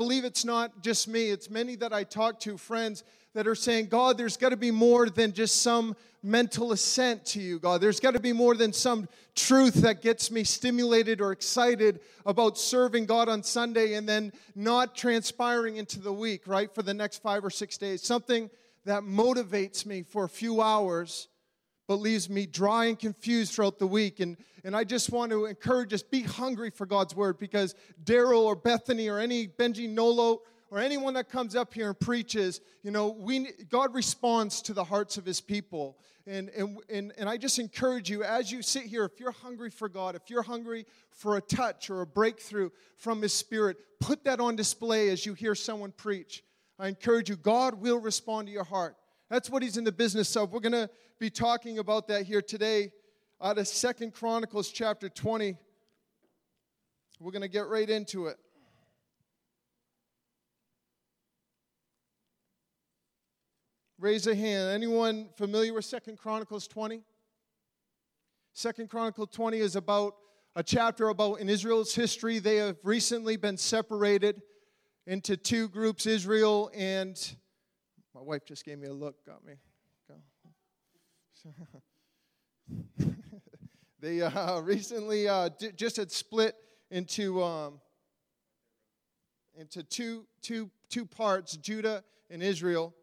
believe 0.00 0.24
it's 0.24 0.46
not 0.46 0.82
just 0.82 1.08
me, 1.08 1.28
it's 1.28 1.50
many 1.50 1.76
that 1.76 1.92
I 1.92 2.04
talk 2.04 2.40
to, 2.40 2.56
friends 2.56 3.04
that 3.34 3.46
are 3.46 3.54
saying, 3.54 3.88
God, 3.88 4.16
there's 4.16 4.38
got 4.38 4.48
to 4.48 4.56
be 4.56 4.70
more 4.70 5.10
than 5.10 5.34
just 5.34 5.60
some 5.60 5.94
mental 6.22 6.72
assent 6.72 7.26
to 7.26 7.38
you, 7.38 7.58
God. 7.58 7.82
There's 7.82 8.00
got 8.00 8.14
to 8.14 8.18
be 8.18 8.32
more 8.32 8.54
than 8.54 8.72
some 8.72 9.10
truth 9.34 9.74
that 9.74 10.00
gets 10.00 10.30
me 10.30 10.42
stimulated 10.42 11.20
or 11.20 11.32
excited 11.32 12.00
about 12.24 12.56
serving 12.56 13.04
God 13.04 13.28
on 13.28 13.42
Sunday 13.42 13.92
and 13.92 14.08
then 14.08 14.32
not 14.54 14.96
transpiring 14.96 15.76
into 15.76 16.00
the 16.00 16.14
week, 16.14 16.48
right, 16.48 16.74
for 16.74 16.80
the 16.80 16.94
next 16.94 17.20
five 17.20 17.44
or 17.44 17.50
six 17.50 17.76
days. 17.76 18.02
Something 18.02 18.48
that 18.86 19.02
motivates 19.02 19.84
me 19.84 20.02
for 20.02 20.24
a 20.24 20.30
few 20.30 20.62
hours 20.62 21.28
but 21.90 21.96
leaves 21.96 22.30
me 22.30 22.46
dry 22.46 22.84
and 22.84 22.96
confused 22.96 23.52
throughout 23.52 23.80
the 23.80 23.86
week. 23.86 24.20
And, 24.20 24.36
and 24.62 24.76
I 24.76 24.84
just 24.84 25.10
want 25.10 25.32
to 25.32 25.46
encourage 25.46 25.92
us 25.92 26.04
be 26.04 26.22
hungry 26.22 26.70
for 26.70 26.86
God's 26.86 27.16
word 27.16 27.36
because 27.36 27.74
Daryl 28.04 28.42
or 28.42 28.54
Bethany 28.54 29.08
or 29.08 29.18
any 29.18 29.48
Benji 29.48 29.90
Nolo 29.90 30.42
or 30.70 30.78
anyone 30.78 31.14
that 31.14 31.28
comes 31.28 31.56
up 31.56 31.74
here 31.74 31.88
and 31.88 31.98
preaches, 31.98 32.60
you 32.84 32.92
know, 32.92 33.08
we, 33.08 33.48
God 33.68 33.92
responds 33.92 34.62
to 34.62 34.72
the 34.72 34.84
hearts 34.84 35.16
of 35.16 35.26
his 35.26 35.40
people. 35.40 35.98
And, 36.28 36.50
and, 36.50 36.78
and, 36.88 37.12
and 37.18 37.28
I 37.28 37.36
just 37.36 37.58
encourage 37.58 38.08
you, 38.08 38.22
as 38.22 38.52
you 38.52 38.62
sit 38.62 38.84
here, 38.84 39.04
if 39.04 39.18
you're 39.18 39.32
hungry 39.32 39.70
for 39.70 39.88
God, 39.88 40.14
if 40.14 40.30
you're 40.30 40.42
hungry 40.42 40.86
for 41.10 41.38
a 41.38 41.40
touch 41.40 41.90
or 41.90 42.02
a 42.02 42.06
breakthrough 42.06 42.70
from 42.98 43.20
his 43.20 43.32
spirit, 43.32 43.78
put 43.98 44.22
that 44.26 44.38
on 44.38 44.54
display 44.54 45.08
as 45.08 45.26
you 45.26 45.34
hear 45.34 45.56
someone 45.56 45.90
preach. 45.90 46.44
I 46.78 46.86
encourage 46.86 47.28
you, 47.28 47.34
God 47.34 47.74
will 47.74 47.98
respond 47.98 48.46
to 48.46 48.52
your 48.52 48.62
heart. 48.62 48.94
That's 49.30 49.48
what 49.48 49.62
he's 49.62 49.76
in 49.76 49.84
the 49.84 49.92
business 49.92 50.36
of. 50.36 50.52
We're 50.52 50.58
going 50.58 50.72
to 50.72 50.90
be 51.20 51.30
talking 51.30 51.78
about 51.78 52.08
that 52.08 52.24
here 52.24 52.42
today 52.42 52.90
out 53.40 53.58
of 53.58 53.68
Second 53.68 54.12
Chronicles 54.12 54.70
chapter 54.70 55.08
20. 55.08 55.56
We're 57.20 57.30
going 57.30 57.42
to 57.42 57.48
get 57.48 57.68
right 57.68 57.88
into 57.88 58.26
it. 58.26 58.36
Raise 64.00 64.26
a 64.26 64.34
hand. 64.34 64.70
Anyone 64.70 65.28
familiar 65.36 65.74
with 65.74 65.84
Second 65.84 66.18
Chronicles 66.18 66.66
20? 66.66 67.02
Second 68.52 68.90
Chronicle 68.90 69.28
20 69.28 69.58
is 69.58 69.76
about 69.76 70.16
a 70.56 70.62
chapter 70.64 71.08
about 71.08 71.34
in 71.34 71.48
Israel's 71.48 71.94
history. 71.94 72.40
They 72.40 72.56
have 72.56 72.78
recently 72.82 73.36
been 73.36 73.56
separated 73.56 74.42
into 75.06 75.36
two 75.36 75.68
groups, 75.68 76.04
Israel 76.06 76.70
and 76.74 77.36
my 78.20 78.26
wife 78.26 78.44
just 78.44 78.66
gave 78.66 78.78
me 78.78 78.86
a 78.86 78.92
look, 78.92 79.24
got 79.24 79.42
me. 79.46 79.54
they 84.00 84.20
uh, 84.20 84.60
recently 84.60 85.26
uh, 85.26 85.48
d- 85.58 85.70
just 85.74 85.96
had 85.96 86.12
split 86.12 86.54
into 86.90 87.42
um, 87.42 87.80
into 89.54 89.82
two, 89.82 90.26
two, 90.42 90.70
two 90.90 91.06
parts, 91.06 91.56
Judah 91.56 92.04
and 92.28 92.42
Israel. 92.42 92.94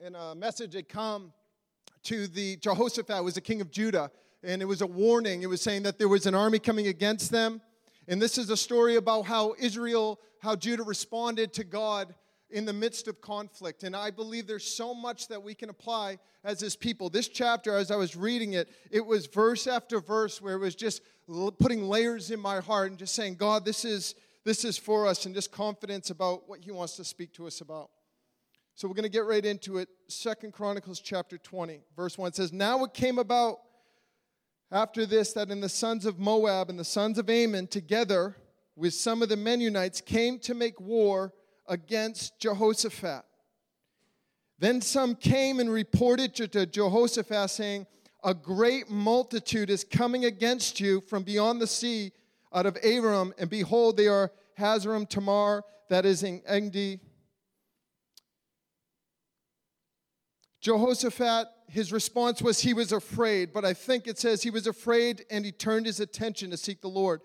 and 0.00 0.14
a 0.14 0.36
message 0.36 0.74
had 0.74 0.88
come 0.88 1.32
to 2.04 2.28
the 2.28 2.58
Jehoshaphat 2.58 3.24
was 3.24 3.34
the 3.34 3.40
king 3.40 3.60
of 3.60 3.72
Judah, 3.72 4.12
and 4.44 4.62
it 4.62 4.66
was 4.66 4.82
a 4.82 4.86
warning. 4.86 5.42
It 5.42 5.48
was 5.48 5.60
saying 5.60 5.82
that 5.82 5.98
there 5.98 6.06
was 6.06 6.26
an 6.26 6.34
army 6.36 6.60
coming 6.60 6.86
against 6.86 7.32
them. 7.32 7.60
And 8.08 8.20
this 8.20 8.38
is 8.38 8.50
a 8.50 8.56
story 8.56 8.96
about 8.96 9.26
how 9.26 9.54
Israel, 9.58 10.18
how 10.40 10.56
Judah 10.56 10.82
responded 10.82 11.52
to 11.54 11.64
God 11.64 12.14
in 12.50 12.64
the 12.64 12.72
midst 12.72 13.06
of 13.06 13.20
conflict. 13.20 13.84
And 13.84 13.94
I 13.94 14.10
believe 14.10 14.46
there's 14.46 14.64
so 14.64 14.94
much 14.94 15.28
that 15.28 15.42
we 15.42 15.54
can 15.54 15.68
apply 15.68 16.18
as 16.42 16.58
his 16.60 16.74
people. 16.74 17.10
This 17.10 17.28
chapter, 17.28 17.76
as 17.76 17.90
I 17.90 17.96
was 17.96 18.16
reading 18.16 18.54
it, 18.54 18.70
it 18.90 19.04
was 19.04 19.26
verse 19.26 19.66
after 19.66 20.00
verse 20.00 20.40
where 20.40 20.54
it 20.54 20.60
was 20.60 20.74
just 20.74 21.02
putting 21.60 21.86
layers 21.86 22.30
in 22.30 22.40
my 22.40 22.60
heart 22.60 22.90
and 22.90 22.98
just 22.98 23.14
saying, 23.14 23.34
God, 23.34 23.66
this 23.66 23.84
is 23.84 24.14
this 24.44 24.64
is 24.64 24.78
for 24.78 25.06
us, 25.06 25.26
and 25.26 25.34
just 25.34 25.52
confidence 25.52 26.08
about 26.08 26.48
what 26.48 26.60
he 26.60 26.70
wants 26.70 26.96
to 26.96 27.04
speak 27.04 27.34
to 27.34 27.46
us 27.46 27.60
about. 27.60 27.90
So 28.76 28.88
we're 28.88 28.94
going 28.94 29.02
to 29.02 29.10
get 29.10 29.26
right 29.26 29.44
into 29.44 29.76
it. 29.76 29.90
Second 30.08 30.54
Chronicles 30.54 31.00
chapter 31.00 31.36
20, 31.36 31.80
verse 31.94 32.16
1 32.16 32.32
says, 32.32 32.50
Now 32.50 32.82
it 32.84 32.94
came 32.94 33.18
about 33.18 33.58
after 34.70 35.06
this 35.06 35.32
that 35.32 35.50
in 35.50 35.60
the 35.60 35.68
sons 35.68 36.04
of 36.04 36.18
Moab 36.18 36.68
and 36.70 36.78
the 36.78 36.84
sons 36.84 37.18
of 37.18 37.30
Ammon, 37.30 37.66
together 37.66 38.36
with 38.76 38.94
some 38.94 39.22
of 39.22 39.28
the 39.28 39.36
Meunites, 39.36 40.04
came 40.04 40.38
to 40.40 40.54
make 40.54 40.80
war 40.80 41.32
against 41.66 42.38
Jehoshaphat. 42.38 43.24
Then 44.58 44.80
some 44.80 45.14
came 45.14 45.60
and 45.60 45.70
reported 45.70 46.34
to 46.34 46.66
Jehoshaphat, 46.66 47.50
saying, 47.50 47.86
A 48.24 48.34
great 48.34 48.90
multitude 48.90 49.70
is 49.70 49.84
coming 49.84 50.24
against 50.24 50.80
you 50.80 51.00
from 51.02 51.22
beyond 51.22 51.60
the 51.60 51.66
sea 51.66 52.12
out 52.52 52.66
of 52.66 52.76
Aram, 52.82 53.34
and 53.38 53.48
behold, 53.48 53.96
they 53.96 54.08
are 54.08 54.32
Hazazon 54.58 55.08
Tamar, 55.08 55.62
that 55.88 56.04
is 56.04 56.22
in 56.22 56.42
Engedi 56.46 57.00
Jehoshaphat, 60.60 61.48
his 61.68 61.92
response 61.92 62.42
was 62.42 62.60
he 62.60 62.74
was 62.74 62.92
afraid, 62.92 63.52
but 63.52 63.64
I 63.64 63.74
think 63.74 64.06
it 64.06 64.18
says 64.18 64.42
he 64.42 64.50
was 64.50 64.66
afraid 64.66 65.24
and 65.30 65.44
he 65.44 65.52
turned 65.52 65.86
his 65.86 66.00
attention 66.00 66.50
to 66.50 66.56
seek 66.56 66.80
the 66.80 66.88
Lord. 66.88 67.20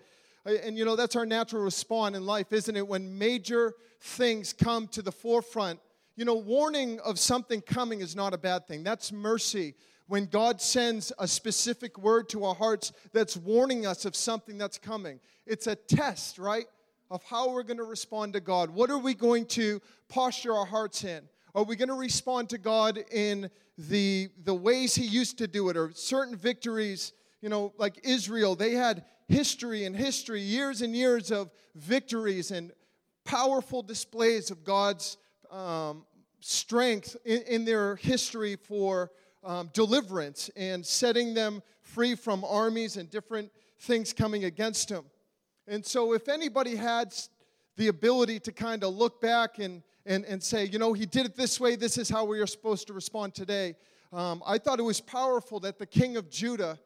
Uh, 0.46 0.52
and 0.62 0.76
you 0.76 0.84
know, 0.84 0.96
that's 0.96 1.16
our 1.16 1.26
natural 1.26 1.62
response 1.62 2.16
in 2.16 2.26
life, 2.26 2.52
isn't 2.52 2.76
it? 2.76 2.86
When 2.86 3.18
major 3.18 3.74
things 4.00 4.52
come 4.52 4.86
to 4.88 5.02
the 5.02 5.10
forefront, 5.10 5.80
you 6.16 6.24
know, 6.24 6.34
warning 6.34 7.00
of 7.00 7.18
something 7.18 7.60
coming 7.60 8.00
is 8.00 8.14
not 8.14 8.34
a 8.34 8.38
bad 8.38 8.68
thing. 8.68 8.84
That's 8.84 9.10
mercy. 9.10 9.74
When 10.06 10.26
God 10.26 10.60
sends 10.60 11.12
a 11.18 11.26
specific 11.26 11.98
word 11.98 12.28
to 12.28 12.44
our 12.44 12.54
hearts 12.54 12.92
that's 13.12 13.36
warning 13.36 13.86
us 13.86 14.04
of 14.04 14.14
something 14.14 14.58
that's 14.58 14.78
coming, 14.78 15.18
it's 15.46 15.66
a 15.66 15.74
test, 15.74 16.38
right? 16.38 16.66
Of 17.10 17.22
how 17.24 17.50
we're 17.50 17.62
going 17.62 17.78
to 17.78 17.84
respond 17.84 18.34
to 18.34 18.40
God. 18.40 18.70
What 18.70 18.90
are 18.90 18.98
we 18.98 19.14
going 19.14 19.46
to 19.46 19.80
posture 20.08 20.52
our 20.52 20.66
hearts 20.66 21.02
in? 21.04 21.22
Are 21.54 21.62
we 21.62 21.76
going 21.76 21.88
to 21.88 21.94
respond 21.94 22.48
to 22.48 22.58
God 22.58 22.98
in 23.12 23.48
the, 23.78 24.28
the 24.42 24.54
ways 24.54 24.96
He 24.96 25.04
used 25.04 25.38
to 25.38 25.46
do 25.46 25.68
it, 25.68 25.76
or 25.76 25.92
certain 25.94 26.34
victories? 26.34 27.12
You 27.40 27.48
know, 27.48 27.72
like 27.78 28.00
Israel, 28.02 28.56
they 28.56 28.72
had 28.72 29.04
history 29.28 29.84
and 29.84 29.94
history, 29.94 30.40
years 30.40 30.82
and 30.82 30.96
years 30.96 31.30
of 31.30 31.52
victories 31.76 32.50
and 32.50 32.72
powerful 33.24 33.82
displays 33.82 34.50
of 34.50 34.64
God's 34.64 35.16
um, 35.48 36.04
strength 36.40 37.16
in, 37.24 37.42
in, 37.42 37.64
their 37.64 37.96
history 37.96 38.56
for 38.56 39.12
um, 39.44 39.70
deliverance 39.72 40.50
and 40.56 40.84
setting 40.84 41.34
them 41.34 41.62
free 41.82 42.16
from 42.16 42.44
armies 42.44 42.96
and 42.96 43.08
different 43.10 43.52
things 43.78 44.12
coming 44.12 44.44
against 44.44 44.88
them. 44.88 45.04
And 45.68 45.86
so, 45.86 46.14
if 46.14 46.28
anybody 46.28 46.74
had 46.74 47.14
the 47.76 47.86
ability 47.86 48.40
to 48.40 48.50
kind 48.50 48.82
of 48.82 48.92
look 48.94 49.20
back 49.20 49.60
and 49.60 49.84
and, 50.06 50.24
and 50.24 50.42
say, 50.42 50.66
you 50.66 50.78
know, 50.78 50.92
he 50.92 51.06
did 51.06 51.26
it 51.26 51.36
this 51.36 51.58
way, 51.58 51.76
this 51.76 51.98
is 51.98 52.08
how 52.08 52.24
we 52.24 52.40
are 52.40 52.46
supposed 52.46 52.86
to 52.88 52.92
respond 52.92 53.34
today. 53.34 53.74
Um, 54.12 54.42
I 54.46 54.58
thought 54.58 54.78
it 54.78 54.84
was 54.84 55.00
powerful 55.00 55.60
that 55.60 55.78
the 55.78 55.86
king 55.86 56.16
of 56.16 56.30
Judah, 56.30 56.78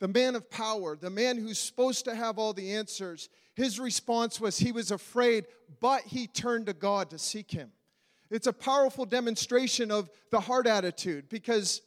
the 0.00 0.08
man 0.08 0.36
of 0.36 0.48
power, 0.50 0.96
the 0.96 1.10
man 1.10 1.38
who's 1.38 1.58
supposed 1.58 2.04
to 2.04 2.14
have 2.14 2.38
all 2.38 2.52
the 2.52 2.74
answers, 2.74 3.28
his 3.54 3.80
response 3.80 4.40
was 4.40 4.58
he 4.58 4.70
was 4.70 4.90
afraid, 4.90 5.46
but 5.80 6.02
he 6.02 6.26
turned 6.26 6.66
to 6.66 6.72
God 6.72 7.10
to 7.10 7.18
seek 7.18 7.50
him. 7.50 7.72
It's 8.30 8.46
a 8.46 8.52
powerful 8.52 9.06
demonstration 9.06 9.90
of 9.90 10.10
the 10.30 10.38
heart 10.38 10.66
attitude 10.66 11.28
because 11.28 11.82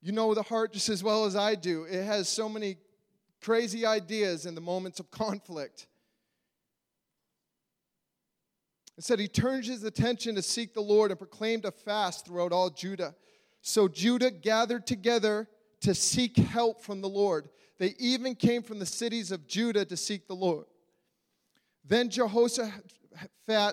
you 0.00 0.12
know 0.12 0.32
the 0.34 0.42
heart 0.42 0.72
just 0.72 0.88
as 0.88 1.04
well 1.04 1.24
as 1.24 1.36
I 1.36 1.56
do. 1.56 1.84
It 1.84 2.04
has 2.04 2.28
so 2.28 2.48
many 2.48 2.78
crazy 3.42 3.84
ideas 3.84 4.46
in 4.46 4.54
the 4.54 4.60
moments 4.60 5.00
of 5.00 5.10
conflict. 5.10 5.86
Said 9.00 9.18
he 9.18 9.28
turned 9.28 9.64
his 9.64 9.82
attention 9.82 10.34
to 10.34 10.42
seek 10.42 10.74
the 10.74 10.82
Lord 10.82 11.10
and 11.10 11.18
proclaimed 11.18 11.64
a 11.64 11.70
fast 11.70 12.26
throughout 12.26 12.52
all 12.52 12.68
Judah. 12.68 13.14
So 13.62 13.88
Judah 13.88 14.30
gathered 14.30 14.86
together 14.86 15.48
to 15.80 15.94
seek 15.94 16.36
help 16.36 16.82
from 16.82 17.00
the 17.00 17.08
Lord. 17.08 17.48
They 17.78 17.94
even 17.98 18.34
came 18.34 18.62
from 18.62 18.78
the 18.78 18.86
cities 18.86 19.32
of 19.32 19.46
Judah 19.46 19.86
to 19.86 19.96
seek 19.96 20.26
the 20.28 20.34
Lord. 20.34 20.66
Then 21.82 22.10
Jehoshaphat 22.10 22.82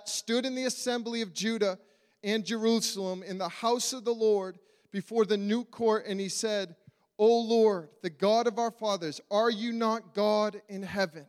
stood 0.06 0.46
in 0.46 0.56
the 0.56 0.64
assembly 0.64 1.22
of 1.22 1.34
Judah 1.34 1.78
and 2.24 2.46
Jerusalem 2.46 3.22
in 3.22 3.38
the 3.38 3.50
house 3.50 3.92
of 3.92 4.06
the 4.06 4.14
Lord 4.14 4.58
before 4.92 5.26
the 5.26 5.38
new 5.38 5.66
court, 5.66 6.06
and 6.08 6.20
he 6.20 6.30
said, 6.30 6.76
O 7.18 7.42
Lord, 7.42 7.90
the 8.02 8.10
God 8.10 8.48
of 8.48 8.58
our 8.58 8.72
fathers, 8.72 9.20
are 9.30 9.50
you 9.50 9.74
not 9.74 10.14
God 10.14 10.62
in 10.70 10.84
heaven? 10.84 11.26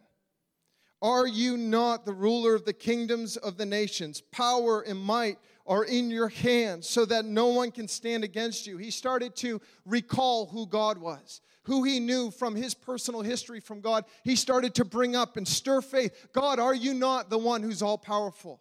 Are 1.00 1.27
you 1.27 1.56
not 1.56 2.05
the 2.05 2.12
ruler 2.12 2.55
of 2.55 2.65
the 2.65 2.73
kingdoms 2.73 3.37
of 3.37 3.56
the 3.56 3.67
nations? 3.67 4.21
Power 4.21 4.81
and 4.81 4.99
might 4.99 5.39
are 5.67 5.85
in 5.85 6.11
your 6.11 6.29
hands 6.29 6.89
so 6.89 7.05
that 7.05 7.25
no 7.25 7.49
one 7.49 7.71
can 7.71 7.87
stand 7.87 8.25
against 8.25 8.67
you. 8.67 8.79
He 8.79 8.91
started 8.91 9.37
to 9.37 9.61
recall 9.85 10.47
who 10.47 10.67
God 10.67 10.99
was, 10.99 11.41
who 11.65 11.85
he 11.85 12.00
knew 12.00 12.31
from 12.31 12.56
his 12.56 12.75
personal 12.75 13.21
history 13.21 13.61
from 13.61 13.81
God. 13.81 14.05
He 14.25 14.35
started 14.35 14.75
to 14.77 14.85
bring 14.85 15.15
up 15.15 15.37
and 15.37 15.47
stir 15.47 15.83
faith 15.83 16.29
God, 16.33 16.59
are 16.59 16.75
you 16.75 16.95
not 16.95 17.31
the 17.31 17.39
one 17.39 17.62
who's 17.62 17.83
all 17.83 17.99
powerful? 17.99 18.61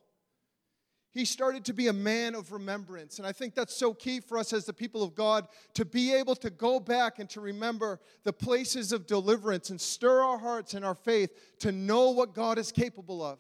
He 1.18 1.26
started 1.26 1.66
to 1.66 1.74
be 1.74 1.88
a 1.88 1.94
man 1.94 2.36
of 2.36 2.52
remembrance. 2.52 3.18
And 3.18 3.26
I 3.26 3.32
think 3.32 3.56
that's 3.56 3.76
so 3.76 3.94
key 3.94 4.20
for 4.20 4.38
us 4.38 4.54
as 4.54 4.66
the 4.66 4.74
people 4.74 5.02
of 5.02 5.16
God 5.16 5.48
to 5.74 5.84
be 5.84 6.14
able 6.14 6.36
to 6.36 6.52
go 6.52 6.80
back 6.80 7.18
and 7.18 7.28
to 7.32 7.42
remember 7.42 8.00
the 8.24 8.34
places 8.34 8.92
of 8.92 9.08
deliverance 9.08 9.72
and 9.72 9.82
stir 9.82 10.22
our 10.22 10.38
hearts 10.38 10.76
and 10.76 10.86
our 10.86 10.94
faith 10.94 11.32
to 11.60 11.72
know 11.72 12.12
what 12.12 12.36
God 12.36 12.60
is 12.60 12.72
capable 12.72 13.24
of. 13.24 13.40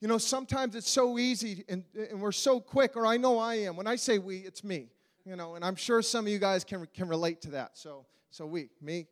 You 0.00 0.08
know, 0.08 0.16
sometimes 0.16 0.74
it's 0.74 0.88
so 0.88 1.18
easy 1.18 1.64
and, 1.68 1.84
and 2.10 2.20
we're 2.20 2.32
so 2.32 2.60
quick, 2.60 2.96
or 2.96 3.04
I 3.04 3.18
know 3.18 3.38
I 3.38 3.56
am. 3.56 3.76
When 3.76 3.86
I 3.86 3.96
say 3.96 4.18
we, 4.18 4.38
it's 4.38 4.64
me. 4.64 4.88
You 5.26 5.36
know, 5.36 5.54
and 5.56 5.62
I'm 5.64 5.76
sure 5.76 6.00
some 6.00 6.24
of 6.24 6.32
you 6.32 6.38
guys 6.38 6.64
can, 6.64 6.86
can 6.94 7.08
relate 7.08 7.42
to 7.42 7.50
that. 7.50 7.76
So, 7.76 8.06
so 8.30 8.46
we, 8.46 8.70
me, 8.80 9.06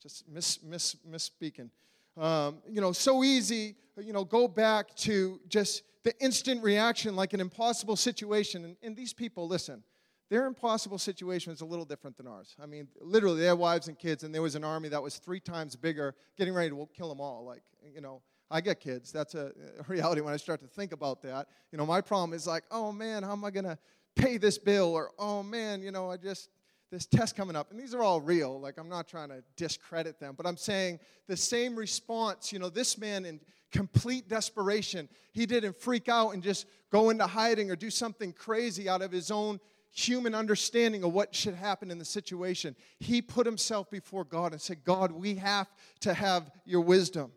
just 0.00 0.28
miss, 0.28 0.62
miss, 0.62 0.94
misspeaking. 1.10 1.70
Um, 2.16 2.58
you 2.70 2.80
know, 2.80 2.92
so 2.92 3.24
easy, 3.24 3.74
you 4.00 4.12
know, 4.12 4.24
go 4.24 4.46
back 4.46 4.94
to 4.96 5.40
just 5.48 5.82
the 6.06 6.16
instant 6.20 6.62
reaction 6.62 7.16
like 7.16 7.32
an 7.32 7.40
impossible 7.40 7.96
situation. 7.96 8.64
And, 8.64 8.76
and 8.80 8.96
these 8.96 9.12
people, 9.12 9.48
listen, 9.48 9.82
their 10.30 10.46
impossible 10.46 10.98
situation 10.98 11.52
is 11.52 11.62
a 11.62 11.64
little 11.64 11.84
different 11.84 12.16
than 12.16 12.28
ours. 12.28 12.54
I 12.62 12.66
mean, 12.66 12.86
literally, 13.00 13.40
they 13.40 13.46
have 13.46 13.58
wives 13.58 13.88
and 13.88 13.98
kids, 13.98 14.22
and 14.22 14.32
there 14.32 14.40
was 14.40 14.54
an 14.54 14.62
army 14.62 14.88
that 14.90 15.02
was 15.02 15.16
three 15.16 15.40
times 15.40 15.74
bigger, 15.74 16.14
getting 16.38 16.54
ready 16.54 16.70
to 16.70 16.88
kill 16.96 17.08
them 17.08 17.20
all. 17.20 17.44
Like, 17.44 17.62
you 17.92 18.00
know, 18.00 18.22
I 18.52 18.60
get 18.60 18.78
kids. 18.78 19.10
That's 19.10 19.34
a, 19.34 19.50
reality 19.88 20.20
when 20.20 20.32
I 20.32 20.36
start 20.36 20.60
to 20.60 20.68
think 20.68 20.92
about 20.92 21.22
that. 21.22 21.48
You 21.72 21.78
know, 21.78 21.84
my 21.84 22.00
problem 22.00 22.34
is 22.34 22.46
like, 22.46 22.62
oh 22.70 22.92
man, 22.92 23.24
how 23.24 23.32
am 23.32 23.44
I 23.44 23.50
going 23.50 23.64
to 23.64 23.76
pay 24.14 24.36
this 24.36 24.58
bill? 24.58 24.94
Or, 24.94 25.10
oh 25.18 25.42
man, 25.42 25.82
you 25.82 25.90
know, 25.90 26.08
I 26.08 26.18
just, 26.18 26.50
this 26.90 27.06
test 27.06 27.36
coming 27.36 27.56
up. 27.56 27.70
And 27.70 27.80
these 27.80 27.94
are 27.94 28.02
all 28.02 28.20
real. 28.20 28.60
Like, 28.60 28.78
I'm 28.78 28.88
not 28.88 29.08
trying 29.08 29.28
to 29.30 29.42
discredit 29.56 30.20
them, 30.20 30.34
but 30.36 30.46
I'm 30.46 30.56
saying 30.56 31.00
the 31.26 31.36
same 31.36 31.76
response, 31.76 32.52
you 32.52 32.58
know, 32.58 32.68
this 32.68 32.96
man 32.98 33.24
in 33.24 33.40
complete 33.72 34.28
desperation. 34.28 35.08
He 35.32 35.46
didn't 35.46 35.80
freak 35.80 36.08
out 36.08 36.30
and 36.30 36.42
just 36.42 36.66
go 36.90 37.10
into 37.10 37.26
hiding 37.26 37.70
or 37.70 37.76
do 37.76 37.90
something 37.90 38.32
crazy 38.32 38.88
out 38.88 39.02
of 39.02 39.10
his 39.10 39.30
own 39.30 39.60
human 39.90 40.34
understanding 40.34 41.02
of 41.04 41.12
what 41.12 41.34
should 41.34 41.54
happen 41.54 41.90
in 41.90 41.98
the 41.98 42.04
situation. 42.04 42.76
He 43.00 43.22
put 43.22 43.46
himself 43.46 43.90
before 43.90 44.24
God 44.24 44.52
and 44.52 44.60
said, 44.60 44.84
God, 44.84 45.10
we 45.10 45.36
have 45.36 45.68
to 46.00 46.14
have 46.14 46.50
your 46.64 46.82
wisdom. 46.82 47.32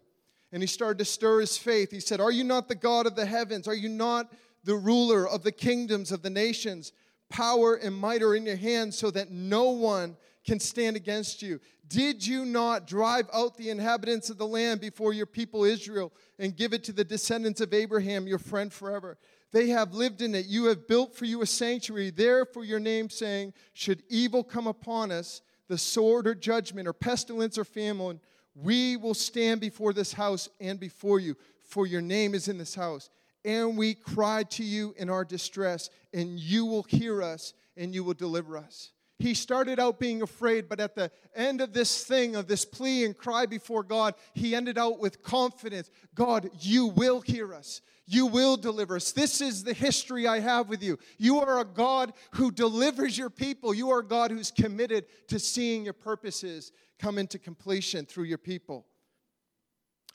And 0.52 0.62
he 0.62 0.68
started 0.68 0.98
to 1.00 1.06
stir 1.06 1.40
his 1.40 1.58
faith. 1.58 1.92
He 1.92 2.00
said, 2.00 2.20
Are 2.20 2.32
you 2.32 2.44
not 2.44 2.68
the 2.68 2.76
God 2.76 3.06
of 3.06 3.16
the 3.16 3.26
heavens? 3.26 3.68
Are 3.68 3.76
you 3.76 3.90
not 3.90 4.34
the 4.64 4.76
ruler 4.76 5.28
of 5.28 5.44
the 5.44 5.52
kingdoms 5.52 6.12
of 6.12 6.22
the 6.22 6.30
nations? 6.30 6.92
Power 7.30 7.76
and 7.76 7.96
might 7.96 8.22
are 8.22 8.36
in 8.36 8.46
your 8.46 8.56
hands 8.56 8.98
so 8.98 9.12
that 9.12 9.32
no 9.32 9.70
one 9.70 10.18
can 10.46 10.60
stand 10.60 10.96
against 10.96 11.42
you. 11.42 11.60
Did 11.88 12.26
you 12.26 12.46
not 12.46 12.88
drive 12.88 13.28
out 13.34 13.58
the 13.58 13.70
inhabitants 13.70 14.30
of 14.30 14.38
the 14.38 14.48
land 14.48 14.80
before 14.80 15.12
your 15.14 15.26
people 15.26 15.64
Israel 15.64 16.12
and 16.38 16.56
give 16.56 16.74
it 16.74 16.84
to 16.86 16.94
the 16.94 17.04
descendants 17.04 17.62
of 17.62 17.74
Abraham, 17.74 18.28
your 18.28 18.38
friend 18.38 18.72
forever? 18.72 19.18
They 19.52 19.70
have 19.70 19.94
lived 19.94 20.22
in 20.22 20.36
it. 20.36 20.46
You 20.46 20.66
have 20.66 20.88
built 20.88 21.16
for 21.16 21.26
you 21.26 21.42
a 21.42 21.48
sanctuary 21.48 22.12
there 22.12 22.46
for 22.46 22.64
your 22.64 22.80
name, 22.80 23.10
saying, 23.10 23.54
Should 23.74 24.04
evil 24.10 24.44
come 24.44 24.68
upon 24.68 25.12
us, 25.12 25.42
the 25.68 25.78
sword 25.78 26.28
or 26.28 26.36
judgment 26.36 26.88
or 26.88 26.94
pestilence 26.94 27.58
or 27.58 27.66
famine, 27.66 28.20
we 28.56 28.98
will 28.98 29.14
stand 29.14 29.62
before 29.62 29.94
this 29.94 30.14
house 30.14 30.50
and 30.60 30.80
before 30.80 31.20
you, 31.20 31.36
for 31.64 31.88
your 31.88 32.02
name 32.02 32.36
is 32.36 32.48
in 32.48 32.58
this 32.58 32.76
house. 32.76 33.10
And 33.46 33.78
we 33.78 33.94
cry 33.94 34.44
to 34.44 34.64
you 34.64 34.94
in 34.98 35.10
our 35.10 35.24
distress, 35.24 35.90
and 36.14 36.40
you 36.40 36.66
will 36.66 36.84
hear 36.84 37.22
us 37.24 37.54
and 37.78 37.94
you 37.94 38.04
will 38.04 38.14
deliver 38.14 38.58
us. 38.58 38.92
He 39.20 39.34
started 39.34 39.80
out 39.80 40.00
being 40.00 40.22
afraid, 40.22 40.70
but 40.70 40.80
at 40.80 40.96
the 40.96 41.12
end 41.36 41.60
of 41.60 41.74
this 41.74 42.06
thing, 42.06 42.38
of 42.38 42.48
this 42.48 42.64
plea 42.64 43.04
and 43.04 43.18
cry 43.18 43.46
before 43.46 43.84
God, 43.84 44.16
he 44.34 44.56
ended 44.56 44.78
out 44.78 45.00
with 45.00 45.22
confidence 45.24 45.90
God, 46.16 46.50
you 46.60 46.88
will 46.88 47.20
hear 47.20 47.54
us. 47.54 47.82
You 48.06 48.26
will 48.26 48.58
deliver 48.58 48.96
us. 48.96 49.12
This 49.12 49.40
is 49.40 49.64
the 49.64 49.74
history 49.74 50.26
I 50.26 50.40
have 50.40 50.70
with 50.70 50.82
you. 50.82 50.98
You 51.18 51.40
are 51.42 51.60
a 51.60 51.66
God 51.66 52.14
who 52.32 52.50
delivers 52.50 53.18
your 53.18 53.30
people. 53.30 53.74
You 53.74 53.92
are 53.92 54.00
a 54.00 54.08
God 54.08 54.32
who's 54.32 54.52
committed 54.52 55.06
to 55.28 55.38
seeing 55.38 55.84
your 55.84 55.94
purposes 55.94 56.72
come 56.98 57.18
into 57.18 57.38
completion 57.38 58.06
through 58.06 58.24
your 58.24 58.38
people. 58.38 58.88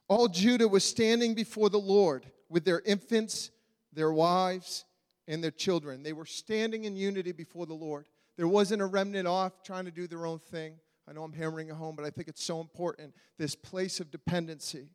All 0.09 0.29
Judah 0.29 0.67
was 0.67 0.82
standing 0.82 1.35
before 1.35 1.71
the 1.71 1.79
Lord 1.79 2.26
with 2.49 2.64
their 2.64 2.81
infants, 2.81 3.50
their 3.93 4.12
wives, 4.12 4.85
and 5.26 5.43
their 5.43 5.50
children. 5.50 6.02
They 6.02 6.12
were 6.12 6.26
standing 6.26 6.85
in 6.85 6.96
unity 6.96 7.32
before 7.32 7.67
the 7.67 7.75
Lord. 7.75 8.06
There 8.37 8.49
wasn't 8.49 8.82
a 8.82 8.87
remnant 8.87 9.29
off 9.29 9.62
trying 9.62 9.85
to 9.85 9.91
do 9.91 10.06
their 10.06 10.26
own 10.26 10.38
thing. 10.38 10.75
I 11.08 11.12
know 11.12 11.23
I'm 11.23 11.32
hammering 11.32 11.69
it 11.69 11.75
home, 11.75 11.96
but 11.96 12.05
I 12.05 12.11
think 12.11 12.29
it's 12.29 12.44
so 12.44 12.61
important 12.61 13.14
this 13.38 13.55
place 13.55 14.00
of 14.00 14.11
dependency. 14.11 14.88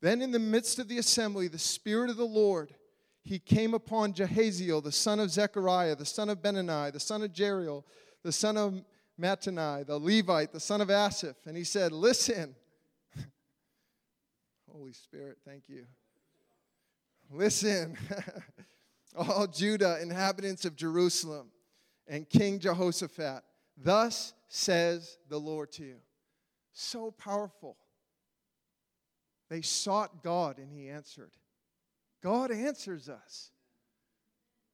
Then, 0.00 0.22
in 0.22 0.32
the 0.32 0.38
midst 0.38 0.78
of 0.78 0.88
the 0.88 0.98
assembly, 0.98 1.48
the 1.48 1.58
Spirit 1.58 2.10
of 2.10 2.16
the 2.16 2.24
Lord, 2.24 2.74
he 3.22 3.38
came 3.38 3.74
upon 3.74 4.14
Jehaziel, 4.14 4.82
the 4.82 4.90
son 4.92 5.20
of 5.20 5.30
Zechariah, 5.30 5.94
the 5.94 6.04
son 6.04 6.28
of 6.28 6.42
Benani, 6.42 6.92
the 6.92 7.00
son 7.00 7.22
of 7.22 7.32
Jeriel, 7.32 7.84
the 8.24 8.32
son 8.32 8.56
of 8.56 8.82
Mattani, 9.20 9.86
the 9.86 9.98
Levite, 9.98 10.52
the 10.52 10.60
son 10.60 10.80
of 10.80 10.90
Asaph, 10.90 11.36
and 11.46 11.56
he 11.56 11.64
said, 11.64 11.92
Listen, 11.92 12.56
Holy 14.70 14.92
Spirit, 14.92 15.38
thank 15.44 15.68
you. 15.68 15.84
Listen, 17.32 17.96
all 19.16 19.46
Judah, 19.46 19.98
inhabitants 20.02 20.66
of 20.66 20.76
Jerusalem 20.76 21.48
and 22.06 22.28
King 22.28 22.58
Jehoshaphat. 22.58 23.42
Thus 23.76 24.34
says 24.48 25.16
the 25.30 25.38
Lord 25.38 25.72
to 25.72 25.84
you. 25.84 25.96
So 26.72 27.10
powerful. 27.10 27.78
They 29.48 29.62
sought 29.62 30.22
God 30.22 30.58
and 30.58 30.70
he 30.70 30.88
answered. 30.88 31.32
God 32.22 32.50
answers 32.50 33.08
us. 33.08 33.50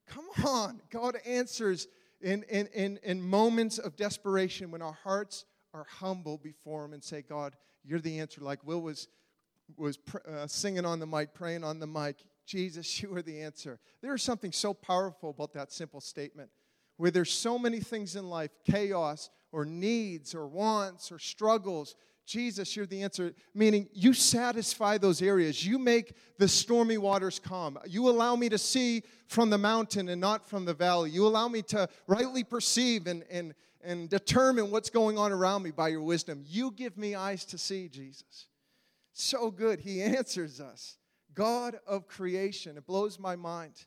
Come 0.08 0.26
on. 0.44 0.80
God 0.90 1.16
answers 1.24 1.86
in, 2.20 2.44
in, 2.50 2.66
in, 2.74 2.98
in 3.04 3.22
moments 3.22 3.78
of 3.78 3.96
desperation 3.96 4.72
when 4.72 4.82
our 4.82 4.98
hearts 5.04 5.44
are 5.72 5.86
humble 5.88 6.38
before 6.38 6.84
him 6.84 6.92
and 6.92 7.04
say, 7.04 7.22
God, 7.22 7.54
you're 7.84 8.00
the 8.00 8.18
answer. 8.18 8.40
Like 8.40 8.66
Will 8.66 8.82
was, 8.82 9.08
was 9.76 9.98
uh, 10.26 10.46
singing 10.48 10.84
on 10.84 10.98
the 10.98 11.06
mic, 11.06 11.34
praying 11.34 11.62
on 11.62 11.78
the 11.78 11.86
mic. 11.86 12.16
Jesus, 12.48 13.02
you 13.02 13.14
are 13.14 13.20
the 13.20 13.42
answer. 13.42 13.78
There 14.00 14.14
is 14.14 14.22
something 14.22 14.52
so 14.52 14.72
powerful 14.72 15.28
about 15.30 15.52
that 15.52 15.70
simple 15.70 16.00
statement 16.00 16.48
where 16.96 17.10
there's 17.10 17.30
so 17.30 17.58
many 17.58 17.78
things 17.78 18.16
in 18.16 18.30
life 18.30 18.50
chaos 18.64 19.28
or 19.52 19.66
needs 19.66 20.34
or 20.34 20.48
wants 20.48 21.12
or 21.12 21.18
struggles. 21.18 21.94
Jesus, 22.24 22.74
you're 22.74 22.86
the 22.86 23.02
answer, 23.02 23.34
meaning 23.54 23.86
you 23.92 24.14
satisfy 24.14 24.96
those 24.96 25.20
areas. 25.20 25.64
You 25.64 25.78
make 25.78 26.14
the 26.38 26.48
stormy 26.48 26.96
waters 26.96 27.38
calm. 27.38 27.78
You 27.86 28.08
allow 28.08 28.34
me 28.34 28.48
to 28.48 28.58
see 28.58 29.02
from 29.26 29.50
the 29.50 29.58
mountain 29.58 30.08
and 30.08 30.20
not 30.20 30.48
from 30.48 30.64
the 30.64 30.74
valley. 30.74 31.10
You 31.10 31.26
allow 31.26 31.48
me 31.48 31.60
to 31.62 31.86
rightly 32.06 32.44
perceive 32.44 33.06
and, 33.06 33.24
and, 33.30 33.54
and 33.82 34.08
determine 34.08 34.70
what's 34.70 34.88
going 34.88 35.18
on 35.18 35.32
around 35.32 35.64
me 35.64 35.70
by 35.70 35.88
your 35.88 36.02
wisdom. 36.02 36.42
You 36.46 36.70
give 36.70 36.96
me 36.96 37.14
eyes 37.14 37.44
to 37.46 37.58
see, 37.58 37.88
Jesus. 37.88 38.46
So 39.12 39.50
good. 39.50 39.80
He 39.80 40.02
answers 40.16 40.62
us. 40.62 40.96
God 41.38 41.78
of 41.86 42.08
creation. 42.08 42.76
It 42.76 42.84
blows 42.84 43.16
my 43.20 43.36
mind. 43.36 43.86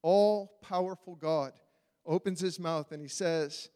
All 0.00 0.52
powerful 0.62 1.16
God 1.16 1.52
opens 2.06 2.38
his 2.38 2.60
mouth 2.60 2.92
and 2.92 3.02
he 3.02 3.08
says, 3.08 3.68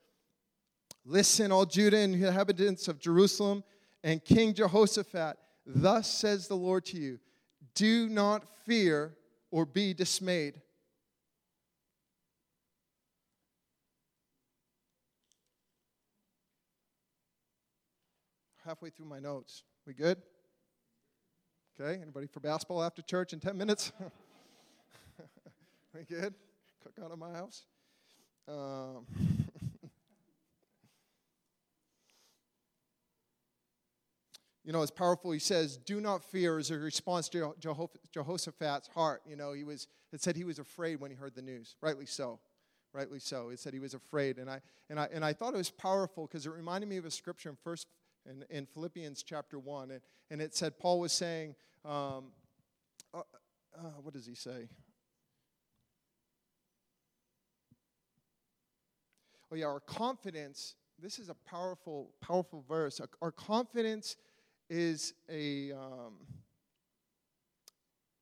Listen, 1.04 1.50
all 1.50 1.66
Judah 1.66 1.98
and 1.98 2.14
inhabitants 2.14 2.86
of 2.86 3.00
Jerusalem 3.00 3.64
and 4.04 4.24
King 4.24 4.54
Jehoshaphat, 4.54 5.36
thus 5.66 6.08
says 6.08 6.46
the 6.46 6.54
Lord 6.54 6.84
to 6.86 6.96
you 6.96 7.18
Do 7.74 8.08
not 8.08 8.44
fear 8.64 9.16
or 9.50 9.66
be 9.66 9.94
dismayed. 9.94 10.60
Halfway 18.64 18.90
through 18.90 19.06
my 19.06 19.18
notes. 19.18 19.64
We 19.86 19.94
good? 19.94 20.18
Okay, 21.80 22.00
anybody 22.02 22.26
for 22.26 22.40
basketball 22.40 22.82
after 22.82 23.02
church 23.02 23.32
in 23.32 23.38
10 23.38 23.56
minutes? 23.56 23.92
we 25.94 26.02
good? 26.02 26.34
Cook 26.82 26.94
out 27.04 27.12
of 27.12 27.20
my 27.20 27.30
house? 27.30 27.66
Um, 28.48 29.06
you 34.64 34.72
know, 34.72 34.82
it's 34.82 34.90
powerful. 34.90 35.30
He 35.30 35.38
says, 35.38 35.76
"Do 35.76 36.00
not 36.00 36.24
fear," 36.24 36.58
as 36.58 36.72
a 36.72 36.78
response 36.78 37.28
to 37.28 37.54
Jehoshaphat's 38.10 38.88
heart. 38.88 39.22
You 39.24 39.36
know, 39.36 39.52
he 39.52 39.62
was. 39.62 39.86
It 40.12 40.20
said 40.20 40.34
he 40.34 40.42
was 40.42 40.58
afraid 40.58 40.98
when 40.98 41.12
he 41.12 41.16
heard 41.16 41.36
the 41.36 41.42
news. 41.42 41.76
Rightly 41.80 42.06
so. 42.06 42.40
Rightly 42.92 43.20
so. 43.20 43.50
It 43.50 43.60
said 43.60 43.72
he 43.72 43.78
was 43.78 43.94
afraid, 43.94 44.38
and 44.38 44.50
I 44.50 44.62
and 44.90 44.98
I 44.98 45.08
and 45.12 45.24
I 45.24 45.32
thought 45.32 45.54
it 45.54 45.58
was 45.58 45.70
powerful 45.70 46.26
because 46.26 46.44
it 46.44 46.50
reminded 46.50 46.88
me 46.88 46.96
of 46.96 47.04
a 47.04 47.10
scripture 47.12 47.50
in 47.50 47.56
First 47.62 47.86
in, 48.28 48.44
in 48.50 48.66
Philippians 48.66 49.22
chapter 49.22 49.60
one, 49.60 49.92
and, 49.92 50.00
and 50.30 50.42
it 50.42 50.56
said 50.56 50.78
Paul 50.78 50.98
was 51.00 51.12
saying, 51.12 51.54
um, 51.84 52.32
uh, 53.14 53.20
uh, 53.76 53.80
what 54.02 54.14
does 54.14 54.26
he 54.26 54.34
say? 54.34 54.68
Oh, 59.50 59.56
yeah, 59.56 59.66
our 59.66 59.80
confidence, 59.80 60.74
this 60.98 61.18
is 61.18 61.30
a 61.30 61.34
powerful, 61.34 62.10
powerful 62.20 62.64
verse. 62.68 63.00
Our 63.22 63.32
confidence 63.32 64.16
is 64.68 65.14
a, 65.30 65.72
um, 65.72 66.14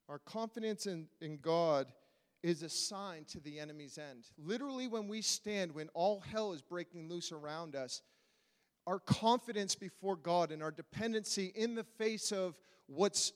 our 0.09 0.21
confidence 0.21 0.87
in, 0.87 1.09
in 1.21 1.39
God 1.39 1.89
is 2.45 2.63
a 2.63 2.69
sign 2.69 3.25
to 3.25 3.41
the 3.41 3.59
enemy's 3.59 3.99
end. 3.99 4.27
Literally, 4.39 4.87
when 4.87 5.09
we 5.09 5.21
stand, 5.21 5.75
when 5.75 5.89
all 5.95 6.21
hell 6.21 6.53
is 6.53 6.63
breaking 6.63 7.09
loose 7.09 7.33
around 7.33 7.75
us, 7.75 8.03
our 8.87 9.01
confidence 9.01 9.75
before 9.75 10.15
God 10.15 10.53
and 10.53 10.63
our 10.63 10.71
dependency 10.71 11.53
in 11.57 11.75
the 11.75 11.83
face 11.83 12.31
of 12.31 12.55
what's 12.87 13.33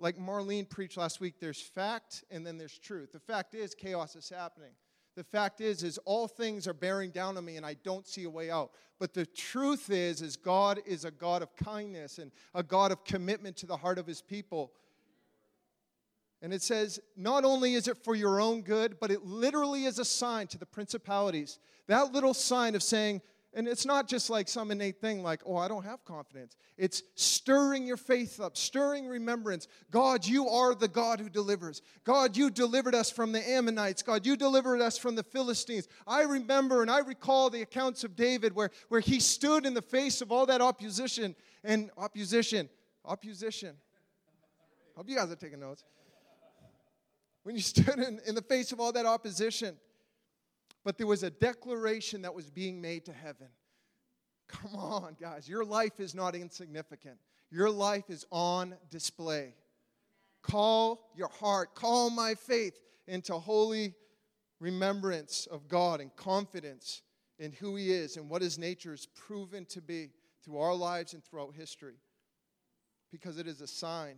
like 0.00 0.16
Marlene 0.16 0.68
preached 0.68 0.96
last 0.96 1.20
week, 1.20 1.34
there's 1.40 1.60
fact 1.60 2.24
and 2.30 2.46
then 2.46 2.58
there's 2.58 2.78
truth. 2.78 3.12
The 3.12 3.20
fact 3.20 3.54
is 3.54 3.74
chaos 3.74 4.16
is 4.16 4.28
happening. 4.28 4.70
The 5.16 5.24
fact 5.24 5.60
is 5.60 5.82
is 5.82 5.98
all 6.04 6.26
things 6.26 6.66
are 6.66 6.74
bearing 6.74 7.10
down 7.10 7.36
on 7.36 7.44
me 7.44 7.56
and 7.56 7.66
I 7.66 7.74
don't 7.84 8.06
see 8.06 8.24
a 8.24 8.30
way 8.30 8.50
out. 8.50 8.70
But 8.98 9.12
the 9.12 9.26
truth 9.26 9.90
is 9.90 10.22
is 10.22 10.36
God 10.36 10.80
is 10.86 11.04
a 11.04 11.10
God 11.10 11.42
of 11.42 11.54
kindness 11.56 12.18
and 12.18 12.32
a 12.54 12.62
God 12.62 12.92
of 12.92 13.04
commitment 13.04 13.56
to 13.58 13.66
the 13.66 13.76
heart 13.76 13.98
of 13.98 14.06
his 14.06 14.22
people. 14.22 14.72
And 16.42 16.54
it 16.54 16.62
says, 16.62 16.98
not 17.16 17.44
only 17.44 17.74
is 17.74 17.86
it 17.86 18.02
for 18.02 18.14
your 18.14 18.40
own 18.40 18.62
good, 18.62 18.98
but 18.98 19.10
it 19.10 19.26
literally 19.26 19.84
is 19.84 19.98
a 19.98 20.04
sign 20.06 20.46
to 20.48 20.58
the 20.58 20.64
principalities. 20.64 21.58
That 21.86 22.12
little 22.12 22.32
sign 22.32 22.74
of 22.74 22.82
saying, 22.82 23.20
and 23.52 23.66
it's 23.66 23.84
not 23.84 24.06
just 24.06 24.30
like 24.30 24.48
some 24.48 24.70
innate 24.70 25.00
thing 25.00 25.24
like, 25.24 25.40
oh, 25.44 25.56
I 25.56 25.66
don't 25.66 25.84
have 25.84 26.04
confidence. 26.04 26.54
It's 26.78 27.02
stirring 27.16 27.84
your 27.84 27.96
faith 27.96 28.40
up, 28.40 28.56
stirring 28.56 29.08
remembrance. 29.08 29.66
God, 29.90 30.24
you 30.24 30.48
are 30.48 30.72
the 30.72 30.86
God 30.86 31.18
who 31.18 31.28
delivers. 31.28 31.82
God, 32.04 32.36
you 32.36 32.50
delivered 32.50 32.94
us 32.94 33.10
from 33.10 33.32
the 33.32 33.48
Ammonites. 33.48 34.02
God, 34.02 34.24
you 34.24 34.36
delivered 34.36 34.80
us 34.80 34.96
from 34.96 35.16
the 35.16 35.24
Philistines. 35.24 35.88
I 36.06 36.22
remember 36.22 36.82
and 36.82 36.90
I 36.90 37.00
recall 37.00 37.50
the 37.50 37.62
accounts 37.62 38.04
of 38.04 38.14
David 38.14 38.54
where, 38.54 38.70
where 38.88 39.00
he 39.00 39.18
stood 39.18 39.66
in 39.66 39.74
the 39.74 39.82
face 39.82 40.20
of 40.20 40.30
all 40.30 40.46
that 40.46 40.60
opposition 40.60 41.34
and 41.64 41.90
opposition, 41.96 42.68
opposition. 43.04 43.74
Hope 44.96 45.08
you 45.08 45.16
guys 45.16 45.30
are 45.30 45.36
taking 45.36 45.58
notes. 45.58 45.82
When 47.42 47.56
you 47.56 47.62
stood 47.62 47.98
in, 47.98 48.20
in 48.26 48.36
the 48.36 48.42
face 48.42 48.70
of 48.70 48.78
all 48.78 48.92
that 48.92 49.06
opposition 49.06 49.76
but 50.84 50.98
there 50.98 51.06
was 51.06 51.22
a 51.22 51.30
declaration 51.30 52.22
that 52.22 52.34
was 52.34 52.50
being 52.50 52.80
made 52.80 53.04
to 53.06 53.12
heaven. 53.12 53.48
Come 54.48 54.74
on, 54.74 55.16
guys. 55.20 55.48
Your 55.48 55.64
life 55.64 56.00
is 56.00 56.14
not 56.14 56.34
insignificant, 56.34 57.18
your 57.50 57.70
life 57.70 58.10
is 58.10 58.24
on 58.30 58.76
display. 58.90 59.54
Call 60.42 61.10
your 61.14 61.28
heart, 61.28 61.74
call 61.74 62.08
my 62.08 62.34
faith 62.34 62.78
into 63.06 63.34
holy 63.34 63.94
remembrance 64.58 65.46
of 65.46 65.68
God 65.68 66.00
and 66.00 66.14
confidence 66.16 67.02
in 67.38 67.52
who 67.52 67.76
He 67.76 67.92
is 67.92 68.16
and 68.16 68.30
what 68.30 68.40
His 68.40 68.58
nature 68.58 68.94
is 68.94 69.06
proven 69.06 69.66
to 69.66 69.82
be 69.82 70.10
through 70.42 70.58
our 70.58 70.74
lives 70.74 71.12
and 71.12 71.22
throughout 71.22 71.54
history. 71.54 71.96
Because 73.12 73.38
it 73.38 73.46
is 73.46 73.60
a 73.60 73.66
sign. 73.66 74.16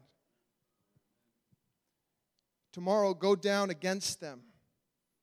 Tomorrow, 2.73 3.15
go 3.15 3.35
down 3.35 3.71
against 3.71 4.21
them 4.21 4.43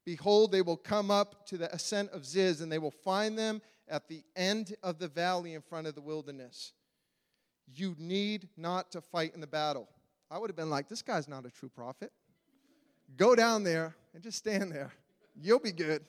Behold, 0.10 0.52
they 0.52 0.64
will 0.64 0.76
come 0.76 1.12
up 1.12 1.46
to 1.46 1.56
the 1.56 1.72
ascent 1.72 2.10
of 2.10 2.26
Ziz, 2.26 2.62
and 2.62 2.72
they 2.72 2.80
will 2.80 2.90
find 2.90 3.38
them 3.38 3.62
at 3.88 4.08
the 4.08 4.24
end 4.36 4.76
of 4.82 4.98
the 4.98 5.08
valley 5.08 5.54
in 5.54 5.62
front 5.62 5.86
of 5.86 5.94
the 5.94 6.02
wilderness. 6.02 6.74
You 7.76 7.96
need 8.00 8.50
not 8.58 8.92
to 8.94 9.02
fight 9.02 9.36
in 9.36 9.40
the 9.40 9.46
battle. 9.46 9.88
I 10.32 10.40
would 10.40 10.50
have 10.50 10.58
been 10.58 10.72
like, 10.72 10.90
this 10.90 11.04
guy's 11.04 11.28
not 11.28 11.46
a 11.46 11.52
true 11.52 11.70
prophet. 11.70 12.12
Go 13.18 13.36
down 13.36 13.64
there 13.64 13.96
and 14.16 14.24
just 14.24 14.40
stand 14.40 14.72
there. 14.72 14.92
You'll 15.40 15.60
be 15.60 15.72
good. 15.72 16.04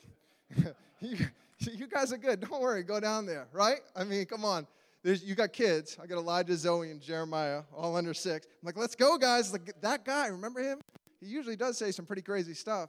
you, 1.00 1.87
guys 1.90 2.11
are 2.11 2.16
good. 2.16 2.40
Don't 2.40 2.62
worry. 2.62 2.83
Go 2.83 3.00
down 3.00 3.26
there, 3.26 3.49
right? 3.52 3.80
I 3.95 4.04
mean, 4.04 4.25
come 4.25 4.47
on. 4.47 4.66
There's, 5.02 5.23
you 5.23 5.35
got 5.35 5.52
kids. 5.52 5.99
I 6.02 6.07
got 6.07 6.16
Elijah, 6.16 6.57
Zoe, 6.57 6.90
and 6.90 7.02
Jeremiah, 7.02 7.64
all 7.76 7.97
under 7.97 8.14
six. 8.14 8.47
I'm 8.47 8.64
like, 8.66 8.78
let's 8.78 8.95
go, 8.95 9.19
guys. 9.19 9.52
Like, 9.52 9.78
that 9.83 10.07
guy, 10.07 10.28
remember 10.28 10.62
him? 10.62 10.80
He 11.21 11.26
usually 11.26 11.57
does 11.57 11.76
say 11.76 11.90
some 11.90 12.07
pretty 12.07 12.23
crazy 12.23 12.54
stuff. 12.54 12.88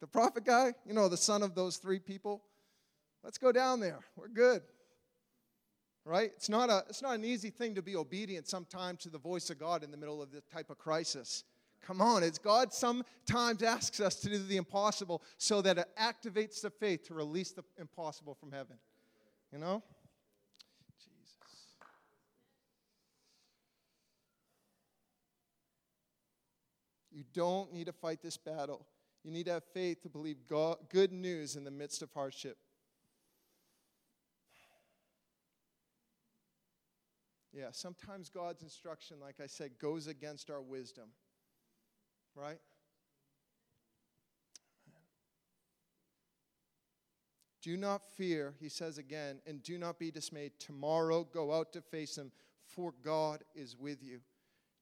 The 0.00 0.06
prophet 0.06 0.44
guy, 0.44 0.74
you 0.86 0.94
know, 0.94 1.08
the 1.08 1.16
son 1.16 1.42
of 1.42 1.54
those 1.54 1.76
three 1.76 1.98
people. 1.98 2.42
Let's 3.24 3.38
go 3.38 3.50
down 3.50 3.80
there. 3.80 3.98
We're 4.16 4.28
good. 4.28 4.62
Right? 6.04 6.30
It's 6.36 6.48
not, 6.48 6.70
a, 6.70 6.84
it's 6.88 7.02
not 7.02 7.16
an 7.16 7.24
easy 7.24 7.50
thing 7.50 7.74
to 7.74 7.82
be 7.82 7.96
obedient 7.96 8.48
sometimes 8.48 9.00
to 9.02 9.10
the 9.10 9.18
voice 9.18 9.50
of 9.50 9.58
God 9.58 9.82
in 9.82 9.90
the 9.90 9.96
middle 9.96 10.22
of 10.22 10.30
this 10.30 10.44
type 10.46 10.70
of 10.70 10.78
crisis. 10.78 11.44
Come 11.82 12.00
on, 12.00 12.22
it's 12.22 12.38
God 12.38 12.72
sometimes 12.72 13.62
asks 13.62 14.00
us 14.00 14.16
to 14.16 14.28
do 14.28 14.38
the 14.38 14.56
impossible 14.56 15.22
so 15.36 15.62
that 15.62 15.78
it 15.78 15.88
activates 16.00 16.60
the 16.60 16.70
faith 16.70 17.06
to 17.08 17.14
release 17.14 17.52
the 17.52 17.62
impossible 17.78 18.34
from 18.34 18.52
heaven. 18.52 18.76
You 19.52 19.58
know? 19.58 19.82
Jesus. 20.98 21.36
You 27.10 27.24
don't 27.32 27.72
need 27.72 27.86
to 27.86 27.92
fight 27.92 28.22
this 28.22 28.36
battle. 28.36 28.86
You 29.28 29.34
need 29.34 29.44
to 29.44 29.52
have 29.52 29.64
faith 29.74 30.00
to 30.04 30.08
believe 30.08 30.46
God, 30.48 30.78
good 30.88 31.12
news 31.12 31.54
in 31.54 31.62
the 31.62 31.70
midst 31.70 32.00
of 32.00 32.10
hardship. 32.14 32.56
Yeah, 37.52 37.66
sometimes 37.72 38.30
God's 38.30 38.62
instruction, 38.62 39.18
like 39.20 39.34
I 39.38 39.46
said, 39.46 39.72
goes 39.78 40.06
against 40.06 40.48
our 40.48 40.62
wisdom, 40.62 41.10
right? 42.34 42.56
Do 47.60 47.76
not 47.76 48.00
fear, 48.16 48.54
he 48.58 48.70
says 48.70 48.96
again, 48.96 49.42
and 49.46 49.62
do 49.62 49.76
not 49.76 49.98
be 49.98 50.10
dismayed. 50.10 50.52
Tomorrow 50.58 51.28
go 51.34 51.52
out 51.52 51.74
to 51.74 51.82
face 51.82 52.16
him, 52.16 52.32
for 52.64 52.94
God 53.04 53.44
is 53.54 53.76
with 53.76 54.02
you. 54.02 54.20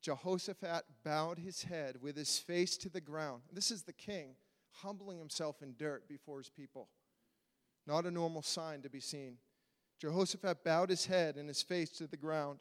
Jehoshaphat 0.06 0.84
bowed 1.02 1.36
his 1.36 1.64
head 1.64 1.96
with 2.00 2.16
his 2.16 2.38
face 2.38 2.76
to 2.76 2.88
the 2.88 3.00
ground. 3.00 3.42
This 3.52 3.72
is 3.72 3.82
the 3.82 3.92
king 3.92 4.36
humbling 4.70 5.18
himself 5.18 5.62
in 5.62 5.75
dirt 5.76 6.08
before 6.08 6.38
his 6.38 6.48
people. 6.48 6.86
Not 7.88 8.06
a 8.06 8.10
normal 8.12 8.42
sign 8.42 8.82
to 8.82 8.88
be 8.88 9.00
seen. 9.00 9.38
Jehoshaphat 9.98 10.62
bowed 10.62 10.90
his 10.90 11.06
head 11.06 11.34
and 11.34 11.48
his 11.48 11.60
face 11.60 11.90
to 11.98 12.06
the 12.06 12.16
ground, 12.16 12.60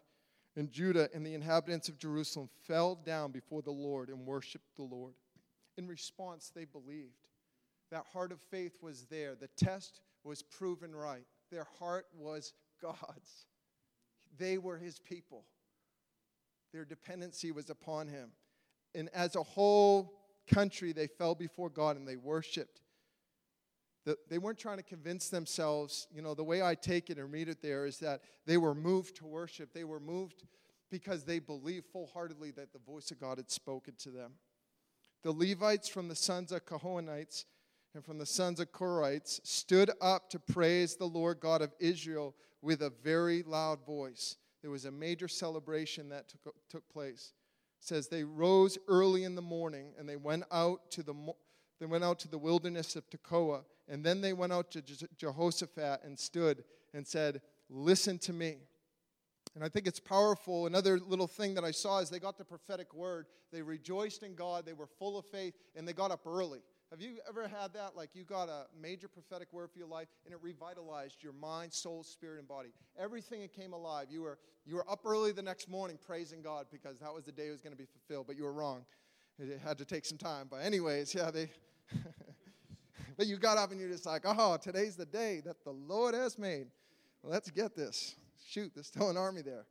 and 0.55 0.71
Judah 0.71 1.07
and 1.13 1.23
the 1.23 1.35
inhabitants 1.35 1.87
of 1.87 1.99
Jerusalem 1.99 2.49
fell 2.63 2.95
down 2.95 3.31
before 3.31 3.61
the 3.61 3.69
Lord 3.69 4.09
and 4.09 4.25
worshiped 4.25 4.75
the 4.75 4.81
Lord. 4.81 5.13
In 5.77 5.87
response, 5.87 6.51
they 6.55 6.65
believed. 6.65 7.27
That 7.91 8.07
heart 8.11 8.31
of 8.31 8.41
faith 8.41 8.79
was 8.81 9.05
there. 9.05 9.35
The 9.35 9.49
test 9.49 10.01
was 10.23 10.41
proven 10.41 10.95
right. 10.95 11.27
Their 11.51 11.67
heart 11.77 12.07
was 12.17 12.53
God's. 12.81 13.45
They 14.35 14.57
were 14.57 14.79
his 14.79 14.97
people. 14.97 15.43
Their 16.75 16.83
dependency 16.83 17.53
was 17.53 17.69
upon 17.69 18.09
him. 18.09 18.31
And 18.93 19.09
as 19.13 19.37
a 19.37 19.43
whole 19.43 20.19
country, 20.53 20.91
they 20.91 21.07
fell 21.07 21.33
before 21.33 21.69
God 21.69 21.95
and 21.95 22.05
they 22.05 22.17
worshiped. 22.17 22.81
they 24.29 24.37
weren't 24.37 24.59
trying 24.59 24.75
to 24.75 24.83
convince 24.83 25.29
themselves, 25.29 26.09
you 26.13 26.21
know, 26.21 26.33
the 26.33 26.43
way 26.43 26.61
I 26.61 26.75
take 26.75 27.09
it 27.09 27.17
and 27.17 27.31
read 27.31 27.47
it 27.47 27.61
there 27.61 27.85
is 27.85 27.99
that 27.99 28.23
they 28.45 28.57
were 28.57 28.75
moved 28.75 29.15
to 29.15 29.25
worship. 29.25 29.71
They 29.73 29.85
were 29.85 30.01
moved 30.01 30.43
because 30.91 31.23
they 31.23 31.39
believed 31.39 31.85
full 31.93 32.07
heartedly 32.07 32.51
that 32.51 32.73
the 32.73 32.79
voice 32.79 33.09
of 33.09 33.21
God 33.21 33.37
had 33.37 33.49
spoken 33.49 33.93
to 33.99 34.11
them. 34.11 34.33
The 35.23 35.31
Levites 35.31 35.87
from 35.87 36.09
the 36.09 36.15
sons 36.15 36.51
of 36.51 36.65
Kohathites 36.65 37.45
and 37.93 38.03
from 38.03 38.17
the 38.17 38.25
sons 38.25 38.59
of 38.59 38.73
Korahites 38.73 39.39
stood 39.45 39.91
up 40.01 40.29
to 40.31 40.39
praise 40.39 40.97
the 40.97 41.07
Lord 41.07 41.39
God 41.39 41.61
of 41.61 41.73
Israel 41.79 42.35
with 42.61 42.81
a 42.81 42.91
very 43.01 43.43
loud 43.43 43.85
voice. 43.85 44.35
There 44.65 44.71
was 44.71 44.85
a 44.85 44.91
major 44.91 45.27
celebration 45.27 46.09
that 46.09 46.27
took, 46.27 46.55
took 46.71 46.89
place 46.89 47.33
says 47.79 48.07
they 48.07 48.23
rose 48.23 48.79
early 48.87 49.23
in 49.23 49.35
the 49.35 49.41
morning 49.43 49.93
and 49.95 50.09
they 50.09 50.15
went 50.15 50.43
out 50.51 50.89
to 50.89 51.03
the 51.03 51.13
they 51.79 51.85
went 51.85 52.03
out 52.03 52.17
to 52.21 52.27
the 52.27 52.39
wilderness 52.39 52.95
of 52.95 53.07
Tekoa 53.11 53.61
and 53.87 54.03
then 54.03 54.21
they 54.21 54.33
went 54.33 54.51
out 54.51 54.71
to 54.71 54.81
Jehoshaphat 54.81 55.99
and 56.03 56.17
stood 56.17 56.63
and 56.95 57.05
said, 57.05 57.43
"Listen 57.69 58.17
to 58.17 58.33
me." 58.33 58.57
And 59.53 59.63
I 59.63 59.69
think 59.69 59.85
it's 59.85 59.99
powerful. 59.99 60.65
Another 60.65 60.99
little 60.99 61.27
thing 61.27 61.53
that 61.53 61.63
I 61.63 61.69
saw 61.69 61.99
is 61.99 62.09
they 62.09 62.17
got 62.17 62.39
the 62.39 62.43
prophetic 62.43 62.91
word. 62.91 63.27
They 63.51 63.61
rejoiced 63.61 64.23
in 64.23 64.33
God. 64.33 64.65
They 64.65 64.73
were 64.73 64.87
full 64.87 65.15
of 65.15 65.25
faith 65.27 65.53
and 65.75 65.87
they 65.87 65.93
got 65.93 66.09
up 66.09 66.25
early. 66.25 66.63
Have 66.91 67.01
you 67.01 67.17
ever 67.27 67.47
had 67.47 67.73
that? 67.73 67.95
Like 67.95 68.09
you 68.13 68.23
got 68.23 68.47
a 68.47 68.65
major 68.79 69.07
prophetic 69.07 69.51
word 69.51 69.71
for 69.71 69.79
your 69.79 69.87
life 69.87 70.07
and 70.25 70.33
it 70.33 70.39
revitalized 70.41 71.23
your 71.23 71.33
mind, 71.33 71.73
soul, 71.73 72.03
spirit, 72.03 72.39
and 72.39 72.47
body. 72.47 72.69
Everything 72.97 73.41
that 73.41 73.53
came 73.53 73.73
alive. 73.73 74.07
You 74.09 74.21
were, 74.21 74.37
you 74.65 74.75
were 74.75 74.89
up 74.89 75.01
early 75.05 75.31
the 75.31 75.41
next 75.41 75.69
morning 75.69 75.97
praising 76.05 76.41
God 76.41 76.67
because 76.71 76.99
that 76.99 77.13
was 77.13 77.25
the 77.25 77.31
day 77.31 77.47
it 77.47 77.51
was 77.51 77.61
going 77.61 77.73
to 77.73 77.77
be 77.77 77.87
fulfilled, 77.87 78.27
but 78.27 78.35
you 78.35 78.43
were 78.43 78.53
wrong. 78.53 78.85
It 79.37 79.59
had 79.63 79.77
to 79.79 79.85
take 79.85 80.05
some 80.05 80.17
time. 80.17 80.47
But, 80.49 80.57
anyways, 80.57 81.13
yeah, 81.13 81.29
they. 81.31 81.49
but 83.17 83.27
you 83.27 83.37
got 83.37 83.57
up 83.57 83.71
and 83.71 83.79
you're 83.79 83.89
just 83.89 84.05
like, 84.05 84.21
oh, 84.25 84.57
today's 84.61 84.95
the 84.95 85.05
day 85.05 85.41
that 85.45 85.63
the 85.63 85.71
Lord 85.71 86.13
has 86.13 86.37
made. 86.37 86.67
let's 87.23 87.49
get 87.51 87.75
this. 87.75 88.15
Shoot, 88.47 88.71
there's 88.73 88.87
still 88.87 89.09
an 89.09 89.17
army 89.17 89.41
there. 89.41 89.65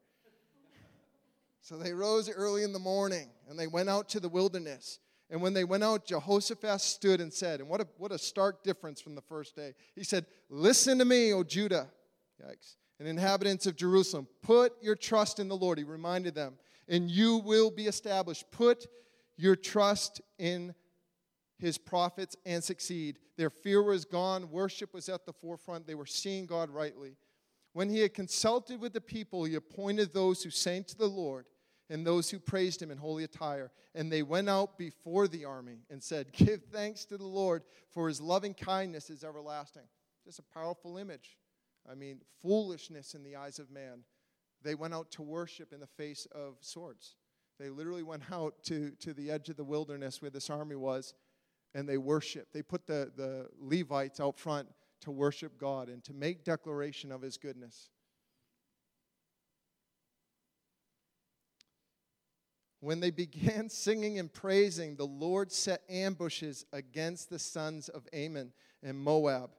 So 1.61 1.78
they 1.78 1.94
rose 1.94 2.28
early 2.28 2.62
in 2.62 2.75
the 2.75 2.78
morning 2.78 3.30
and 3.49 3.59
they 3.59 3.66
went 3.66 3.88
out 3.88 4.11
to 4.11 4.21
the 4.21 4.28
wilderness. 4.28 4.99
And 5.31 5.40
when 5.40 5.54
they 5.54 5.64
went 5.64 5.83
out, 5.83 6.07
Jehoshaphat 6.07 6.81
stood 6.81 7.21
and 7.21 7.33
said, 7.33 7.61
and 7.61 7.69
what 7.69 7.81
a, 7.81 7.87
what 7.97 8.12
a 8.12 8.19
stark 8.19 8.62
difference 8.62 9.00
from 9.00 9.14
the 9.14 9.23
first 9.23 9.57
day. 9.57 9.75
He 9.95 10.04
said, 10.04 10.26
Listen 10.50 10.99
to 10.99 11.04
me, 11.04 11.33
O 11.33 11.43
Judah, 11.43 11.88
yikes, 12.43 12.76
and 12.99 13.09
inhabitants 13.09 13.66
of 13.66 13.76
Jerusalem. 13.76 14.28
Put 14.43 14.75
your 14.83 14.97
trust 14.97 15.38
in 15.38 15.49
the 15.49 15.57
Lord. 15.57 15.78
He 15.78 15.85
reminded 15.85 16.35
them, 16.35 16.54
and 16.88 17.11
you 17.11 17.38
will 17.38 17.71
be 17.71 17.87
established. 17.87 18.50
Put 18.50 18.87
your 19.37 19.57
trust 19.57 20.21
in 20.38 20.75
his 21.59 21.78
prophets 21.78 22.37
and 22.45 22.62
succeed. 22.62 23.19
Their 23.37 23.50
fear 23.50 23.83
was 23.83 24.04
gone, 24.04 24.50
worship 24.50 24.93
was 24.93 25.09
at 25.09 25.25
the 25.25 25.33
forefront. 25.33 25.87
They 25.87 25.95
were 25.95 26.07
seeing 26.07 26.47
God 26.47 26.71
rightly. 26.71 27.16
When 27.73 27.88
he 27.88 28.00
had 28.00 28.14
consulted 28.14 28.81
with 28.81 28.93
the 28.93 29.00
people, 29.00 29.45
he 29.45 29.57
appointed 29.57 30.12
those 30.12 30.43
who 30.43 30.50
sang 30.50 30.85
to 30.85 30.97
the 30.97 31.09
Lord 31.09 31.47
and 31.91 32.07
those 32.07 32.31
who 32.31 32.38
praised 32.38 32.81
him 32.81 32.91
in 32.91 32.99
holy 32.99 33.25
attire. 33.25 33.71
And 33.95 34.11
they 34.11 34.23
went 34.23 34.49
out 34.49 34.79
before 34.79 35.29
the 35.29 35.45
army 35.45 35.81
and 35.91 36.03
said, 36.03 36.33
Give 36.33 36.62
thanks 36.73 37.05
to 37.07 37.19
the 37.19 37.26
Lord, 37.26 37.62
for 37.91 38.09
his 38.09 38.21
loving 38.21 38.55
kindness 38.55 39.11
is 39.11 39.25
everlasting. 39.25 39.85
Just 40.25 40.38
a 40.38 40.43
powerful 40.43 40.97
image. 40.97 41.38
I 41.91 41.95
mean, 41.95 42.21
foolishness 42.41 43.14
in 43.14 43.23
the 43.23 43.37
eyes 43.37 43.59
of 43.59 43.71
man. 43.71 44.05
They 44.62 44.75
went 44.75 44.95
out 44.95 45.11
to 45.12 45.23
worship 45.23 45.73
in 45.73 45.81
the 45.81 45.87
face 45.87 46.26
of 46.33 46.57
swords. 46.61 47.17
They 47.59 47.69
literally 47.69 48.03
went 48.03 48.23
out 48.33 48.55
to, 48.64 48.93
to 49.00 49.12
the 49.12 49.31
edge 49.31 49.49
of 49.50 49.57
the 49.57 49.64
wilderness 49.64 50.23
where 50.23 50.31
this 50.31 50.49
army 50.49 50.76
was, 50.76 51.14
and 51.75 51.88
they 51.88 51.99
worshiped. 51.99 52.53
They 52.53 52.62
put 52.62 52.87
the, 52.87 53.12
the 53.14 53.49
Levites 53.61 54.21
out 54.21 54.38
front 54.38 54.69
to 55.03 55.11
worship 55.11 55.59
God 55.59 55.88
and 55.88 56.03
to 56.05 56.14
make 56.14 56.45
declaration 56.45 57.12
of 57.12 57.21
his 57.21 57.37
goodness. 57.37 57.91
When 62.85 63.00
they 63.00 63.11
began 63.11 63.69
singing 63.71 64.19
and 64.19 64.31
praising, 64.31 64.97
the 64.97 65.07
Lord 65.07 65.50
set 65.50 65.81
ambushes 65.88 66.67
against 66.71 67.31
the 67.31 67.38
sons 67.38 67.88
of 67.88 68.07
Ammon 68.12 68.53
and 68.83 68.99
Moab. 68.99 69.50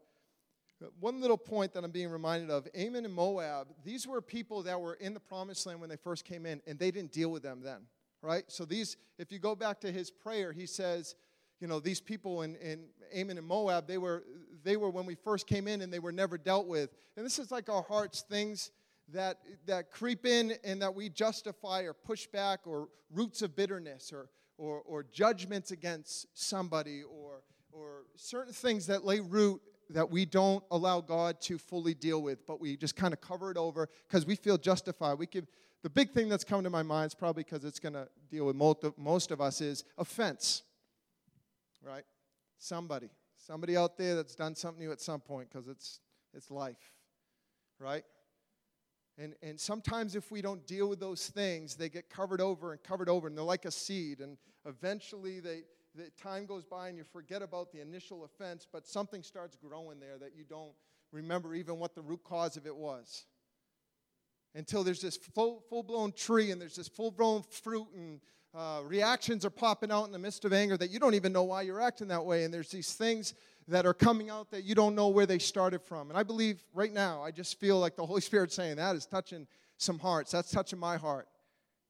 Uh, 0.79 0.89
one 0.99 1.19
little 1.19 1.37
point 1.37 1.73
that 1.73 1.83
I'm 1.83 1.89
being 1.89 2.09
reminded 2.09 2.51
of 2.51 2.67
Ammon 2.75 3.03
and 3.03 3.13
Moab, 3.13 3.69
these 3.83 4.05
were 4.05 4.21
people 4.21 4.61
that 4.63 4.79
were 4.79 4.93
in 4.93 5.15
the 5.15 5.19
promised 5.19 5.65
land 5.65 5.81
when 5.81 5.89
they 5.89 5.95
first 5.95 6.23
came 6.23 6.45
in, 6.45 6.61
and 6.67 6.77
they 6.77 6.91
didn't 6.91 7.11
deal 7.11 7.31
with 7.31 7.41
them 7.41 7.61
then, 7.63 7.79
right? 8.21 8.43
So, 8.47 8.63
these, 8.63 8.95
if 9.17 9.31
you 9.31 9.39
go 9.39 9.55
back 9.55 9.81
to 9.81 9.91
his 9.91 10.11
prayer, 10.11 10.51
he 10.51 10.67
says, 10.67 11.15
you 11.59 11.67
know, 11.67 11.79
these 11.79 12.01
people 12.01 12.43
in, 12.43 12.55
in 12.57 12.85
Ammon 13.11 13.39
and 13.39 13.47
Moab, 13.47 13.87
they 13.87 13.97
were, 13.97 14.23
they 14.63 14.77
were 14.77 14.91
when 14.91 15.07
we 15.07 15.15
first 15.15 15.47
came 15.47 15.67
in 15.67 15.81
and 15.81 15.91
they 15.91 15.99
were 15.99 16.11
never 16.11 16.37
dealt 16.37 16.67
with. 16.67 16.91
And 17.17 17.25
this 17.25 17.39
is 17.39 17.49
like 17.49 17.69
our 17.69 17.81
hearts, 17.81 18.21
things 18.29 18.69
that, 19.13 19.39
that 19.65 19.91
creep 19.91 20.25
in 20.25 20.53
and 20.63 20.81
that 20.81 20.93
we 20.93 21.09
justify 21.09 21.81
or 21.81 21.93
push 21.93 22.27
back, 22.27 22.61
or 22.65 22.89
roots 23.11 23.41
of 23.41 23.55
bitterness, 23.55 24.11
or, 24.11 24.29
or, 24.57 24.81
or 24.85 25.03
judgments 25.03 25.71
against 25.71 26.27
somebody, 26.33 27.03
or, 27.03 27.41
or 27.71 28.03
certain 28.15 28.53
things 28.53 28.87
that 28.87 29.05
lay 29.05 29.19
root 29.19 29.61
that 29.89 30.09
we 30.09 30.25
don't 30.25 30.63
allow 30.71 30.99
God 30.99 31.39
to 31.41 31.57
fully 31.57 31.93
deal 31.93 32.21
with, 32.21 32.45
but 32.47 32.59
we 32.59 32.75
just 32.75 32.95
kind 32.95 33.13
of 33.13 33.21
cover 33.21 33.51
it 33.51 33.57
over 33.57 33.87
because 34.07 34.25
we 34.25 34.35
feel 34.35 34.57
justified. 34.57 35.19
We 35.19 35.27
give 35.27 35.45
the 35.83 35.89
big 35.89 36.11
thing 36.11 36.29
that's 36.29 36.43
come 36.43 36.63
to 36.63 36.69
my 36.71 36.81
mind 36.81 37.07
is 37.07 37.13
probably 37.13 37.43
because 37.43 37.63
it's 37.63 37.79
going 37.79 37.93
to 37.93 38.07
deal 38.31 38.45
with 38.47 38.55
most 38.55 38.83
of, 38.83 38.97
most 38.97 39.29
of 39.29 39.39
us 39.39 39.61
is 39.61 39.83
offense, 39.99 40.63
right? 41.83 42.03
Somebody, 42.57 43.09
somebody 43.37 43.77
out 43.77 43.95
there 43.95 44.15
that's 44.15 44.33
done 44.33 44.55
something 44.55 44.79
to 44.79 44.85
you 44.85 44.91
at 44.91 44.99
some 44.99 45.19
point 45.19 45.49
because 45.51 45.67
it's 45.67 45.99
it's 46.33 46.51
life, 46.51 46.91
right? 47.79 48.03
And, 49.17 49.33
and 49.41 49.59
sometimes, 49.59 50.15
if 50.15 50.29
we 50.29 50.41
don't 50.41 50.65
deal 50.67 50.89
with 50.89 50.99
those 50.99 51.27
things, 51.27 51.75
they 51.75 51.87
get 51.87 52.09
covered 52.09 52.41
over 52.41 52.73
and 52.73 52.83
covered 52.83 53.07
over, 53.07 53.27
and 53.27 53.37
they're 53.37 53.45
like 53.45 53.65
a 53.65 53.71
seed. 53.71 54.19
And 54.19 54.37
eventually, 54.65 55.39
they, 55.39 55.61
the 55.95 56.09
time 56.21 56.45
goes 56.45 56.65
by 56.65 56.89
and 56.89 56.97
you 56.97 57.05
forget 57.05 57.41
about 57.41 57.71
the 57.71 57.81
initial 57.81 58.25
offense, 58.25 58.67
but 58.69 58.85
something 58.85 59.23
starts 59.23 59.55
growing 59.55 59.99
there 59.99 60.17
that 60.19 60.35
you 60.35 60.43
don't 60.43 60.73
remember 61.11 61.55
even 61.55 61.79
what 61.79 61.95
the 61.95 62.01
root 62.01 62.23
cause 62.23 62.57
of 62.57 62.65
it 62.65 62.75
was. 62.75 63.25
Until 64.53 64.83
there's 64.83 65.01
this 65.01 65.17
full, 65.17 65.63
full-blown 65.69 66.13
tree 66.13 66.51
and 66.51 66.59
there's 66.59 66.75
this 66.75 66.87
full-blown 66.87 67.43
fruit 67.43 67.87
and 67.95 68.19
uh, 68.55 68.81
reactions 68.85 69.43
are 69.45 69.49
popping 69.49 69.91
out 69.91 70.05
in 70.05 70.11
the 70.11 70.19
midst 70.19 70.45
of 70.45 70.53
anger 70.53 70.77
that 70.77 70.89
you 70.89 70.99
don't 70.99 71.13
even 71.13 71.33
know 71.33 71.43
why 71.43 71.61
you're 71.61 71.81
acting 71.81 72.07
that 72.07 72.23
way. 72.23 72.43
And 72.43 72.53
there's 72.53 72.69
these 72.69 72.93
things 72.93 73.33
that 73.67 73.85
are 73.85 73.93
coming 73.93 74.29
out 74.29 74.51
that 74.51 74.63
you 74.63 74.75
don't 74.75 74.95
know 74.95 75.09
where 75.09 75.25
they 75.25 75.39
started 75.39 75.81
from. 75.81 76.09
And 76.09 76.17
I 76.17 76.23
believe 76.23 76.63
right 76.73 76.93
now, 76.93 77.21
I 77.21 77.31
just 77.31 77.59
feel 77.59 77.79
like 77.79 77.95
the 77.95 78.05
Holy 78.05 78.21
Spirit 78.21 78.53
saying 78.53 78.77
that 78.77 78.95
is 78.95 79.05
touching 79.05 79.47
some 79.77 79.99
hearts. 79.99 80.31
That's 80.31 80.51
touching 80.51 80.79
my 80.79 80.97
heart. 80.97 81.27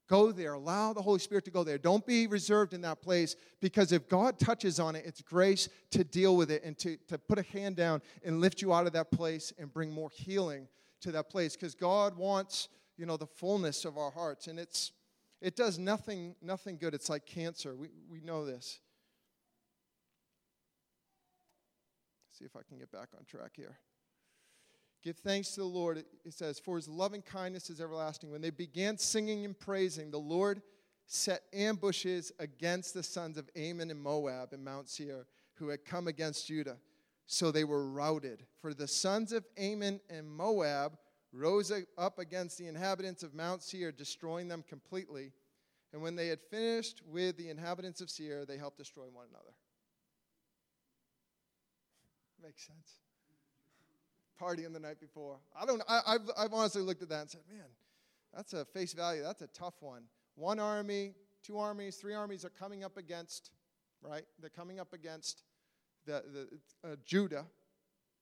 Go 0.08 0.32
there. 0.32 0.54
Allow 0.54 0.94
the 0.94 1.02
Holy 1.02 1.20
Spirit 1.20 1.46
to 1.46 1.52
go 1.52 1.64
there. 1.64 1.78
Don't 1.78 2.06
be 2.06 2.28
reserved 2.28 2.74
in 2.74 2.82
that 2.82 3.02
place 3.02 3.36
because 3.60 3.92
if 3.92 4.08
God 4.08 4.40
touches 4.40 4.80
on 4.80 4.96
it, 4.96 5.04
it's 5.06 5.22
grace 5.22 5.68
to 5.92 6.04
deal 6.04 6.38
with 6.38 6.52
it 6.52 6.64
and 6.64 6.78
to, 6.80 6.98
to 7.08 7.18
put 7.18 7.40
a 7.40 7.44
hand 7.44 7.76
down 7.76 8.02
and 8.24 8.40
lift 8.40 8.62
you 8.62 8.74
out 8.74 8.86
of 8.86 8.94
that 8.94 9.12
place 9.12 9.52
and 9.58 9.74
bring 9.74 9.92
more 9.92 10.12
healing 10.14 10.68
to 11.02 11.12
that 11.12 11.30
place 11.30 11.56
because 11.56 11.74
God 11.74 12.16
wants, 12.16 12.70
you 12.98 13.06
know, 13.08 13.18
the 13.18 13.26
fullness 13.26 13.84
of 13.84 13.98
our 13.98 14.12
hearts. 14.12 14.46
And 14.46 14.60
it's 14.60 14.92
it 15.46 15.56
does 15.56 15.78
nothing, 15.78 16.36
nothing 16.42 16.76
good. 16.76 16.96
It's 16.96 17.08
like 17.08 17.28
cancer. 17.28 17.76
We, 17.76 17.90
we 18.10 18.20
know 18.20 18.46
this. 18.46 18.80
see 22.32 22.46
if 22.46 22.56
I 22.56 22.64
can 22.68 22.80
get 22.80 22.92
back 22.92 23.10
on 23.16 23.24
track 23.26 23.52
here. 23.56 23.78
Give 25.04 25.16
thanks 25.16 25.52
to 25.52 25.62
the 25.62 25.68
Lord, 25.68 26.00
it 26.00 26.34
says, 26.34 26.58
for 26.58 26.78
his 26.78 26.88
loving 26.88 27.22
kindness 27.22 27.70
is 27.70 27.80
everlasting. 27.80 28.32
When 28.32 28.42
they 28.42 28.50
began 28.50 28.98
singing 28.98 29.46
and 29.46 29.58
praising, 29.58 30.10
the 30.10 30.18
Lord 30.18 30.64
set 31.06 31.44
ambushes 31.54 32.32
against 32.40 32.96
the 32.96 33.04
sons 33.04 33.38
of 33.38 33.48
Ammon 33.56 33.92
and 33.92 34.02
Moab 34.02 34.52
in 34.52 34.64
Mount 34.64 34.90
Seir, 34.90 35.28
who 35.54 35.70
had 35.70 35.86
come 35.86 36.08
against 36.08 36.48
Judah. 36.48 36.78
So 37.28 37.52
they 37.52 37.64
were 37.64 37.88
routed. 37.88 38.48
For 38.60 38.74
the 38.74 38.88
sons 38.88 39.32
of 39.32 39.46
Ammon 39.58 40.02
and 40.10 40.28
Moab 40.28 40.98
rose 41.36 41.72
up 41.98 42.20
against 42.20 42.58
the 42.58 42.68
inhabitants 42.68 43.24
of 43.24 43.34
Mount 43.34 43.62
Seir, 43.62 43.92
destroying 43.92 44.48
them 44.48 44.64
completely. 44.68 45.32
And 45.94 46.02
when 46.02 46.16
they 46.16 46.28
had 46.28 46.40
finished 46.42 47.02
with 47.06 47.38
the 47.38 47.50
inhabitants 47.50 48.02
of 48.02 48.10
Seir, 48.10 48.46
they 48.46 48.58
helped 48.58 48.78
destroy 48.78 49.06
one 49.12 49.26
another. 49.30 49.54
Makes 52.42 52.68
sense. 52.68 53.00
Partying 54.42 54.74
the 54.74 54.80
night 54.80 55.00
before. 55.00 55.38
I 55.60 55.66
don't. 55.66 55.82
I, 55.88 56.14
have 56.14 56.32
I've 56.38 56.54
honestly 56.54 56.82
looked 56.82 57.02
at 57.02 57.10
that 57.10 57.22
and 57.22 57.30
said, 57.30 57.42
man, 57.50 57.66
that's 58.36 58.54
a 58.54 58.66
face 58.66 58.94
value. 58.94 59.24
That's 59.24 59.42
a 59.42 59.48
tough 59.48 59.76
one. 59.80 60.04
One 60.36 60.60
army, 60.60 61.14
two 61.42 61.58
armies, 61.58 61.96
three 61.96 62.14
armies 62.14 62.44
are 62.44 62.50
coming 62.50 62.84
up 62.84 62.98
against, 62.98 63.52
right? 64.02 64.26
They're 64.42 64.50
coming 64.50 64.80
up 64.80 64.94
against 64.94 65.44
the, 66.06 66.24
the 66.84 66.90
uh, 66.90 66.96
Judah, 67.06 67.46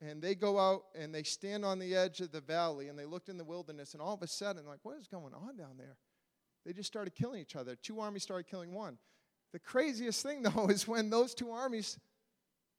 and 0.09 0.21
they 0.21 0.35
go 0.35 0.59
out 0.59 0.83
and 0.95 1.13
they 1.13 1.23
stand 1.23 1.63
on 1.63 1.79
the 1.79 1.95
edge 1.95 2.19
of 2.21 2.31
the 2.31 2.41
valley 2.41 2.87
and 2.87 2.97
they 2.97 3.05
looked 3.05 3.29
in 3.29 3.37
the 3.37 3.43
wilderness, 3.43 3.93
and 3.93 4.01
all 4.01 4.13
of 4.13 4.21
a 4.21 4.27
sudden, 4.27 4.65
like, 4.65 4.79
what 4.83 4.97
is 4.97 5.07
going 5.07 5.33
on 5.33 5.55
down 5.57 5.77
there? 5.77 5.97
They 6.65 6.73
just 6.73 6.87
started 6.87 7.15
killing 7.15 7.41
each 7.41 7.55
other. 7.55 7.75
Two 7.75 7.99
armies 7.99 8.23
started 8.23 8.47
killing 8.47 8.73
one. 8.73 8.97
The 9.51 9.59
craziest 9.59 10.23
thing, 10.23 10.41
though, 10.43 10.67
is 10.67 10.87
when 10.87 11.09
those 11.09 11.33
two 11.33 11.51
armies 11.51 11.97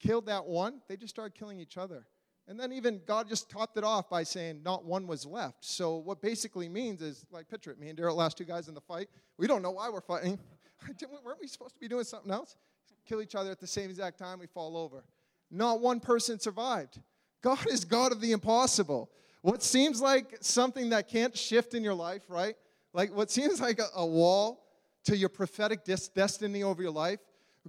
killed 0.01 0.27
that 0.27 0.47
one, 0.47 0.81
they 0.89 0.97
just 0.97 1.15
started 1.15 1.39
killing 1.39 1.61
each 1.61 1.77
other. 1.77 2.07
And 2.47 2.61
then 2.61 2.73
even 2.73 3.01
God 3.07 3.27
just 3.27 3.49
topped 3.49 3.79
it 3.79 3.85
off 3.85 4.11
by 4.11 4.23
saying 4.23 4.63
not 4.63 4.85
one 4.85 5.07
was 5.07 5.25
left. 5.25 5.65
So 5.65 5.97
what 5.97 6.21
basically 6.21 6.69
means 6.69 7.01
is, 7.01 7.25
like, 7.31 7.49
picture 7.49 7.71
it, 7.71 7.79
me 7.79 7.89
and 7.89 7.99
Daryl, 7.99 8.15
last 8.15 8.37
two 8.37 8.45
guys 8.45 8.69
in 8.69 8.75
the 8.75 8.83
fight, 8.83 9.09
we 9.39 9.47
don't 9.47 9.63
know 9.63 9.71
why 9.71 9.89
we're 9.89 10.03
fighting. 10.03 10.39
Weren't 11.25 11.41
we 11.41 11.47
supposed 11.47 11.75
to 11.75 11.81
be 11.81 11.89
doing 11.89 12.05
something 12.05 12.31
else? 12.31 12.57
Kill 13.07 13.23
each 13.23 13.35
other 13.35 13.51
at 13.51 13.61
the 13.61 13.67
same 13.67 13.89
exact 13.89 14.19
time, 14.19 14.39
we 14.41 14.47
fall 14.47 14.77
over. 14.77 15.05
Not 15.51 15.81
one 15.81 16.01
person 16.01 16.39
survived. 16.39 17.01
God 17.45 17.67
is 17.69 17.85
God 17.85 18.11
of 18.11 18.23
the 18.23 18.33
impossible. 18.33 19.11
What 19.43 19.63
seems 19.63 20.01
like 20.01 20.39
something 20.41 20.89
that 20.89 21.09
can't 21.09 21.37
shift 21.37 21.75
in 21.75 21.85
your 21.85 21.93
life, 21.93 22.23
right? 22.31 22.55
Like 22.95 23.15
what 23.15 23.31
seems 23.31 23.61
like 23.61 23.79
a, 23.79 23.89
a 23.97 24.07
wall 24.07 24.65
to 25.05 25.15
your 25.15 25.29
prophetic 25.29 25.85
des- 25.85 26.09
destiny 26.15 26.63
over 26.63 26.81
your 26.81 26.91
life, 26.91 27.21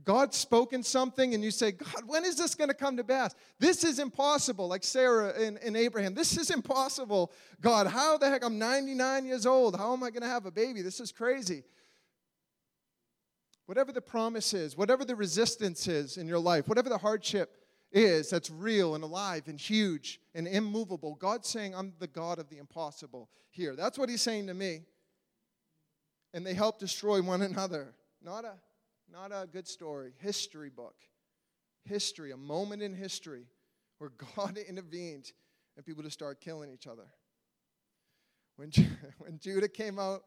God's 0.06 0.38
spoken 0.38 0.82
something 0.82 1.34
and 1.34 1.44
you 1.44 1.52
say, 1.52 1.74
God, 1.74 2.04
when 2.08 2.24
is 2.24 2.38
this 2.38 2.56
going 2.56 2.70
to 2.70 2.74
come 2.74 2.96
to 2.96 3.04
pass? 3.04 3.36
This 3.60 3.84
is 3.84 4.00
impossible, 4.00 4.70
like 4.70 4.86
Sarah 4.86 5.34
and, 5.38 5.58
and, 5.58 5.76
Abraham. 5.76 6.14
This 6.14 6.38
is 6.38 6.52
impossible. 6.52 7.34
God, 7.60 7.88
how 7.88 8.18
the 8.18 8.30
heck? 8.30 8.46
I'm 8.46 8.58
99 8.58 9.26
years 9.26 9.46
old. 9.46 9.76
How 9.76 9.92
am 9.92 10.04
I 10.04 10.10
going 10.10 10.24
to 10.24 10.30
have 10.30 10.46
a 10.46 10.52
baby? 10.52 10.84
This 10.84 11.02
is 11.02 11.12
crazy. 11.12 11.64
Whatever 13.66 13.92
the 13.92 14.02
promise 14.02 14.54
is, 14.54 14.78
whatever 14.78 15.04
the 15.04 15.18
resistance 15.18 15.86
is 15.90 16.16
in 16.16 16.28
your 16.28 16.40
life, 16.40 16.70
whatever 16.70 16.88
the 16.88 16.98
hardship 16.98 17.58
is 17.96 18.30
that's 18.30 18.52
real 18.52 18.94
and 18.94 19.04
alive 19.04 19.48
and 19.48 19.60
huge 19.60 20.20
and 20.36 20.48
immovable, 20.48 21.16
God's 21.16 21.48
saying, 21.48 21.74
I'm 21.74 21.94
the 22.00 22.08
God 22.08 22.38
of 22.38 22.50
the 22.50 22.58
impossible 22.58 23.30
here. 23.50 23.76
That's 23.76 23.98
what 23.98 24.10
He's 24.10 24.22
saying 24.22 24.48
to 24.48 24.54
me. 24.54 24.82
And 26.34 26.46
they 26.46 26.54
help 26.54 26.78
destroy 26.78 27.22
one 27.22 27.42
another. 27.42 27.96
Not 28.22 28.44
a 28.44 28.56
not 29.12 29.32
a 29.32 29.48
good 29.48 29.68
story, 29.68 30.14
history 30.18 30.70
book. 30.70 30.96
History, 31.86 32.32
a 32.32 32.38
moment 32.38 32.82
in 32.82 32.94
history 32.94 33.46
where 34.00 34.12
God 34.36 34.58
intervened 34.58 35.32
and 35.78 35.86
people 35.86 36.04
just 36.04 36.16
start 36.16 36.42
killing 36.42 36.70
each 36.72 36.88
other. 36.88 37.06
When, 38.58 38.72
when 39.20 39.40
Judah 39.40 39.68
came 39.68 40.00
out 40.00 40.24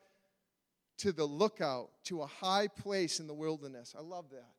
to 0.98 1.12
the 1.12 1.24
lookout, 1.24 1.90
to 2.04 2.22
a 2.22 2.26
high 2.26 2.68
place 2.68 3.20
in 3.20 3.26
the 3.26 3.34
wilderness, 3.34 3.94
I 3.98 4.02
love 4.02 4.30
that. 4.30 4.57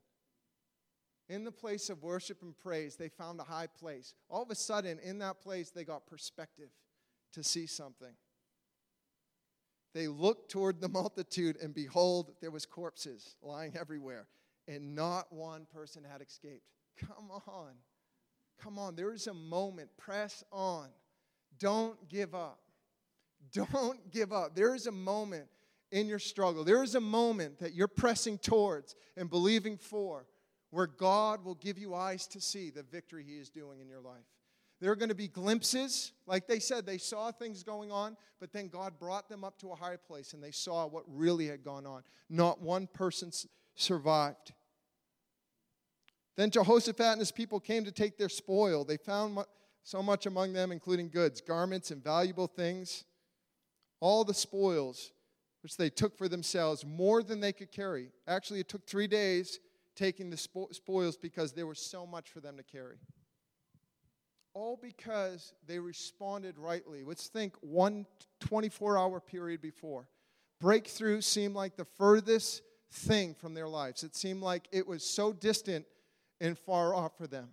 In 1.29 1.43
the 1.43 1.51
place 1.51 1.91
of 1.91 2.01
worship 2.01 2.41
and 2.41 2.57
praise, 2.57 2.95
they 2.95 3.07
found 3.07 3.39
a 3.39 3.43
high 3.43 3.67
place. 3.67 4.15
All 4.29 4.41
of 4.41 4.49
a 4.49 4.55
sudden, 4.55 4.97
in 4.99 5.19
that 5.19 5.41
place, 5.41 5.69
they 5.69 5.83
got 5.83 6.07
perspective 6.07 6.69
to 7.33 7.43
see 7.43 7.67
something. 7.67 8.13
They 9.93 10.07
looked 10.07 10.49
toward 10.49 10.81
the 10.81 10.89
multitude, 10.99 11.57
and 11.61 11.73
behold, 11.73 12.31
there 12.41 12.51
was 12.51 12.65
corpses 12.65 13.35
lying 13.41 13.77
everywhere. 13.77 14.27
and 14.67 14.95
not 14.95 15.31
one 15.31 15.65
person 15.73 16.03
had 16.03 16.21
escaped. 16.21 16.63
Come 16.97 17.31
on. 17.47 17.73
Come 18.61 18.77
on. 18.77 18.95
There 18.95 19.13
is 19.13 19.27
a 19.27 19.33
moment. 19.33 19.89
Press 19.97 20.43
on. 20.51 20.89
Don't 21.59 22.07
give 22.09 22.35
up. 22.35 22.59
Don't 23.53 24.11
give 24.11 24.31
up. 24.33 24.55
There 24.55 24.75
is 24.75 24.87
a 24.87 24.91
moment 24.91 25.47
in 25.91 26.07
your 26.07 26.19
struggle. 26.19 26.63
There 26.63 26.83
is 26.83 26.95
a 26.95 27.01
moment 27.01 27.59
that 27.59 27.73
you're 27.73 27.87
pressing 27.87 28.37
towards 28.37 28.95
and 29.17 29.29
believing 29.29 29.77
for 29.77 30.27
where 30.71 30.88
God 30.88 31.43
will 31.43 31.55
give 31.55 31.77
you 31.77 31.93
eyes 31.93 32.27
to 32.27 32.41
see 32.41 32.69
the 32.69 32.84
victory 32.84 33.23
He 33.27 33.38
is 33.38 33.49
doing 33.49 33.79
in 33.79 33.88
your 33.88 34.01
life. 34.01 34.25
There 34.82 34.91
are 34.91 34.95
going 34.95 35.10
to 35.10 35.15
be 35.15 35.27
glimpses. 35.27 36.13
Like 36.25 36.47
they 36.47 36.60
said, 36.60 36.86
they 36.86 36.97
saw 36.97 37.32
things 37.32 37.63
going 37.63 37.91
on, 37.91 38.15
but 38.39 38.53
then 38.53 38.69
God 38.69 38.97
brought 38.97 39.27
them 39.27 39.43
up 39.43 39.58
to 39.60 39.71
a 39.71 39.75
high 39.75 39.97
place 39.97 40.34
and 40.34 40.43
they 40.43 40.51
saw 40.51 40.88
what 40.88 41.03
really 41.08 41.47
had 41.47 41.63
gone 41.63 41.86
on. 41.86 42.03
Not 42.29 42.62
one 42.62 42.88
person 42.88 43.32
survived. 43.75 44.53
Then 46.38 46.51
Jehoshaphat 46.51 47.01
and 47.01 47.19
his 47.19 47.34
people 47.34 47.60
came 47.60 47.84
to 47.84 47.91
take 47.91 48.17
their 48.17 48.29
spoil. 48.29 48.86
They 48.86 48.95
found 48.95 49.38
so 49.84 50.01
much 50.01 50.25
among 50.25 50.53
them, 50.53 50.71
including 50.71 51.10
goods, 51.10 51.41
garments, 51.41 51.91
and 51.91 52.01
valuable 52.01 52.47
things. 52.47 53.03
All 53.99 54.23
the 54.23 54.34
spoils 54.34 55.12
which 55.62 55.75
they 55.75 55.89
took 55.89 56.17
for 56.17 56.29
themselves, 56.29 56.86
more 56.86 57.21
than 57.21 57.41
they 57.41 57.51
could 57.51 57.71
carry. 57.71 58.12
Actually, 58.27 58.62
it 58.62 58.69
took 58.69 58.88
three 58.88 59.08
days 59.08 59.60
taking 59.99 60.29
the 60.29 60.38
spoils 60.38 61.17
because 61.17 61.51
there 61.51 61.67
was 61.67 61.77
so 61.77 62.05
much 62.05 62.29
for 62.29 62.39
them 62.39 62.55
to 62.55 62.63
carry. 62.63 62.95
All 64.53 64.79
because 64.81 65.53
they 65.67 65.77
responded 65.77 66.57
rightly. 66.57 67.03
Let's 67.03 67.27
think 67.27 67.53
one 67.59 68.05
24 68.39 68.97
hour 68.97 69.19
period 69.19 69.62
before. 69.62 70.07
Breakthrough 70.62 71.21
seemed 71.21 71.53
like 71.53 71.75
the 71.75 71.85
furthest 71.97 72.62
thing 72.91 73.35
from 73.35 73.53
their 73.53 73.67
lives. 73.67 74.03
It 74.03 74.15
seemed 74.15 74.41
like 74.41 74.67
it 74.71 74.88
was 74.88 75.03
so 75.03 75.33
distant 75.33 75.85
and 76.39 76.57
far 76.57 76.95
off 76.95 77.17
for 77.17 77.27
them. 77.27 77.49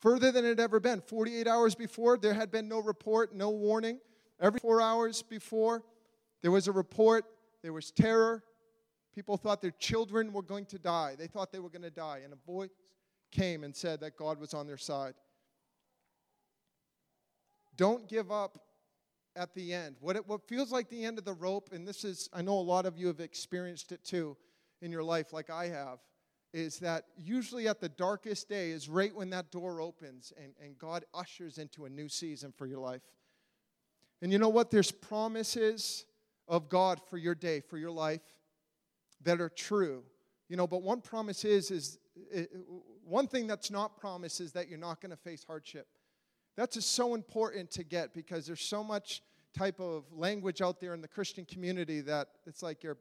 Further 0.00 0.30
than 0.30 0.44
it 0.44 0.50
had 0.50 0.60
ever 0.60 0.80
been. 0.80 1.00
48 1.00 1.46
hours 1.48 1.74
before, 1.74 2.16
there 2.16 2.32
had 2.32 2.50
been 2.50 2.68
no 2.68 2.78
report, 2.78 3.34
no 3.34 3.50
warning. 3.50 3.98
Every 4.40 4.60
four 4.60 4.80
hours 4.80 5.20
before, 5.22 5.82
there 6.42 6.50
was 6.50 6.68
a 6.68 6.72
report, 6.72 7.24
there 7.62 7.72
was 7.72 7.90
terror. 7.90 8.42
People 9.14 9.36
thought 9.36 9.60
their 9.60 9.72
children 9.72 10.32
were 10.32 10.42
going 10.42 10.66
to 10.66 10.78
die. 10.78 11.16
They 11.18 11.26
thought 11.26 11.52
they 11.52 11.58
were 11.58 11.68
going 11.68 11.82
to 11.82 11.90
die. 11.90 12.20
And 12.24 12.32
a 12.32 12.36
voice 12.46 12.70
came 13.32 13.64
and 13.64 13.74
said 13.74 14.00
that 14.00 14.16
God 14.16 14.38
was 14.38 14.54
on 14.54 14.66
their 14.66 14.76
side. 14.76 15.14
Don't 17.76 18.08
give 18.08 18.30
up 18.30 18.58
at 19.36 19.54
the 19.54 19.72
end. 19.72 19.96
What, 20.00 20.16
it, 20.16 20.26
what 20.26 20.46
feels 20.48 20.70
like 20.70 20.88
the 20.88 21.04
end 21.04 21.18
of 21.18 21.24
the 21.24 21.32
rope, 21.32 21.70
and 21.72 21.86
this 21.86 22.04
is, 22.04 22.28
I 22.32 22.42
know 22.42 22.58
a 22.58 22.60
lot 22.60 22.86
of 22.86 22.98
you 22.98 23.06
have 23.06 23.20
experienced 23.20 23.92
it 23.92 24.04
too 24.04 24.36
in 24.82 24.92
your 24.92 25.02
life, 25.02 25.32
like 25.32 25.50
I 25.50 25.68
have, 25.68 25.98
is 26.52 26.78
that 26.80 27.04
usually 27.16 27.68
at 27.68 27.80
the 27.80 27.88
darkest 27.88 28.48
day 28.48 28.70
is 28.70 28.88
right 28.88 29.14
when 29.14 29.30
that 29.30 29.50
door 29.50 29.80
opens 29.80 30.32
and, 30.36 30.52
and 30.62 30.76
God 30.78 31.04
ushers 31.14 31.58
into 31.58 31.84
a 31.84 31.88
new 31.88 32.08
season 32.08 32.52
for 32.56 32.66
your 32.66 32.80
life. 32.80 33.02
And 34.20 34.32
you 34.32 34.38
know 34.38 34.48
what? 34.48 34.70
There's 34.70 34.90
promises 34.90 36.04
of 36.48 36.68
God 36.68 37.00
for 37.08 37.16
your 37.16 37.34
day, 37.34 37.60
for 37.60 37.78
your 37.78 37.92
life 37.92 38.20
that 39.22 39.40
are 39.40 39.48
true. 39.48 40.02
You 40.48 40.56
know, 40.56 40.66
but 40.66 40.82
one 40.82 41.00
promise 41.00 41.44
is 41.44 41.70
is 41.70 41.98
one 43.04 43.26
thing 43.26 43.46
that's 43.46 43.70
not 43.70 43.96
promised 43.96 44.40
is 44.40 44.52
that 44.52 44.68
you're 44.68 44.78
not 44.78 45.00
going 45.00 45.10
to 45.10 45.16
face 45.16 45.44
hardship. 45.44 45.86
That's 46.56 46.74
just 46.74 46.92
so 46.92 47.14
important 47.14 47.70
to 47.72 47.84
get 47.84 48.12
because 48.12 48.46
there's 48.46 48.60
so 48.62 48.82
much 48.82 49.22
type 49.56 49.80
of 49.80 50.04
language 50.12 50.60
out 50.60 50.80
there 50.80 50.94
in 50.94 51.00
the 51.00 51.08
Christian 51.08 51.44
community 51.44 52.00
that 52.02 52.28
it's 52.46 52.62
like 52.62 52.82
you're 52.82 52.98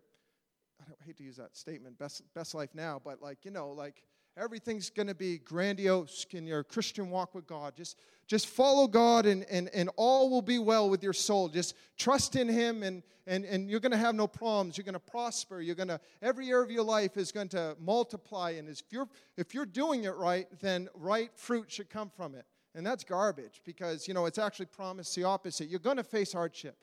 I 0.81 1.05
hate 1.05 1.17
to 1.17 1.23
use 1.23 1.37
that 1.37 1.55
statement, 1.57 1.97
best 1.97 2.21
best 2.33 2.55
life 2.55 2.69
now, 2.73 3.01
but 3.03 3.21
like, 3.21 3.43
you 3.43 3.51
know, 3.51 3.71
like 3.71 4.03
everything's 4.39 4.89
going 4.89 5.07
to 5.07 5.15
be 5.15 5.37
grandiose 5.39 6.25
in 6.31 6.47
your 6.47 6.63
Christian 6.63 7.09
walk 7.09 7.35
with 7.35 7.45
God. 7.45 7.75
Just, 7.75 7.99
just 8.25 8.47
follow 8.47 8.87
God 8.87 9.25
and, 9.25 9.45
and, 9.51 9.69
and 9.73 9.89
all 9.97 10.29
will 10.29 10.41
be 10.41 10.59
well 10.59 10.89
with 10.89 11.03
your 11.03 11.13
soul. 11.13 11.49
Just 11.49 11.75
trust 11.97 12.35
in 12.35 12.47
Him 12.47 12.83
and, 12.83 13.03
and, 13.27 13.43
and 13.43 13.69
you're 13.69 13.81
going 13.81 13.91
to 13.91 13.97
have 13.97 14.15
no 14.15 14.27
problems. 14.27 14.77
You're 14.77 14.85
going 14.85 14.93
to 14.93 14.99
prosper. 14.99 15.61
You're 15.61 15.75
going 15.75 15.89
to, 15.89 15.99
every 16.21 16.49
area 16.49 16.63
of 16.63 16.71
your 16.71 16.83
life 16.83 17.17
is 17.17 17.31
going 17.31 17.49
to 17.49 17.75
multiply. 17.79 18.51
And 18.51 18.69
if 18.69 18.81
you're, 18.89 19.09
if 19.37 19.53
you're 19.53 19.65
doing 19.65 20.05
it 20.05 20.15
right, 20.15 20.47
then 20.61 20.87
right 20.95 21.31
fruit 21.35 21.69
should 21.69 21.89
come 21.89 22.09
from 22.09 22.33
it. 22.33 22.45
And 22.75 22.85
that's 22.85 23.03
garbage 23.03 23.61
because, 23.65 24.07
you 24.07 24.13
know, 24.13 24.25
it's 24.25 24.37
actually 24.37 24.67
promised 24.67 25.15
the 25.15 25.25
opposite. 25.25 25.69
You're 25.69 25.79
going 25.79 25.97
to 25.97 26.03
face 26.03 26.31
hardship. 26.33 26.77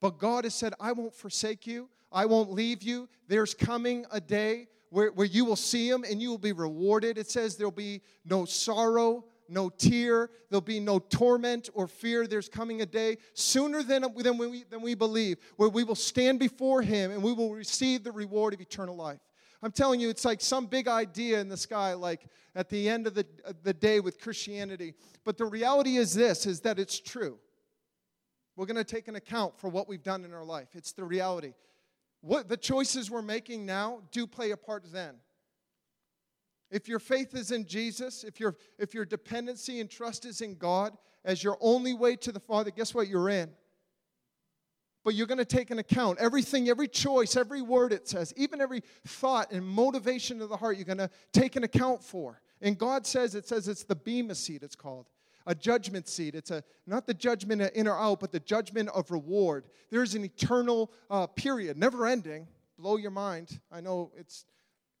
But 0.00 0.18
God 0.18 0.44
has 0.44 0.54
said, 0.54 0.74
I 0.78 0.92
won't 0.92 1.14
forsake 1.14 1.66
you. 1.66 1.88
I 2.12 2.26
won't 2.26 2.52
leave 2.52 2.82
you. 2.82 3.08
There's 3.28 3.54
coming 3.54 4.04
a 4.12 4.20
day 4.20 4.68
where, 4.92 5.10
where 5.10 5.26
you 5.26 5.46
will 5.46 5.56
see 5.56 5.88
him 5.88 6.04
and 6.08 6.20
you 6.20 6.28
will 6.28 6.38
be 6.38 6.52
rewarded. 6.52 7.16
It 7.16 7.30
says 7.30 7.56
there'll 7.56 7.70
be 7.72 8.02
no 8.26 8.44
sorrow, 8.44 9.24
no 9.48 9.70
tear, 9.70 10.28
there'll 10.50 10.60
be 10.60 10.80
no 10.80 10.98
torment 10.98 11.70
or 11.72 11.86
fear. 11.86 12.26
There's 12.26 12.48
coming 12.48 12.82
a 12.82 12.86
day 12.86 13.16
sooner 13.32 13.82
than, 13.82 14.04
than, 14.18 14.36
we, 14.36 14.64
than 14.64 14.82
we 14.82 14.94
believe 14.94 15.38
where 15.56 15.70
we 15.70 15.82
will 15.82 15.94
stand 15.94 16.38
before 16.38 16.82
him 16.82 17.10
and 17.10 17.22
we 17.22 17.32
will 17.32 17.54
receive 17.54 18.04
the 18.04 18.12
reward 18.12 18.52
of 18.52 18.60
eternal 18.60 18.94
life. 18.94 19.20
I'm 19.62 19.72
telling 19.72 19.98
you, 19.98 20.10
it's 20.10 20.26
like 20.26 20.42
some 20.42 20.66
big 20.66 20.88
idea 20.88 21.40
in 21.40 21.48
the 21.48 21.56
sky, 21.56 21.94
like 21.94 22.26
at 22.54 22.68
the 22.68 22.88
end 22.88 23.06
of 23.06 23.14
the, 23.14 23.24
the 23.62 23.72
day 23.72 24.00
with 24.00 24.20
Christianity. 24.20 24.92
But 25.24 25.38
the 25.38 25.46
reality 25.46 25.96
is 25.96 26.12
this, 26.12 26.44
is 26.44 26.60
that 26.60 26.78
it's 26.78 27.00
true. 27.00 27.38
We're 28.56 28.66
going 28.66 28.76
to 28.76 28.84
take 28.84 29.08
an 29.08 29.16
account 29.16 29.58
for 29.58 29.70
what 29.70 29.88
we've 29.88 30.02
done 30.02 30.24
in 30.26 30.34
our 30.34 30.44
life. 30.44 30.68
It's 30.74 30.92
the 30.92 31.04
reality. 31.04 31.54
What 32.22 32.48
the 32.48 32.56
choices 32.56 33.10
we're 33.10 33.20
making 33.20 33.66
now 33.66 34.00
do 34.12 34.26
play 34.26 34.52
a 34.52 34.56
part 34.56 34.84
then. 34.92 35.16
If 36.70 36.88
your 36.88 37.00
faith 37.00 37.34
is 37.34 37.50
in 37.50 37.66
Jesus, 37.66 38.24
if 38.24 38.40
your 38.40 38.56
if 38.78 38.94
your 38.94 39.04
dependency 39.04 39.80
and 39.80 39.90
trust 39.90 40.24
is 40.24 40.40
in 40.40 40.54
God 40.54 40.96
as 41.24 41.44
your 41.44 41.58
only 41.60 41.92
way 41.92 42.16
to 42.16 42.32
the 42.32 42.40
Father, 42.40 42.70
guess 42.70 42.94
what 42.94 43.08
you're 43.08 43.28
in? 43.28 43.50
But 45.04 45.14
you're 45.14 45.26
going 45.26 45.38
to 45.38 45.44
take 45.44 45.72
an 45.72 45.80
account. 45.80 46.20
Everything, 46.20 46.68
every 46.68 46.86
choice, 46.86 47.36
every 47.36 47.60
word 47.60 47.92
it 47.92 48.06
says, 48.08 48.32
even 48.36 48.60
every 48.60 48.82
thought 49.04 49.50
and 49.50 49.66
motivation 49.66 50.40
of 50.40 50.48
the 50.48 50.56
heart, 50.56 50.76
you're 50.76 50.84
going 50.84 50.98
to 50.98 51.10
take 51.32 51.56
an 51.56 51.64
account 51.64 52.04
for. 52.04 52.40
And 52.60 52.78
God 52.78 53.04
says, 53.04 53.34
it 53.34 53.48
says 53.48 53.66
it's 53.66 53.82
the 53.82 53.96
Bema 53.96 54.36
seat, 54.36 54.62
it's 54.62 54.76
called 54.76 55.06
a 55.46 55.54
judgment 55.54 56.08
seat. 56.08 56.34
It's 56.34 56.50
a 56.50 56.62
not 56.86 57.06
the 57.06 57.14
judgment 57.14 57.62
in 57.74 57.86
or 57.86 57.98
out, 57.98 58.20
but 58.20 58.32
the 58.32 58.40
judgment 58.40 58.88
of 58.90 59.10
reward. 59.10 59.64
There's 59.90 60.14
an 60.14 60.24
eternal 60.24 60.92
uh, 61.10 61.26
period, 61.26 61.76
never 61.76 62.06
ending. 62.06 62.46
Blow 62.78 62.96
your 62.96 63.10
mind. 63.10 63.60
I 63.70 63.80
know 63.80 64.10
it's 64.16 64.44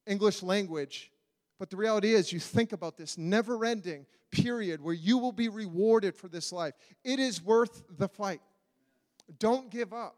English 0.06 0.42
language, 0.42 1.10
but 1.58 1.70
the 1.70 1.76
reality 1.76 2.12
is, 2.14 2.32
you 2.32 2.40
think 2.40 2.72
about 2.72 2.96
this 2.96 3.16
never 3.16 3.64
ending 3.64 4.06
period 4.30 4.80
where 4.80 4.94
you 4.94 5.18
will 5.18 5.32
be 5.32 5.48
rewarded 5.48 6.16
for 6.16 6.28
this 6.28 6.52
life. 6.52 6.74
It 7.04 7.18
is 7.18 7.42
worth 7.42 7.82
the 7.98 8.08
fight. 8.08 8.40
Don't 9.38 9.70
give 9.70 9.92
up. 9.92 10.16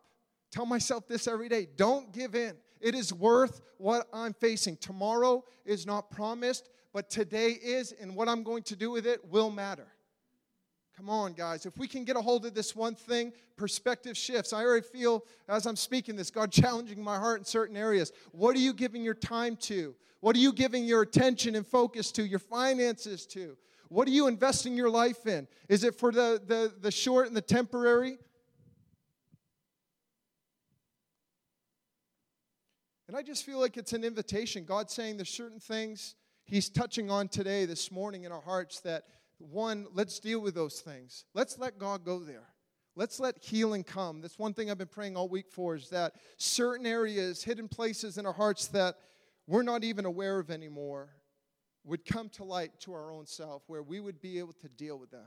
Tell 0.51 0.67
myself 0.67 1.09
this 1.09 1.27
every 1.27 1.49
day. 1.49 1.67
Don't 1.77 2.13
give 2.13 2.35
in. 2.35 2.55
It 2.81 2.95
is 2.95 3.13
worth 3.13 3.61
what 3.79 4.07
I'm 4.13 4.33
facing. 4.35 4.77
Tomorrow 4.77 5.45
is 5.65 5.85
not 5.85 6.11
promised, 6.11 6.69
but 6.93 7.11
today 7.11 7.51
is, 7.51 7.93
and 7.93 8.15
what 8.15 8.29
I'm 8.29 8.43
going 8.43 8.63
to 8.65 8.77
do 8.77 8.91
with 8.91 9.07
it 9.07 9.25
will 9.29 9.51
matter. 9.51 9.89
Come 10.97 11.11
on, 11.11 11.33
guys. 11.33 11.67
If 11.67 11.77
we 11.77 11.89
can 11.89 12.05
get 12.05 12.17
a 12.17 12.21
hold 12.21 12.47
of 12.47 12.55
this 12.55 12.77
one 12.77 12.95
thing, 12.95 13.33
perspective 13.57 14.17
shifts. 14.17 14.53
I 14.53 14.63
already 14.65 14.87
feel 14.87 15.25
as 15.49 15.67
I'm 15.67 15.77
speaking 15.77 16.15
this, 16.15 16.31
God 16.31 16.53
challenging 16.53 17.03
my 17.03 17.19
heart 17.19 17.41
in 17.41 17.45
certain 17.45 17.77
areas. 17.77 18.13
What 18.33 18.55
are 18.57 18.61
you 18.61 18.73
giving 18.73 19.03
your 19.03 19.15
time 19.15 19.57
to? 19.63 19.95
What 20.21 20.37
are 20.37 20.39
you 20.41 20.53
giving 20.53 20.85
your 20.85 21.03
attention 21.03 21.57
and 21.57 21.67
focus 21.67 22.13
to, 22.13 22.27
your 22.27 22.39
finances 22.39 23.27
to? 23.27 23.57
What 23.89 24.09
are 24.09 24.13
you 24.13 24.27
investing 24.27 24.77
your 24.77 24.89
life 24.89 25.27
in? 25.27 25.47
Is 25.69 25.85
it 25.85 25.95
for 25.95 26.11
the, 26.13 26.41
the, 26.47 26.73
the 26.81 26.91
short 26.91 27.27
and 27.27 27.37
the 27.37 27.43
temporary? 27.43 28.17
And 33.09 33.17
I 33.17 33.23
just 33.23 33.45
feel 33.45 33.61
like 33.61 33.77
it's 33.77 33.93
an 33.93 34.03
invitation. 34.03 34.65
God's 34.65 34.95
saying 34.95 35.17
there's 35.17 35.29
certain 35.29 35.61
things 35.61 36.15
He's 36.47 36.69
touching 36.69 37.11
on 37.11 37.29
today, 37.29 37.65
this 37.65 37.91
morning 37.91 38.25
in 38.25 38.33
our 38.33 38.41
hearts 38.41 38.81
that 38.81 39.05
one, 39.39 39.87
let's 39.93 40.19
deal 40.21 40.41
with 40.41 40.55
those 40.55 40.81
things. 40.81 41.25
Let's 41.35 41.59
let 41.59 41.79
God 41.79 42.05
go 42.05 42.21
there. 42.21 42.49
Let's 42.97 43.19
let 43.19 43.43
healing 43.43 43.83
come. 43.83 44.21
That's 44.21 44.39
one 44.39 44.55
thing 44.55 44.71
I've 44.71 44.79
been 44.79 44.87
praying 44.87 45.17
all 45.17 45.29
week 45.29 45.51
for 45.51 45.75
is 45.75 45.89
that 45.91 46.15
certain 46.37 46.87
areas, 46.87 47.43
hidden 47.43 47.69
places 47.69 48.19
in 48.19 48.27
our 48.27 48.33
hearts 48.33 48.69
that 48.69 48.97
we're 49.47 49.63
not 49.63 49.83
even 49.83 50.05
aware 50.05 50.39
of 50.39 50.51
anymore, 50.51 51.11
would 51.85 52.05
come 52.05 52.29
to 52.31 52.45
light 52.45 52.71
to 52.81 52.93
our 52.93 53.13
own 53.13 53.27
self, 53.27 53.63
where 53.67 53.83
we 53.83 54.01
would 54.01 54.21
be 54.21 54.39
able 54.39 54.55
to 54.55 54.69
deal 54.69 54.99
with 54.99 55.11
them. 55.11 55.27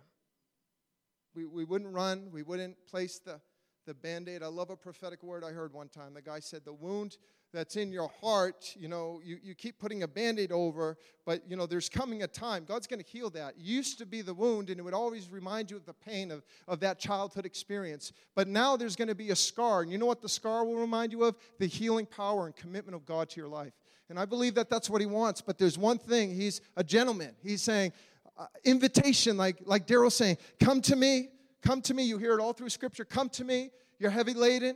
We, 1.36 1.46
we 1.46 1.66
wouldn't 1.66 1.94
run, 1.94 2.30
we 2.32 2.42
wouldn't 2.42 2.78
place 2.88 3.20
the, 3.20 3.40
the 3.86 3.94
band 3.94 4.28
aid. 4.28 4.42
I 4.42 4.48
love 4.48 4.70
a 4.70 4.78
prophetic 4.78 5.22
word 5.22 5.44
I 5.44 5.52
heard 5.52 5.74
one 5.74 5.90
time. 5.90 6.14
The 6.14 6.22
guy 6.22 6.40
said, 6.40 6.64
The 6.66 6.74
wound 6.74 7.18
that's 7.54 7.76
in 7.76 7.92
your 7.92 8.12
heart, 8.22 8.76
you 8.78 8.88
know, 8.88 9.22
you, 9.24 9.38
you 9.42 9.56
keep 9.56 9.80
putting 9.80 10.04
a 10.04 10.08
band 10.08 10.40
aid 10.40 10.52
over, 10.52 10.98
but, 11.26 11.42
you 11.50 11.56
know, 11.56 11.66
there's 11.66 11.90
coming 11.90 12.24
a 12.24 12.28
time. 12.28 12.66
God's 12.66 12.88
going 12.88 13.02
to 13.02 13.10
heal 13.10 13.30
that. 13.32 13.56
It 13.58 13.62
used 13.62 13.98
to 14.00 14.06
be 14.06 14.22
the 14.22 14.34
wound, 14.34 14.70
and 14.70 14.80
it 14.80 14.84
would 14.84 14.94
always 14.94 15.30
remind 15.30 15.72
you 15.72 15.78
of 15.78 15.86
the 15.86 15.94
pain 15.94 16.32
of, 16.32 16.44
of 16.68 16.80
that 16.82 17.00
childhood 17.00 17.46
experience. 17.46 18.12
But 18.36 18.48
now 18.48 18.76
there's 18.76 18.96
going 18.96 19.08
to 19.08 19.16
be 19.16 19.30
a 19.30 19.36
scar. 19.36 19.82
And 19.82 19.92
you 19.92 19.98
know 19.98 20.06
what 20.06 20.22
the 20.22 20.30
scar 20.30 20.66
will 20.66 20.76
remind 20.76 21.12
you 21.12 21.24
of? 21.24 21.36
The 21.60 21.68
healing 21.68 22.06
power 22.06 22.46
and 22.46 22.56
commitment 22.56 22.96
of 22.96 23.06
God 23.06 23.30
to 23.30 23.40
your 23.40 23.50
life. 23.50 23.74
And 24.10 24.20
I 24.20 24.26
believe 24.26 24.56
that 24.56 24.70
that's 24.70 24.90
what 24.90 25.02
He 25.02 25.08
wants. 25.08 25.42
But 25.42 25.58
there's 25.58 25.78
one 25.78 25.98
thing 25.98 26.36
He's 26.36 26.62
a 26.76 26.84
gentleman. 26.84 27.32
He's 27.44 27.62
saying, 27.62 27.94
uh, 28.38 28.48
invitation, 28.66 29.38
like, 29.38 29.58
like 29.66 29.88
Daryl's 29.88 30.16
saying, 30.16 30.38
come 30.60 30.82
to 30.82 30.96
me, 30.96 31.30
come 31.62 31.82
to 31.84 31.94
me. 31.94 32.04
You 32.04 32.18
hear 32.18 32.38
it 32.38 32.42
all 32.42 32.54
through 32.54 32.70
Scripture. 32.70 33.06
Come 33.06 33.30
to 33.30 33.44
me. 33.44 33.72
You're 34.00 34.12
heavy 34.12 34.34
laden 34.34 34.76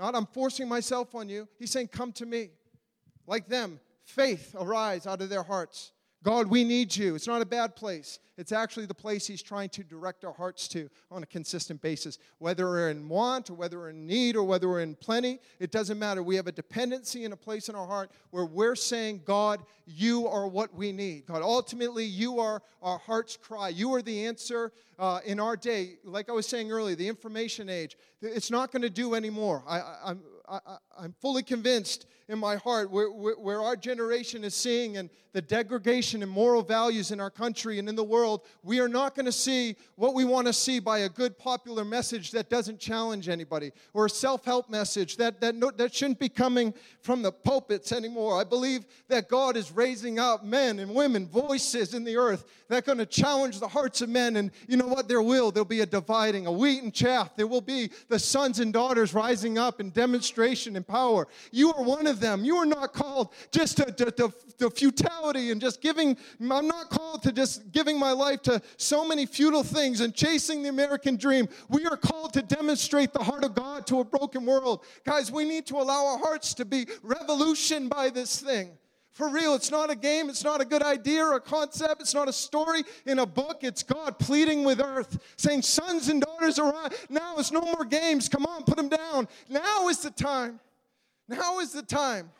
not, 0.00 0.14
I'm 0.14 0.26
forcing 0.26 0.68
myself 0.68 1.14
on 1.14 1.28
you. 1.28 1.46
He's 1.58 1.70
saying, 1.70 1.88
Come 1.88 2.12
to 2.12 2.26
me. 2.26 2.50
Like 3.26 3.46
them, 3.48 3.78
faith 4.02 4.56
arise 4.58 5.06
out 5.06 5.20
of 5.20 5.28
their 5.28 5.42
hearts. 5.42 5.92
God, 6.22 6.48
we 6.48 6.64
need 6.64 6.94
you. 6.94 7.14
It's 7.14 7.26
not 7.26 7.40
a 7.40 7.46
bad 7.46 7.74
place. 7.74 8.18
It's 8.36 8.52
actually 8.52 8.84
the 8.86 8.94
place 8.94 9.26
He's 9.26 9.42
trying 9.42 9.70
to 9.70 9.82
direct 9.82 10.24
our 10.24 10.32
hearts 10.32 10.68
to 10.68 10.90
on 11.10 11.22
a 11.22 11.26
consistent 11.26 11.80
basis. 11.80 12.18
Whether 12.38 12.66
we're 12.66 12.90
in 12.90 13.08
want 13.08 13.48
or 13.48 13.54
whether 13.54 13.78
we're 13.78 13.90
in 13.90 14.06
need 14.06 14.36
or 14.36 14.44
whether 14.44 14.68
we're 14.68 14.80
in 14.80 14.96
plenty, 14.96 15.40
it 15.58 15.70
doesn't 15.70 15.98
matter. 15.98 16.22
We 16.22 16.36
have 16.36 16.46
a 16.46 16.52
dependency 16.52 17.24
and 17.24 17.32
a 17.32 17.38
place 17.38 17.70
in 17.70 17.74
our 17.74 17.86
heart 17.86 18.10
where 18.30 18.44
we're 18.44 18.74
saying, 18.74 19.22
God, 19.24 19.62
you 19.86 20.28
are 20.28 20.46
what 20.46 20.74
we 20.74 20.92
need. 20.92 21.26
God, 21.26 21.40
ultimately, 21.42 22.04
you 22.04 22.38
are 22.38 22.62
our 22.82 22.98
heart's 22.98 23.38
cry. 23.38 23.70
You 23.70 23.94
are 23.94 24.02
the 24.02 24.26
answer 24.26 24.72
uh, 24.98 25.20
in 25.24 25.40
our 25.40 25.56
day. 25.56 25.96
Like 26.04 26.28
I 26.28 26.32
was 26.32 26.46
saying 26.46 26.70
earlier, 26.70 26.96
the 26.96 27.08
information 27.08 27.70
age, 27.70 27.96
it's 28.20 28.50
not 28.50 28.72
going 28.72 28.82
to 28.82 28.90
do 28.90 29.14
anymore. 29.14 29.64
I, 29.66 29.80
I'm, 30.04 30.22
I, 30.48 31.04
am 31.04 31.14
fully 31.20 31.42
convinced 31.42 32.06
in 32.30 32.38
my 32.38 32.56
heart 32.56 32.90
where, 32.90 33.10
where, 33.10 33.34
where, 33.34 33.60
our 33.60 33.74
generation 33.74 34.44
is 34.44 34.54
seeing 34.54 34.96
and 34.96 35.10
the 35.32 35.42
degradation 35.42 36.22
in 36.22 36.28
moral 36.28 36.62
values 36.62 37.10
in 37.10 37.20
our 37.20 37.30
country 37.30 37.78
and 37.78 37.88
in 37.88 37.94
the 37.94 38.04
world, 38.04 38.42
we 38.62 38.80
are 38.80 38.88
not 38.88 39.14
going 39.14 39.26
to 39.26 39.32
see 39.32 39.76
what 39.96 40.14
we 40.14 40.24
want 40.24 40.46
to 40.46 40.52
see 40.52 40.80
by 40.80 41.00
a 41.00 41.08
good 41.08 41.38
popular 41.38 41.84
message 41.84 42.30
that 42.32 42.48
doesn't 42.48 42.78
challenge 42.78 43.28
anybody 43.28 43.72
or 43.94 44.06
a 44.06 44.10
self 44.10 44.44
help 44.44 44.70
message 44.70 45.16
that, 45.16 45.40
that, 45.40 45.54
no, 45.54 45.70
that 45.72 45.94
shouldn't 45.94 46.18
be 46.18 46.28
coming 46.28 46.74
from 47.02 47.22
the 47.22 47.32
pulpits 47.32 47.92
anymore. 47.92 48.40
I 48.40 48.44
believe 48.44 48.86
that 49.08 49.28
God 49.28 49.56
is 49.56 49.72
raising 49.72 50.18
up 50.18 50.44
men 50.44 50.78
and 50.78 50.94
women, 50.94 51.26
voices 51.26 51.94
in 51.94 52.04
the 52.04 52.16
earth 52.16 52.44
that 52.68 52.78
are 52.78 52.86
going 52.86 52.98
to 52.98 53.06
challenge 53.06 53.58
the 53.58 53.68
hearts 53.68 54.00
of 54.00 54.08
men. 54.08 54.36
And 54.36 54.50
you 54.68 54.76
know 54.76 54.86
what? 54.86 55.08
There 55.08 55.22
will. 55.22 55.50
There'll 55.50 55.64
be 55.64 55.80
a 55.80 55.86
dividing, 55.86 56.46
a 56.46 56.52
wheat 56.52 56.82
and 56.82 56.94
chaff. 56.94 57.34
There 57.36 57.46
will 57.46 57.60
be 57.60 57.90
the 58.08 58.18
sons 58.18 58.60
and 58.60 58.72
daughters 58.72 59.12
rising 59.12 59.58
up 59.58 59.80
in 59.80 59.90
demonstration 59.90 60.76
and 60.76 60.86
power. 60.86 61.26
You 61.50 61.72
are 61.72 61.82
one 61.82 62.06
of 62.06 62.19
them. 62.20 62.44
You 62.44 62.56
are 62.56 62.66
not 62.66 62.92
called 62.92 63.32
just 63.50 63.78
to, 63.78 64.32
to 64.60 64.70
futility 64.70 65.50
and 65.50 65.60
just 65.60 65.80
giving. 65.80 66.16
I'm 66.40 66.68
not 66.68 66.90
called 66.90 67.22
to 67.22 67.32
just 67.32 67.72
giving 67.72 67.98
my 67.98 68.12
life 68.12 68.42
to 68.42 68.62
so 68.76 69.06
many 69.06 69.26
futile 69.26 69.64
things 69.64 70.00
and 70.00 70.14
chasing 70.14 70.62
the 70.62 70.68
American 70.68 71.16
dream. 71.16 71.48
We 71.68 71.86
are 71.86 71.96
called 71.96 72.32
to 72.34 72.42
demonstrate 72.42 73.12
the 73.12 73.22
heart 73.22 73.44
of 73.44 73.54
God 73.54 73.86
to 73.88 74.00
a 74.00 74.04
broken 74.04 74.44
world. 74.44 74.84
Guys, 75.04 75.32
we 75.32 75.44
need 75.44 75.66
to 75.66 75.76
allow 75.76 76.06
our 76.06 76.18
hearts 76.18 76.54
to 76.54 76.64
be 76.64 76.86
revolution 77.02 77.88
by 77.88 78.10
this 78.10 78.40
thing. 78.40 78.70
For 79.12 79.28
real, 79.28 79.54
it's 79.54 79.70
not 79.70 79.90
a 79.90 79.96
game, 79.96 80.30
it's 80.30 80.44
not 80.44 80.60
a 80.60 80.64
good 80.64 80.82
idea 80.82 81.24
or 81.24 81.34
a 81.34 81.40
concept, 81.40 82.00
it's 82.00 82.14
not 82.14 82.28
a 82.28 82.32
story 82.32 82.84
in 83.06 83.18
a 83.18 83.26
book. 83.26 83.58
It's 83.62 83.82
God 83.82 84.18
pleading 84.18 84.64
with 84.64 84.80
earth, 84.80 85.18
saying, 85.36 85.62
Sons 85.62 86.08
and 86.08 86.22
daughters, 86.22 86.58
arise. 86.58 86.92
Now 87.10 87.36
it's 87.36 87.50
no 87.50 87.60
more 87.60 87.84
games. 87.84 88.28
Come 88.28 88.46
on, 88.46 88.62
put 88.62 88.76
them 88.76 88.88
down. 88.88 89.28
Now 89.48 89.88
is 89.88 89.98
the 89.98 90.10
time. 90.10 90.60
Now 91.30 91.60
is 91.60 91.72
the 91.72 91.82
time. 91.82 92.30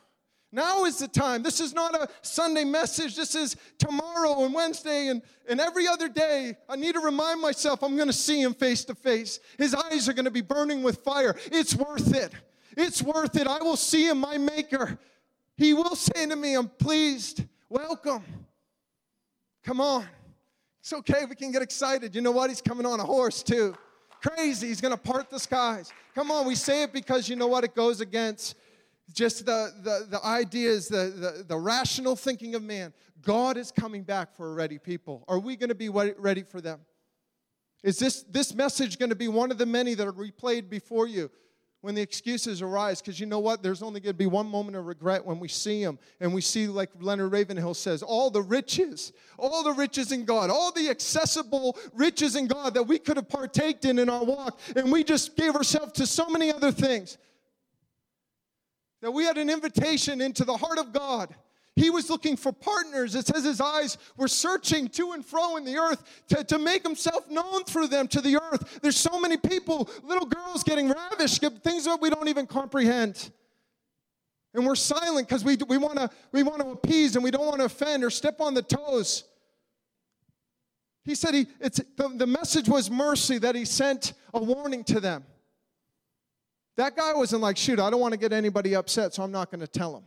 Now 0.51 0.83
is 0.83 0.99
the 0.99 1.07
time. 1.07 1.43
This 1.43 1.61
is 1.61 1.73
not 1.73 1.95
a 1.95 2.09
Sunday 2.21 2.65
message. 2.65 3.15
This 3.15 3.35
is 3.35 3.55
tomorrow 3.77 4.43
and 4.43 4.53
Wednesday 4.53 5.07
and, 5.07 5.21
and 5.47 5.61
every 5.61 5.87
other 5.87 6.09
day. 6.09 6.57
I 6.67 6.75
need 6.75 6.95
to 6.95 6.99
remind 6.99 7.39
myself 7.39 7.83
I'm 7.83 7.95
going 7.95 8.09
to 8.09 8.13
see 8.13 8.41
him 8.41 8.53
face 8.53 8.83
to 8.85 8.93
face. 8.93 9.39
His 9.57 9.73
eyes 9.73 10.09
are 10.09 10.13
going 10.13 10.25
to 10.25 10.31
be 10.31 10.41
burning 10.41 10.83
with 10.83 10.97
fire. 11.05 11.37
It's 11.45 11.73
worth 11.73 12.13
it. 12.13 12.33
It's 12.75 13.01
worth 13.01 13.37
it. 13.37 13.47
I 13.47 13.59
will 13.59 13.77
see 13.77 14.09
him, 14.09 14.19
my 14.19 14.37
maker. 14.37 14.99
He 15.55 15.73
will 15.73 15.95
say 15.95 16.25
to 16.25 16.35
me, 16.35 16.55
I'm 16.55 16.67
pleased. 16.67 17.45
Welcome. 17.69 18.23
Come 19.63 19.79
on. 19.79 20.05
It's 20.81 20.91
okay 20.91 21.23
we 21.29 21.35
can 21.35 21.53
get 21.53 21.61
excited. 21.61 22.13
You 22.13 22.19
know 22.19 22.31
what? 22.31 22.49
He's 22.49 22.61
coming 22.61 22.85
on 22.85 22.99
a 22.99 23.05
horse 23.05 23.41
too. 23.41 23.73
Crazy. 24.21 24.67
He's 24.67 24.81
going 24.81 24.93
to 24.93 24.99
part 24.99 25.29
the 25.29 25.39
skies. 25.39 25.93
Come 26.13 26.29
on. 26.29 26.45
We 26.45 26.55
say 26.55 26.83
it 26.83 26.91
because 26.91 27.29
you 27.29 27.37
know 27.37 27.47
what? 27.47 27.63
It 27.63 27.73
goes 27.73 28.01
against 28.01 28.55
just 29.13 29.45
the, 29.45 29.73
the, 29.83 30.07
the 30.09 30.25
ideas, 30.25 30.87
the, 30.87 31.13
the, 31.15 31.43
the 31.47 31.57
rational 31.57 32.15
thinking 32.15 32.55
of 32.55 32.63
man. 32.63 32.93
God 33.21 33.57
is 33.57 33.71
coming 33.71 34.03
back 34.03 34.35
for 34.35 34.51
a 34.51 34.53
ready 34.53 34.79
people. 34.79 35.23
Are 35.27 35.39
we 35.39 35.55
going 35.55 35.69
to 35.69 35.75
be 35.75 35.89
ready 35.89 36.43
for 36.43 36.59
them? 36.59 36.79
Is 37.83 37.99
this, 37.99 38.23
this 38.23 38.53
message 38.53 38.97
going 38.97 39.09
to 39.09 39.15
be 39.15 39.27
one 39.27 39.51
of 39.51 39.57
the 39.57 39.65
many 39.65 39.93
that 39.93 40.07
are 40.07 40.13
replayed 40.13 40.69
before 40.69 41.07
you? 41.07 41.29
when 41.81 41.95
the 41.95 42.01
excuses 42.01 42.61
arise 42.61 43.01
because 43.01 43.19
you 43.19 43.25
know 43.25 43.39
what 43.39 43.61
there's 43.61 43.81
only 43.81 43.99
going 43.99 44.13
to 44.13 44.17
be 44.17 44.27
one 44.27 44.47
moment 44.47 44.77
of 44.77 44.85
regret 44.85 45.25
when 45.25 45.39
we 45.39 45.47
see 45.47 45.81
him 45.81 45.99
and 46.19 46.33
we 46.33 46.41
see 46.41 46.67
like 46.67 46.89
leonard 46.99 47.31
ravenhill 47.31 47.73
says 47.73 48.01
all 48.01 48.29
the 48.29 48.41
riches 48.41 49.11
all 49.37 49.63
the 49.63 49.73
riches 49.73 50.11
in 50.11 50.23
god 50.23 50.49
all 50.49 50.71
the 50.71 50.89
accessible 50.89 51.77
riches 51.93 52.35
in 52.35 52.47
god 52.47 52.73
that 52.73 52.83
we 52.83 52.97
could 52.97 53.17
have 53.17 53.27
partaked 53.27 53.85
in 53.85 53.99
in 53.99 54.09
our 54.09 54.23
walk 54.23 54.59
and 54.75 54.91
we 54.91 55.03
just 55.03 55.35
gave 55.35 55.55
ourselves 55.55 55.91
to 55.91 56.05
so 56.05 56.29
many 56.29 56.51
other 56.51 56.71
things 56.71 57.17
that 59.01 59.11
we 59.11 59.23
had 59.23 59.37
an 59.37 59.49
invitation 59.49 60.21
into 60.21 60.43
the 60.45 60.57
heart 60.57 60.77
of 60.77 60.93
god 60.93 61.33
he 61.75 61.89
was 61.89 62.09
looking 62.09 62.35
for 62.35 62.51
partners. 62.51 63.15
It 63.15 63.27
says 63.27 63.45
his 63.45 63.61
eyes 63.61 63.97
were 64.17 64.27
searching 64.27 64.89
to 64.89 65.13
and 65.13 65.25
fro 65.25 65.55
in 65.55 65.63
the 65.63 65.77
earth 65.77 66.03
to, 66.29 66.43
to 66.43 66.59
make 66.59 66.83
himself 66.83 67.29
known 67.29 67.63
through 67.63 67.87
them 67.87 68.07
to 68.09 68.21
the 68.21 68.37
earth. 68.37 68.79
There's 68.81 68.97
so 68.97 69.19
many 69.19 69.37
people, 69.37 69.89
little 70.03 70.25
girls 70.25 70.63
getting 70.63 70.89
ravished, 70.89 71.41
things 71.63 71.85
that 71.85 72.01
we 72.01 72.09
don't 72.09 72.27
even 72.27 72.45
comprehend. 72.45 73.31
And 74.53 74.65
we're 74.65 74.75
silent 74.75 75.29
because 75.29 75.45
we, 75.45 75.57
we 75.69 75.77
want 75.77 75.97
to 75.97 76.09
we 76.33 76.43
wanna 76.43 76.69
appease 76.69 77.15
and 77.15 77.23
we 77.23 77.31
don't 77.31 77.45
want 77.45 77.59
to 77.59 77.65
offend 77.65 78.03
or 78.03 78.09
step 78.09 78.41
on 78.41 78.53
the 78.53 78.61
toes. 78.61 79.23
He 81.05 81.15
said 81.15 81.33
he, 81.33 81.47
it's, 81.61 81.79
the, 81.95 82.09
the 82.09 82.27
message 82.27 82.67
was 82.67 82.91
mercy 82.91 83.37
that 83.37 83.55
he 83.55 83.63
sent 83.63 84.11
a 84.33 84.43
warning 84.43 84.83
to 84.83 84.99
them. 84.99 85.23
That 86.77 86.95
guy 86.95 87.13
wasn't 87.13 87.41
like, 87.41 87.57
shoot, 87.57 87.79
I 87.79 87.89
don't 87.89 87.99
want 87.99 88.13
to 88.13 88.19
get 88.19 88.33
anybody 88.33 88.75
upset, 88.75 89.13
so 89.13 89.23
I'm 89.23 89.31
not 89.31 89.51
going 89.51 89.61
to 89.61 89.67
tell 89.67 89.95
him. 89.95 90.03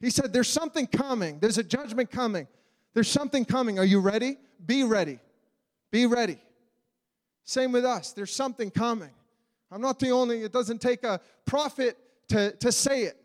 He 0.00 0.10
said, 0.10 0.32
There's 0.32 0.48
something 0.48 0.86
coming. 0.86 1.38
There's 1.38 1.58
a 1.58 1.62
judgment 1.62 2.10
coming. 2.10 2.48
There's 2.94 3.08
something 3.08 3.44
coming. 3.44 3.78
Are 3.78 3.84
you 3.84 4.00
ready? 4.00 4.38
Be 4.64 4.84
ready. 4.84 5.18
Be 5.90 6.06
ready. 6.06 6.38
Same 7.44 7.72
with 7.72 7.84
us. 7.84 8.12
There's 8.12 8.34
something 8.34 8.70
coming. 8.70 9.10
I'm 9.70 9.80
not 9.80 9.98
the 9.98 10.10
only, 10.10 10.42
it 10.42 10.52
doesn't 10.52 10.80
take 10.80 11.04
a 11.04 11.20
prophet 11.44 11.96
to, 12.28 12.52
to 12.56 12.72
say 12.72 13.02
it. 13.02 13.16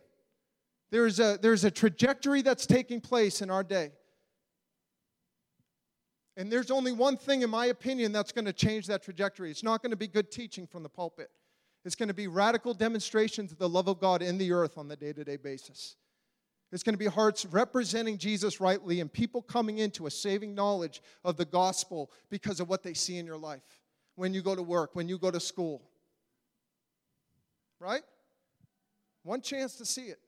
There's 0.91 1.19
a, 1.19 1.39
there's 1.41 1.63
a 1.63 1.71
trajectory 1.71 2.41
that's 2.41 2.65
taking 2.65 3.01
place 3.01 3.41
in 3.41 3.49
our 3.49 3.63
day. 3.63 3.91
And 6.37 6.51
there's 6.51 6.69
only 6.69 6.91
one 6.91 7.17
thing, 7.17 7.41
in 7.41 7.49
my 7.49 7.67
opinion, 7.67 8.11
that's 8.11 8.31
going 8.31 8.45
to 8.45 8.53
change 8.53 8.87
that 8.87 9.03
trajectory. 9.03 9.49
It's 9.49 9.63
not 9.63 9.81
going 9.81 9.91
to 9.91 9.97
be 9.97 10.07
good 10.07 10.31
teaching 10.31 10.67
from 10.67 10.83
the 10.83 10.89
pulpit, 10.89 11.29
it's 11.85 11.95
going 11.95 12.07
to 12.07 12.15
be 12.15 12.27
radical 12.27 12.73
demonstrations 12.73 13.51
of 13.51 13.59
the 13.59 13.69
love 13.69 13.87
of 13.87 13.99
God 13.99 14.23
in 14.23 14.39
the 14.39 14.51
earth 14.51 14.77
on 14.77 14.87
the 14.87 14.95
day 14.95 15.13
to 15.13 15.23
day 15.23 15.37
basis. 15.37 15.95
It's 16.71 16.83
going 16.83 16.95
to 16.95 16.99
be 16.99 17.05
hearts 17.05 17.45
representing 17.45 18.17
Jesus 18.17 18.59
rightly 18.59 18.99
and 18.99 19.13
people 19.13 19.41
coming 19.41 19.77
into 19.77 20.07
a 20.07 20.11
saving 20.11 20.55
knowledge 20.55 21.01
of 21.23 21.37
the 21.37 21.45
gospel 21.45 22.11
because 22.29 22.59
of 22.59 22.67
what 22.67 22.83
they 22.83 22.95
see 22.95 23.17
in 23.17 23.25
your 23.25 23.37
life 23.37 23.61
when 24.15 24.33
you 24.33 24.41
go 24.41 24.55
to 24.55 24.63
work, 24.63 24.95
when 24.95 25.07
you 25.07 25.19
go 25.19 25.29
to 25.29 25.39
school. 25.39 25.83
Right? 27.79 28.03
One 29.23 29.41
chance 29.41 29.75
to 29.75 29.85
see 29.85 30.07
it. 30.07 30.19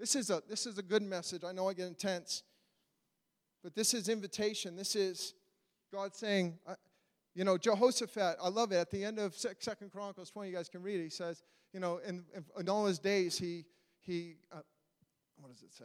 This 0.00 0.16
is 0.16 0.30
a, 0.30 0.42
this 0.48 0.66
is 0.66 0.78
a 0.78 0.82
good 0.82 1.02
message. 1.02 1.44
I 1.44 1.52
know 1.52 1.68
I 1.68 1.74
get 1.74 1.86
intense, 1.86 2.42
but 3.62 3.74
this 3.74 3.94
is 3.94 4.08
invitation. 4.08 4.76
This 4.76 4.96
is 4.96 5.34
God 5.92 6.14
saying, 6.14 6.58
you 7.38 7.44
know, 7.44 7.56
Jehoshaphat, 7.56 8.38
I 8.42 8.48
love 8.48 8.72
it. 8.72 8.78
At 8.78 8.90
the 8.90 9.04
end 9.04 9.20
of 9.20 9.32
Second 9.32 9.92
Chronicles 9.92 10.28
20, 10.32 10.50
you 10.50 10.56
guys 10.56 10.68
can 10.68 10.82
read 10.82 10.98
it. 10.98 11.04
He 11.04 11.08
says, 11.08 11.44
you 11.72 11.78
know, 11.78 11.98
in, 11.98 12.24
in 12.58 12.68
all 12.68 12.84
his 12.84 12.98
days, 12.98 13.38
he, 13.38 13.64
he 14.00 14.38
uh, 14.50 14.56
what 15.40 15.52
does 15.52 15.62
it 15.62 15.72
say? 15.72 15.84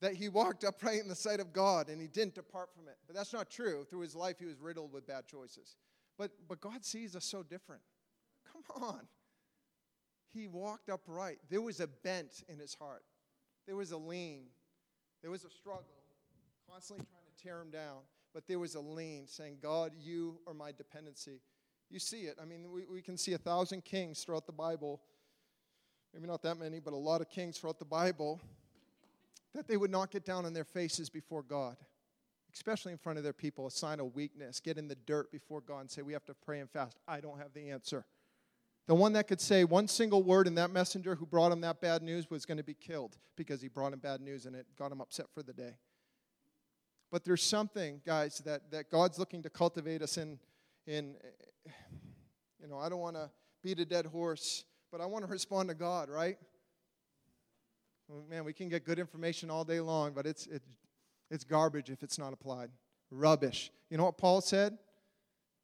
that 0.00 0.14
he 0.14 0.30
walked 0.30 0.64
upright 0.64 1.00
in 1.00 1.06
the 1.06 1.14
sight 1.14 1.38
of 1.38 1.52
God 1.52 1.90
and 1.90 2.00
he 2.00 2.08
didn't 2.08 2.34
depart 2.34 2.70
from 2.74 2.88
it. 2.88 2.96
But 3.06 3.14
that's 3.14 3.32
not 3.32 3.50
true. 3.50 3.86
Through 3.88 4.00
his 4.00 4.16
life, 4.16 4.36
he 4.38 4.46
was 4.46 4.58
riddled 4.58 4.90
with 4.90 5.06
bad 5.06 5.26
choices. 5.26 5.76
But, 6.16 6.30
but 6.48 6.62
God 6.62 6.84
sees 6.84 7.14
us 7.14 7.26
so 7.26 7.42
different. 7.42 7.82
Come 8.50 8.82
on. 8.82 9.00
He 10.32 10.48
walked 10.48 10.88
upright. 10.88 11.38
There 11.50 11.60
was 11.60 11.78
a 11.78 11.86
bent 11.86 12.42
in 12.48 12.58
his 12.58 12.74
heart, 12.74 13.04
there 13.66 13.76
was 13.76 13.92
a 13.92 13.98
lean, 13.98 14.44
there 15.20 15.30
was 15.30 15.44
a 15.44 15.50
struggle, 15.50 15.84
constantly 16.68 17.04
trying 17.04 17.21
tear 17.42 17.60
him 17.60 17.70
down. 17.70 17.98
But 18.34 18.46
there 18.46 18.58
was 18.58 18.74
a 18.74 18.80
lean 18.80 19.26
saying, 19.26 19.58
God, 19.62 19.92
you 19.98 20.38
are 20.46 20.54
my 20.54 20.72
dependency. 20.72 21.40
You 21.90 21.98
see 21.98 22.22
it. 22.22 22.38
I 22.40 22.46
mean, 22.46 22.70
we, 22.72 22.84
we 22.86 23.02
can 23.02 23.18
see 23.18 23.34
a 23.34 23.38
thousand 23.38 23.84
kings 23.84 24.24
throughout 24.24 24.46
the 24.46 24.52
Bible. 24.52 25.00
Maybe 26.14 26.26
not 26.26 26.42
that 26.42 26.58
many, 26.58 26.80
but 26.80 26.94
a 26.94 26.96
lot 26.96 27.20
of 27.20 27.28
kings 27.28 27.58
throughout 27.58 27.78
the 27.78 27.84
Bible. 27.84 28.40
That 29.54 29.68
they 29.68 29.76
would 29.76 29.90
not 29.90 30.10
get 30.10 30.24
down 30.24 30.46
on 30.46 30.54
their 30.54 30.64
faces 30.64 31.10
before 31.10 31.42
God, 31.42 31.76
especially 32.54 32.92
in 32.92 32.98
front 32.98 33.18
of 33.18 33.24
their 33.24 33.34
people, 33.34 33.66
a 33.66 33.70
sign 33.70 34.00
of 34.00 34.14
weakness. 34.14 34.60
Get 34.60 34.78
in 34.78 34.88
the 34.88 34.94
dirt 34.94 35.30
before 35.30 35.60
God 35.60 35.80
and 35.80 35.90
say, 35.90 36.00
We 36.00 36.14
have 36.14 36.24
to 36.24 36.34
pray 36.34 36.60
and 36.60 36.70
fast. 36.70 36.96
I 37.06 37.20
don't 37.20 37.38
have 37.38 37.52
the 37.52 37.68
answer. 37.68 38.06
The 38.88 38.94
one 38.94 39.12
that 39.12 39.28
could 39.28 39.40
say 39.40 39.64
one 39.64 39.88
single 39.88 40.22
word 40.22 40.48
and 40.48 40.56
that 40.58 40.70
messenger 40.70 41.14
who 41.14 41.26
brought 41.26 41.52
him 41.52 41.60
that 41.60 41.80
bad 41.80 42.02
news 42.02 42.30
was 42.30 42.46
going 42.46 42.58
to 42.58 42.64
be 42.64 42.74
killed 42.74 43.16
because 43.36 43.60
he 43.60 43.68
brought 43.68 43.92
him 43.92 44.00
bad 44.00 44.20
news 44.20 44.46
and 44.46 44.56
it 44.56 44.66
got 44.76 44.90
him 44.90 45.00
upset 45.00 45.26
for 45.32 45.42
the 45.42 45.52
day. 45.52 45.74
But 47.12 47.24
there's 47.24 47.42
something, 47.42 48.00
guys, 48.06 48.38
that, 48.46 48.70
that 48.70 48.90
God's 48.90 49.18
looking 49.18 49.42
to 49.42 49.50
cultivate 49.50 50.00
us 50.00 50.16
in, 50.16 50.38
in. 50.86 51.14
You 52.58 52.68
know, 52.68 52.78
I 52.78 52.88
don't 52.88 53.00
want 53.00 53.16
to 53.16 53.30
beat 53.62 53.78
a 53.80 53.84
dead 53.84 54.06
horse, 54.06 54.64
but 54.90 55.02
I 55.02 55.06
want 55.06 55.24
to 55.24 55.30
respond 55.30 55.68
to 55.68 55.74
God, 55.74 56.08
right? 56.08 56.38
Man, 58.30 58.44
we 58.44 58.52
can 58.52 58.68
get 58.68 58.84
good 58.84 58.98
information 58.98 59.50
all 59.50 59.64
day 59.64 59.80
long, 59.80 60.12
but 60.14 60.26
it's, 60.26 60.46
it, 60.46 60.62
it's 61.30 61.44
garbage 61.44 61.90
if 61.90 62.02
it's 62.02 62.18
not 62.18 62.32
applied. 62.32 62.70
Rubbish. 63.10 63.70
You 63.90 63.98
know 63.98 64.04
what 64.04 64.16
Paul 64.16 64.40
said 64.40 64.78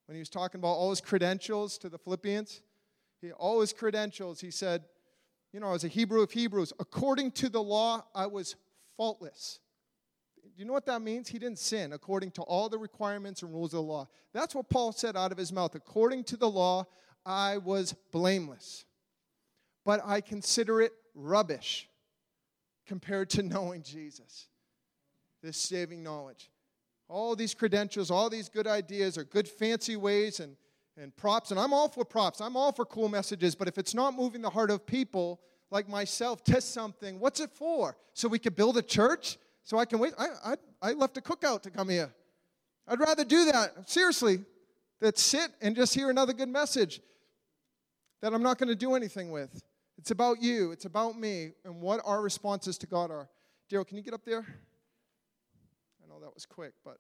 when 0.07 0.17
he 0.17 0.21
was 0.21 0.29
talking 0.29 0.61
about 0.61 0.69
all 0.75 0.91
his 0.91 1.01
credentials 1.01 1.79
to 1.79 1.89
the 1.89 1.99
Philippians? 1.99 2.61
He, 3.23 3.33
all 3.33 3.61
his 3.61 3.73
credentials, 3.73 4.41
he 4.41 4.51
said, 4.51 4.85
You 5.53 5.61
know, 5.61 5.69
I 5.69 5.73
was 5.73 5.85
a 5.85 5.89
Hebrew 5.89 6.21
of 6.23 6.31
Hebrews, 6.31 6.75
according 6.79 7.33
to 7.33 7.49
the 7.49 7.63
law, 7.63 8.05
I 8.15 8.27
was 8.27 8.57
faultless. 8.99 9.61
You 10.59 10.64
know 10.64 10.73
what 10.73 10.87
that 10.87 11.03
means? 11.03 11.29
He 11.29 11.38
didn't 11.38 11.61
sin 11.61 11.92
according 11.92 12.33
to 12.33 12.42
all 12.42 12.68
the 12.68 12.79
requirements 12.79 13.42
and 13.42 13.53
rules 13.53 13.73
of 13.73 13.79
the 13.79 13.83
law. 13.83 14.09
That's 14.35 14.57
what 14.57 14.68
Paul 14.68 14.90
said 14.90 15.16
out 15.16 15.31
of 15.31 15.38
his 15.38 15.53
mouth. 15.53 15.77
According 15.77 16.25
to 16.25 16.37
the 16.37 16.51
law, 16.51 16.85
I 17.25 17.59
was 17.59 17.94
blameless. 18.11 18.85
But 19.85 20.01
I 20.05 20.21
consider 20.21 20.83
it 20.83 20.92
rubbish 21.14 21.88
compared 22.87 23.31
to 23.31 23.42
knowing 23.44 23.83
Jesus, 23.83 24.49
this 25.44 25.57
saving 25.57 26.03
knowledge. 26.03 26.51
All 27.09 27.37
these 27.37 27.55
credentials, 27.55 28.11
all 28.11 28.29
these 28.29 28.49
good 28.49 28.66
ideas 28.66 29.16
are 29.16 29.25
good, 29.25 29.47
fancy 29.47 29.97
ways 29.97 30.40
and 30.40 30.57
and 31.01 31.16
props. 31.16 31.51
And 31.51 31.61
I'm 31.61 31.73
all 31.73 31.88
for 31.88 32.05
props, 32.05 32.40
I'm 32.40 32.57
all 32.57 32.73
for 32.73 32.85
cool 32.85 33.09
messages, 33.09 33.55
but 33.55 33.68
if 33.68 33.79
it's 33.79 33.94
not 33.94 34.14
moving 34.14 34.42
the 34.42 34.51
heart 34.51 34.71
of 34.71 34.85
people 34.85 35.40
like 35.71 35.88
myself 35.88 36.42
to 36.44 36.61
something, 36.61 37.21
what's 37.21 37.40
it 37.40 37.51
for? 37.51 37.97
So 38.14 38.29
we 38.29 38.38
could 38.38 38.57
build 38.57 38.77
a 38.77 38.83
church? 38.83 39.38
So 39.69 39.77
I 39.77 39.85
can 39.85 39.99
wait? 39.99 40.15
I, 40.17 40.29
I, 40.43 40.55
I 40.81 40.93
left 40.93 41.19
a 41.19 41.21
cookout 41.21 41.61
to 41.65 41.71
come 41.71 41.91
here. 41.91 42.11
I'd 42.87 43.01
rather 43.01 43.23
do 43.23 43.45
that, 43.53 43.87
seriously, 43.87 44.39
than 44.99 45.15
sit 45.15 45.51
and 45.61 45.77
just 45.77 45.95
hear 45.95 46.09
another 46.09 46.33
good 46.33 46.49
message 46.49 47.03
that 48.23 48.33
I'm 48.33 48.43
not 48.43 48.57
going 48.57 48.71
to 48.71 48.75
do 48.75 48.95
anything 48.95 49.31
with. 49.31 49.63
It's 49.99 50.11
about 50.11 50.41
you, 50.41 50.71
it's 50.73 50.87
about 50.87 51.21
me, 51.21 51.51
and 51.67 51.83
what 51.83 52.01
our 52.07 52.23
responses 52.23 52.79
to 52.79 52.87
God 52.87 53.11
are. 53.11 53.29
Daryl, 53.71 53.87
can 53.87 53.99
you 53.99 54.03
get 54.03 54.15
up 54.15 54.25
there? 54.25 54.41
I 54.41 56.09
know 56.09 56.19
that 56.19 56.33
was 56.33 56.47
quick, 56.47 56.73
but 56.83 56.97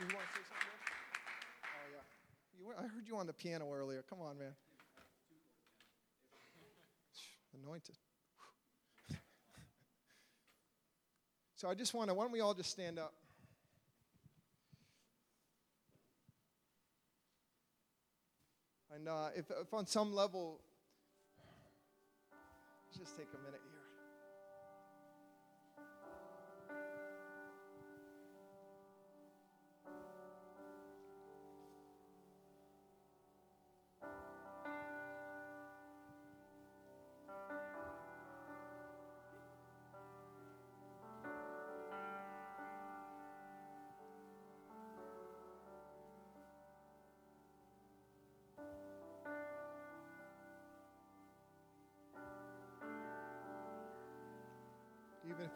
You 0.00 0.06
want 0.14 0.26
to 0.32 0.40
say 0.40 0.44
something? 0.48 0.68
Oh 1.62 2.72
yeah. 2.72 2.74
I 2.78 2.82
heard 2.84 3.06
you 3.06 3.18
on 3.18 3.26
the 3.26 3.34
piano 3.34 3.70
earlier. 3.70 4.02
Come 4.08 4.22
on, 4.22 4.38
man. 4.38 4.54
Anointed. 7.62 7.96
so 11.56 11.68
I 11.68 11.74
just 11.74 11.94
want 11.94 12.10
to. 12.10 12.14
Why 12.14 12.24
don't 12.24 12.32
we 12.32 12.40
all 12.40 12.54
just 12.54 12.70
stand 12.70 12.98
up? 12.98 13.14
And 18.94 19.08
uh, 19.08 19.28
if, 19.36 19.50
if 19.50 19.74
on 19.74 19.86
some 19.86 20.14
level, 20.14 20.60
just 22.96 23.16
take 23.16 23.28
a 23.34 23.44
minute 23.44 23.60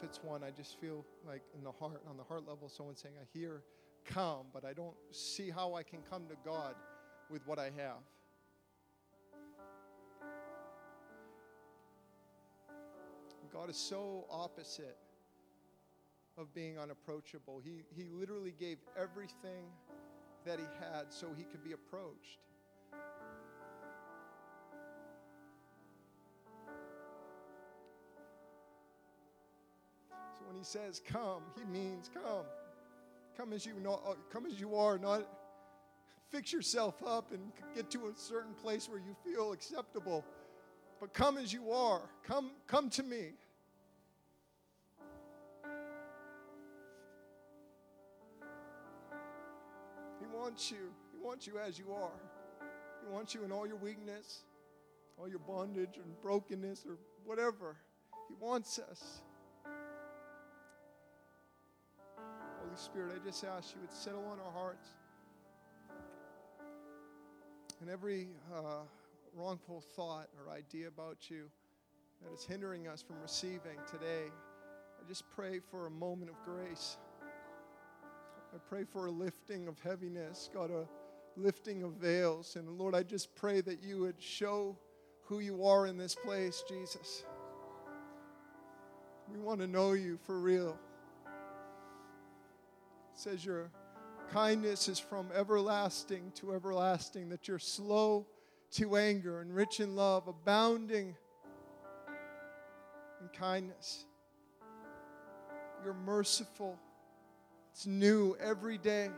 it's 0.03 0.23
one, 0.23 0.43
I 0.43 0.51
just 0.51 0.81
feel 0.81 1.05
like 1.27 1.43
in 1.57 1.65
the 1.65 1.73
heart, 1.73 2.03
on 2.09 2.17
the 2.17 2.25
heart 2.25 2.47
level, 2.47 2.69
someone 2.69 2.97
saying, 2.97 3.15
I 3.21 3.39
hear 3.39 3.63
come, 4.05 4.47
but 4.53 4.65
I 4.65 4.73
don't 4.73 4.97
see 5.11 5.51
how 5.51 5.75
I 5.75 5.83
can 5.83 6.01
come 6.09 6.27
to 6.29 6.37
God 6.45 6.75
with 7.31 7.47
what 7.47 7.59
I 7.59 7.71
have. 7.77 8.03
God 13.53 13.69
is 13.69 13.77
so 13.77 14.27
opposite 14.31 14.97
of 16.39 16.55
being 16.55 16.79
unapproachable. 16.79 17.61
He, 17.63 17.83
he 17.95 18.09
literally 18.09 18.55
gave 18.59 18.79
everything 18.97 19.67
that 20.45 20.59
he 20.59 20.67
had 20.79 21.13
so 21.13 21.29
he 21.37 21.45
could 21.45 21.63
be 21.63 21.73
approached. 21.73 22.39
When 30.51 30.59
he 30.59 30.65
says 30.65 31.01
come, 31.07 31.43
he 31.57 31.65
means 31.65 32.11
come. 32.13 32.45
Come 33.37 33.53
as 33.53 33.65
you 33.65 33.75
know, 33.75 34.01
uh, 34.05 34.15
come 34.33 34.47
as 34.47 34.59
you 34.59 34.75
are, 34.75 34.99
not 34.99 35.25
fix 36.29 36.53
yourself 36.53 37.01
up 37.07 37.31
and 37.31 37.53
get 37.73 37.89
to 37.93 38.09
a 38.09 38.13
certain 38.17 38.55
place 38.55 38.89
where 38.89 38.99
you 38.99 39.15
feel 39.25 39.53
acceptable. 39.53 40.25
But 40.99 41.15
come 41.15 41.39
as 41.39 41.53
you 41.53 41.71
are. 41.71 42.03
Come, 42.25 42.51
come 42.67 42.91
to 42.91 43.05
me. 43.05 43.29
He 50.19 50.27
wants 50.35 50.69
you. 50.73 50.91
He 51.13 51.25
wants 51.25 51.47
you 51.47 51.59
as 51.65 51.79
you 51.79 51.93
are. 51.93 52.11
He 53.07 53.15
wants 53.15 53.37
you 53.37 53.45
in 53.45 53.53
all 53.53 53.69
your 53.69 53.77
weakness, 53.77 54.41
all 55.17 55.29
your 55.29 55.39
bondage 55.39 55.97
and 55.97 56.21
brokenness 56.21 56.85
or 56.89 56.97
whatever. 57.25 57.77
He 58.29 58.35
wants 58.41 58.81
us. 58.81 59.23
Holy 62.71 62.81
Spirit, 62.81 63.13
I 63.21 63.27
just 63.27 63.43
ask 63.43 63.75
you 63.75 63.81
would 63.81 63.93
settle 63.93 64.25
on 64.27 64.39
our 64.39 64.53
hearts. 64.53 64.91
And 67.81 67.91
every 67.91 68.29
uh, 68.55 68.85
wrongful 69.35 69.81
thought 69.97 70.29
or 70.39 70.53
idea 70.53 70.87
about 70.87 71.29
you 71.29 71.51
that 72.23 72.33
is 72.33 72.45
hindering 72.45 72.87
us 72.87 73.03
from 73.03 73.17
receiving 73.21 73.77
today, 73.91 74.27
I 74.29 75.09
just 75.09 75.25
pray 75.35 75.59
for 75.59 75.89
a 75.89 75.91
moment 75.91 76.31
of 76.31 76.37
grace. 76.45 76.99
I 78.55 78.59
pray 78.69 78.85
for 78.85 79.07
a 79.07 79.11
lifting 79.11 79.67
of 79.67 79.81
heaviness, 79.81 80.49
God, 80.55 80.71
a 80.71 80.87
lifting 81.37 81.83
of 81.83 81.95
veils. 81.95 82.55
And 82.55 82.79
Lord, 82.79 82.95
I 82.95 83.03
just 83.03 83.35
pray 83.35 83.63
that 83.63 83.83
you 83.83 83.99
would 83.99 84.23
show 84.23 84.77
who 85.25 85.41
you 85.41 85.65
are 85.65 85.89
in 85.89 85.97
this 85.97 86.15
place, 86.15 86.63
Jesus. 86.69 87.25
We 89.29 89.41
want 89.41 89.59
to 89.59 89.67
know 89.67 89.95
you 89.95 90.21
for 90.25 90.39
real 90.39 90.79
says 93.21 93.45
your 93.45 93.71
kindness 94.33 94.89
is 94.89 94.99
from 94.99 95.29
everlasting 95.35 96.33
to 96.37 96.55
everlasting, 96.55 97.29
that 97.29 97.47
you're 97.47 97.59
slow 97.59 98.27
to 98.71 98.97
anger 98.97 99.43
and 99.43 99.55
rich 99.55 99.79
in 99.79 99.95
love, 99.95 100.27
abounding 100.27 101.15
in 103.21 103.29
kindness. 103.39 104.07
You're 105.85 105.93
merciful. 105.93 106.79
It's 107.73 107.87
new 107.87 108.37
every 108.41 108.79
day. 108.79 109.11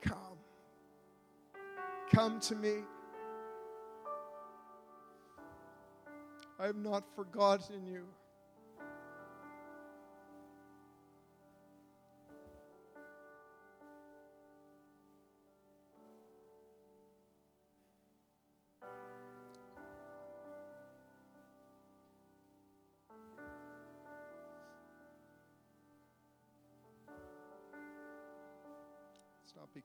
Come. 0.00 0.38
Come 2.12 2.38
to 2.40 2.54
me. 2.54 2.74
I 6.60 6.66
have 6.66 6.76
not 6.76 7.02
forgotten 7.16 7.84
you. 7.84 8.04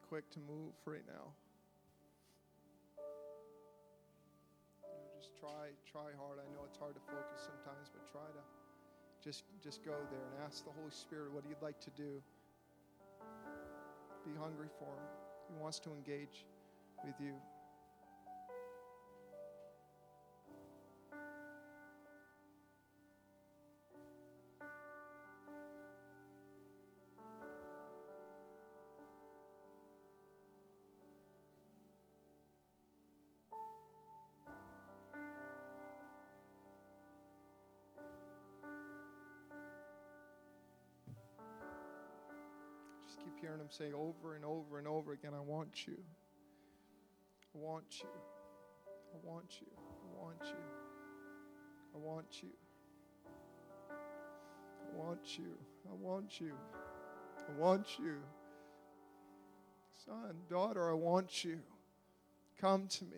Quick 0.08 0.30
to 0.32 0.39
move 0.39 0.72
right 0.86 1.03
now. 1.08 1.36
You 4.88 4.95
know, 4.95 5.08
just 5.20 5.36
try, 5.36 5.76
try 5.84 6.16
hard. 6.16 6.39
I 6.39 6.47
know 6.55 6.64
it's 6.64 6.80
hard 6.80 6.95
to 6.95 7.03
focus 7.03 7.43
sometimes, 7.43 7.91
but 7.91 8.08
try 8.12 8.24
to 8.24 8.43
just, 9.24 9.43
just 9.62 9.84
go 9.84 9.95
there 10.10 10.24
and 10.32 10.47
ask 10.47 10.64
the 10.64 10.72
Holy 10.72 10.91
Spirit 10.91 11.34
what 11.34 11.43
He'd 11.43 11.62
like 11.62 11.80
to 11.82 11.91
do. 11.91 12.24
Be 14.24 14.32
hungry 14.39 14.72
for 14.80 14.88
Him. 14.95 15.08
He 15.51 15.62
wants 15.62 15.80
to 15.80 15.91
engage 15.91 16.47
with 17.03 17.16
you. 17.20 17.36
Hearing 43.42 43.60
him 43.60 43.70
say 43.70 43.92
over 43.94 44.36
and 44.36 44.44
over 44.44 44.80
and 44.80 44.88
over 44.88 45.14
again, 45.14 45.34
I 45.36 45.42
want 45.42 45.88
you. 45.88 45.98
I 47.56 47.58
want 47.58 47.86
you. 48.02 48.10
I 49.14 49.18
want 49.24 49.46
you. 49.62 49.68
I 49.76 50.22
want 50.22 50.40
you. 50.42 50.56
I 51.94 51.98
want 51.98 52.44
you. 52.44 52.50
I 54.94 54.98
want 54.98 55.38
you. 55.38 55.58
I 55.90 55.94
want 55.94 56.40
you. 56.40 56.54
I 57.50 57.60
want 57.60 58.00
you. 58.00 58.16
Son, 60.06 60.36
daughter, 60.50 60.90
I 60.90 60.94
want 60.94 61.44
you. 61.44 61.60
Come 62.60 62.88
to 62.88 63.06
me. 63.06 63.18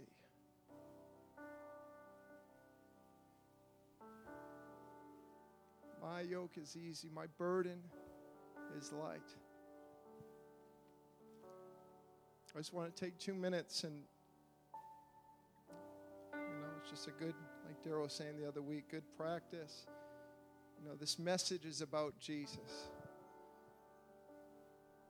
My 6.02 6.22
yoke 6.22 6.58
is 6.62 6.76
easy, 6.76 7.10
my 7.14 7.26
burden 7.38 7.80
is 8.78 8.92
light. 8.92 9.22
I 12.56 12.62
just 12.62 12.74
want 12.74 12.96
to 12.96 13.06
take 13.06 13.18
two 13.20 13.36
minutes 13.36 13.84
and, 13.84 14.02
you 16.34 16.40
know, 16.40 16.68
it's 16.82 16.90
just 16.90 17.08
a 17.08 17.12
good, 17.12 17.36
like 17.68 17.84
Daryl 17.84 18.04
was 18.04 18.14
saying 18.14 18.38
the 18.42 18.48
other 18.48 18.62
week, 18.62 18.90
good 18.90 19.04
practice. 19.16 19.86
You 20.82 20.90
know, 20.90 20.96
this 20.96 21.20
message 21.20 21.64
is 21.66 21.82
about 21.82 22.20
Jesus. 22.20 22.90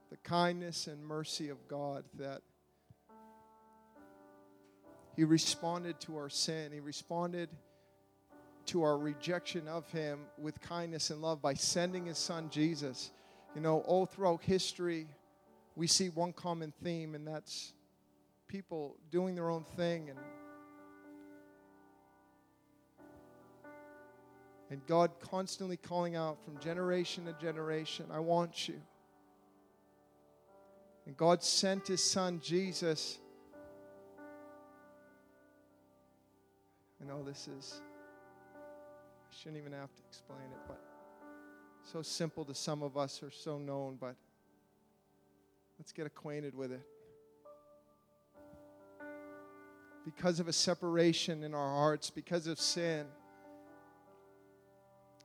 The 0.09 0.17
kindness 0.17 0.87
and 0.87 1.01
mercy 1.05 1.47
of 1.47 1.65
God 1.69 2.03
that 2.17 2.41
He 5.15 5.23
responded 5.23 6.01
to 6.01 6.17
our 6.17 6.29
sin. 6.29 6.71
He 6.73 6.81
responded 6.81 7.49
to 8.65 8.83
our 8.83 8.97
rejection 8.97 9.67
of 9.67 9.89
Him 9.91 10.19
with 10.37 10.59
kindness 10.59 11.09
and 11.09 11.21
love 11.21 11.41
by 11.41 11.53
sending 11.53 12.07
His 12.07 12.17
Son 12.17 12.49
Jesus. 12.49 13.11
You 13.55 13.61
know, 13.61 13.79
all 13.79 14.05
throughout 14.05 14.43
history, 14.43 15.07
we 15.75 15.87
see 15.87 16.09
one 16.09 16.33
common 16.33 16.73
theme, 16.83 17.15
and 17.15 17.27
that's 17.27 17.73
people 18.47 18.97
doing 19.11 19.35
their 19.35 19.49
own 19.49 19.63
thing 19.63 20.09
and 20.09 20.17
and 24.71 24.85
God 24.85 25.11
constantly 25.19 25.77
calling 25.77 26.15
out 26.15 26.37
from 26.45 26.59
generation 26.59 27.25
to 27.25 27.33
generation, 27.33 28.05
I 28.11 28.19
want 28.19 28.67
you. 28.67 28.79
And 31.07 31.17
God 31.17 31.41
sent 31.41 31.87
his 31.87 32.03
son 32.03 32.39
Jesus. 32.39 33.17
I 37.01 37.07
know 37.07 37.23
this 37.23 37.47
is 37.47 37.81
I 38.51 39.35
shouldn't 39.35 39.57
even 39.57 39.73
have 39.73 39.93
to 39.95 40.01
explain 40.07 40.51
it, 40.51 40.59
but 40.67 40.79
so 41.91 42.03
simple 42.03 42.45
to 42.45 42.53
some 42.53 42.83
of 42.83 42.95
us 42.95 43.23
or 43.23 43.31
so 43.31 43.57
known, 43.57 43.97
but 43.99 44.15
Let's 45.79 45.93
get 45.93 46.05
acquainted 46.05 46.53
with 46.53 46.73
it. 46.73 46.81
Because 50.03 50.41
of 50.41 50.49
a 50.49 50.53
separation 50.53 51.43
in 51.43 51.55
our 51.55 51.69
hearts, 51.69 52.09
because 52.09 52.47
of 52.47 52.59
sin 52.59 53.05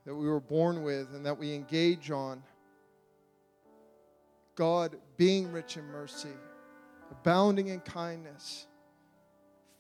that 0.06 0.14
we 0.14 0.28
were 0.28 0.40
born 0.40 0.84
with 0.84 1.12
and 1.12 1.26
that 1.26 1.36
we 1.36 1.54
engage 1.54 2.12
on, 2.12 2.42
God, 4.54 4.96
being 5.16 5.50
rich 5.50 5.76
in 5.76 5.84
mercy, 5.86 6.28
abounding 7.10 7.68
in 7.68 7.80
kindness, 7.80 8.68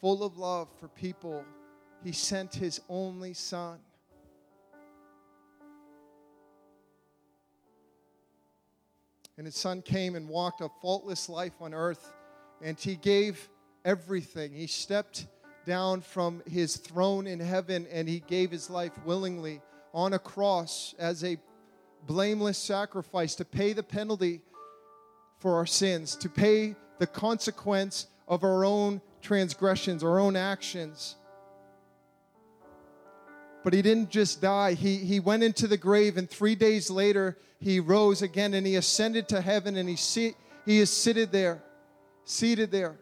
full 0.00 0.24
of 0.24 0.36
love 0.36 0.68
for 0.80 0.88
people, 0.88 1.44
He 2.02 2.10
sent 2.10 2.52
His 2.52 2.80
only 2.88 3.32
Son 3.32 3.78
And 9.36 9.46
his 9.46 9.56
son 9.56 9.82
came 9.82 10.14
and 10.14 10.28
walked 10.28 10.60
a 10.60 10.68
faultless 10.80 11.28
life 11.28 11.54
on 11.60 11.74
earth, 11.74 12.12
and 12.62 12.78
he 12.78 12.96
gave 12.96 13.48
everything. 13.84 14.52
He 14.52 14.66
stepped 14.66 15.26
down 15.66 16.00
from 16.00 16.42
his 16.46 16.76
throne 16.76 17.26
in 17.26 17.40
heaven 17.40 17.86
and 17.90 18.08
he 18.08 18.20
gave 18.20 18.50
his 18.50 18.68
life 18.68 18.92
willingly 19.04 19.60
on 19.92 20.12
a 20.12 20.18
cross 20.18 20.94
as 20.98 21.24
a 21.24 21.38
blameless 22.06 22.58
sacrifice 22.58 23.34
to 23.36 23.44
pay 23.44 23.72
the 23.72 23.82
penalty 23.82 24.42
for 25.38 25.54
our 25.54 25.66
sins, 25.66 26.16
to 26.16 26.28
pay 26.28 26.74
the 26.98 27.06
consequence 27.06 28.06
of 28.28 28.44
our 28.44 28.64
own 28.64 29.00
transgressions, 29.20 30.04
our 30.04 30.18
own 30.18 30.36
actions. 30.36 31.16
But 33.64 33.72
he 33.72 33.80
didn't 33.80 34.10
just 34.10 34.42
die, 34.42 34.74
he, 34.74 34.98
he 34.98 35.20
went 35.20 35.42
into 35.42 35.66
the 35.66 35.78
grave, 35.78 36.18
and 36.18 36.28
three 36.28 36.54
days 36.54 36.90
later, 36.90 37.38
he 37.58 37.80
rose 37.80 38.20
again 38.20 38.52
and 38.52 38.66
he 38.66 38.76
ascended 38.76 39.26
to 39.28 39.40
heaven 39.40 39.76
and 39.76 39.88
he, 39.88 40.34
he 40.66 40.78
is 40.78 40.90
seated 40.90 41.32
there, 41.32 41.62
seated 42.26 42.70
there. 42.70 42.96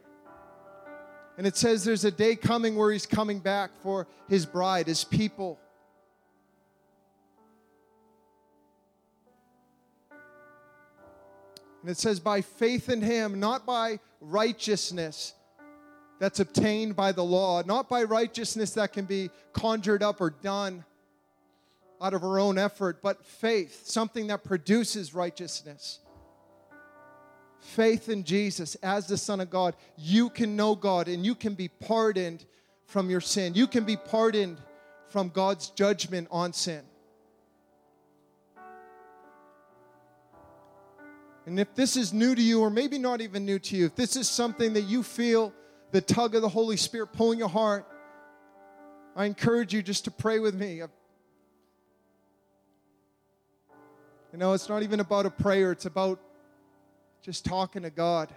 And 1.36 1.48
it 1.48 1.56
says 1.56 1.82
there's 1.82 2.04
a 2.04 2.12
day 2.12 2.36
coming 2.36 2.76
where 2.76 2.92
he's 2.92 3.06
coming 3.06 3.40
back 3.40 3.72
for 3.82 4.06
his 4.28 4.46
bride, 4.46 4.86
his 4.86 5.02
people. 5.02 5.58
And 11.80 11.90
it 11.90 11.96
says, 11.96 12.20
by 12.20 12.42
faith 12.42 12.88
in 12.88 13.02
him, 13.02 13.40
not 13.40 13.66
by 13.66 13.98
righteousness 14.20 15.34
that's 16.22 16.38
obtained 16.38 16.94
by 16.94 17.10
the 17.10 17.24
law, 17.24 17.64
not 17.66 17.88
by 17.88 18.04
righteousness 18.04 18.74
that 18.74 18.92
can 18.92 19.04
be 19.04 19.28
conjured 19.52 20.04
up 20.04 20.20
or 20.20 20.30
done 20.30 20.84
out 22.00 22.14
of 22.14 22.22
our 22.22 22.38
own 22.38 22.58
effort, 22.58 23.02
but 23.02 23.26
faith, 23.26 23.88
something 23.88 24.28
that 24.28 24.44
produces 24.44 25.14
righteousness. 25.14 25.98
Faith 27.58 28.08
in 28.08 28.22
Jesus 28.22 28.76
as 28.84 29.08
the 29.08 29.16
Son 29.16 29.40
of 29.40 29.50
God, 29.50 29.74
you 29.96 30.30
can 30.30 30.54
know 30.54 30.76
God 30.76 31.08
and 31.08 31.26
you 31.26 31.34
can 31.34 31.54
be 31.54 31.66
pardoned 31.66 32.44
from 32.86 33.10
your 33.10 33.20
sin. 33.20 33.56
You 33.56 33.66
can 33.66 33.82
be 33.82 33.96
pardoned 33.96 34.58
from 35.08 35.28
God's 35.28 35.70
judgment 35.70 36.28
on 36.30 36.52
sin. 36.52 36.82
And 41.46 41.58
if 41.58 41.74
this 41.74 41.96
is 41.96 42.12
new 42.12 42.36
to 42.36 42.40
you, 42.40 42.60
or 42.60 42.70
maybe 42.70 42.96
not 42.96 43.20
even 43.20 43.44
new 43.44 43.58
to 43.58 43.76
you, 43.76 43.86
if 43.86 43.96
this 43.96 44.14
is 44.14 44.28
something 44.28 44.74
that 44.74 44.82
you 44.82 45.02
feel 45.02 45.52
the 45.92 46.00
tug 46.00 46.34
of 46.34 46.42
the 46.42 46.48
Holy 46.48 46.76
Spirit 46.76 47.12
pulling 47.12 47.38
your 47.38 47.48
heart, 47.48 47.86
I 49.14 49.26
encourage 49.26 49.74
you 49.74 49.82
just 49.82 50.06
to 50.06 50.10
pray 50.10 50.38
with 50.38 50.54
me. 50.54 50.76
You 50.76 50.88
know, 54.32 54.54
it's 54.54 54.68
not 54.68 54.82
even 54.82 55.00
about 55.00 55.26
a 55.26 55.30
prayer, 55.30 55.70
it's 55.72 55.84
about 55.84 56.18
just 57.20 57.44
talking 57.44 57.82
to 57.82 57.90
God. 57.90 58.30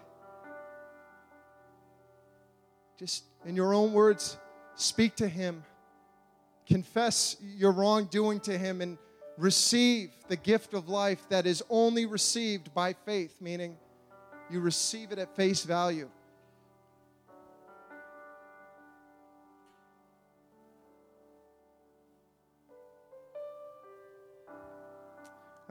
Just 2.99 3.23
in 3.45 3.55
your 3.55 3.73
own 3.73 3.93
words, 3.93 4.37
speak 4.75 5.15
to 5.17 5.27
Him. 5.27 5.63
Confess 6.67 7.37
your 7.41 7.71
wrongdoing 7.71 8.41
to 8.41 8.57
Him 8.57 8.81
and 8.81 8.97
receive 9.37 10.11
the 10.27 10.35
gift 10.35 10.73
of 10.73 10.89
life 10.89 11.25
that 11.29 11.45
is 11.45 11.63
only 11.69 12.05
received 12.05 12.73
by 12.73 12.93
faith, 12.93 13.35
meaning 13.39 13.77
you 14.49 14.59
receive 14.59 15.11
it 15.11 15.19
at 15.19 15.35
face 15.35 15.63
value. 15.63 16.09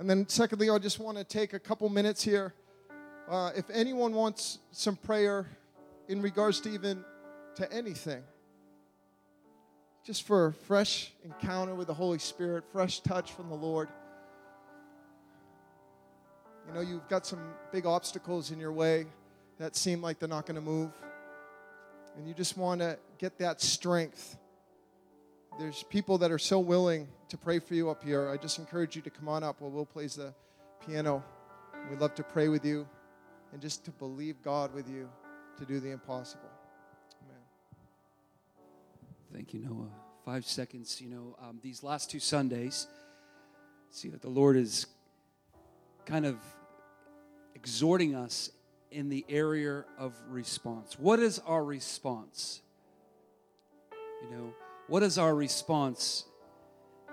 And 0.04 0.10
then, 0.10 0.28
secondly, 0.28 0.68
I 0.68 0.76
just 0.76 0.98
want 0.98 1.16
to 1.16 1.24
take 1.24 1.54
a 1.54 1.58
couple 1.58 1.88
minutes 1.88 2.22
here. 2.22 2.52
Uh, 3.26 3.52
if 3.56 3.70
anyone 3.70 4.12
wants 4.12 4.58
some 4.70 4.96
prayer 4.96 5.46
in 6.08 6.20
regards 6.20 6.60
to 6.60 6.68
even 6.68 7.02
to 7.54 7.72
anything, 7.72 8.22
just 10.04 10.26
for 10.26 10.48
a 10.48 10.52
fresh 10.52 11.10
encounter 11.24 11.74
with 11.74 11.86
the 11.86 11.94
Holy 11.94 12.18
Spirit, 12.18 12.64
fresh 12.70 13.00
touch 13.00 13.32
from 13.32 13.48
the 13.48 13.54
Lord. 13.54 13.88
You 16.68 16.74
know, 16.74 16.80
you've 16.82 17.08
got 17.08 17.24
some 17.24 17.40
big 17.72 17.86
obstacles 17.86 18.50
in 18.50 18.60
your 18.60 18.72
way. 18.72 19.06
that 19.56 19.74
seem 19.74 20.02
like 20.02 20.18
they're 20.18 20.28
not 20.28 20.44
going 20.44 20.56
to 20.56 20.60
move. 20.60 20.92
And 22.18 22.28
you 22.28 22.34
just 22.34 22.58
want 22.58 22.82
to 22.82 22.98
get 23.16 23.38
that 23.38 23.62
strength. 23.62 24.36
There's 25.56 25.84
people 25.84 26.18
that 26.18 26.32
are 26.32 26.38
so 26.38 26.58
willing 26.58 27.06
to 27.28 27.36
pray 27.36 27.60
for 27.60 27.74
you 27.74 27.88
up 27.88 28.02
here. 28.02 28.28
I 28.28 28.36
just 28.36 28.58
encourage 28.58 28.96
you 28.96 29.02
to 29.02 29.10
come 29.10 29.28
on 29.28 29.44
up 29.44 29.60
while 29.60 29.70
Will 29.70 29.86
plays 29.86 30.16
the 30.16 30.34
piano. 30.84 31.22
We'd 31.88 32.00
love 32.00 32.14
to 32.16 32.24
pray 32.24 32.48
with 32.48 32.64
you 32.64 32.88
and 33.52 33.62
just 33.62 33.84
to 33.84 33.92
believe 33.92 34.42
God 34.42 34.74
with 34.74 34.88
you 34.88 35.08
to 35.58 35.64
do 35.64 35.78
the 35.78 35.90
impossible. 35.90 36.50
Amen. 37.22 37.42
Thank 39.32 39.54
you, 39.54 39.60
Noah. 39.60 39.90
Five 40.24 40.44
seconds. 40.44 41.00
You 41.00 41.10
know, 41.10 41.36
um, 41.40 41.60
these 41.62 41.84
last 41.84 42.10
two 42.10 42.18
Sundays, 42.18 42.88
see 43.90 44.08
that 44.08 44.22
the 44.22 44.28
Lord 44.28 44.56
is 44.56 44.86
kind 46.04 46.26
of 46.26 46.36
exhorting 47.54 48.16
us 48.16 48.50
in 48.90 49.08
the 49.08 49.24
area 49.28 49.84
of 49.98 50.14
response. 50.28 50.98
What 50.98 51.20
is 51.20 51.38
our 51.46 51.64
response? 51.64 52.60
You 54.22 54.36
know, 54.36 54.54
what 54.86 55.02
is 55.02 55.18
our 55.18 55.34
response 55.34 56.24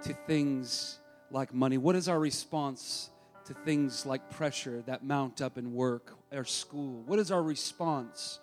to 0.03 0.13
things 0.13 0.99
like 1.29 1.53
money? 1.53 1.77
What 1.77 1.95
is 1.95 2.07
our 2.09 2.19
response 2.19 3.09
to 3.45 3.53
things 3.53 4.05
like 4.05 4.29
pressure 4.31 4.83
that 4.87 5.03
mount 5.03 5.41
up 5.41 5.57
in 5.57 5.73
work 5.73 6.13
or 6.31 6.43
school? 6.43 7.03
What 7.05 7.19
is 7.19 7.31
our 7.31 7.41
response 7.41 8.39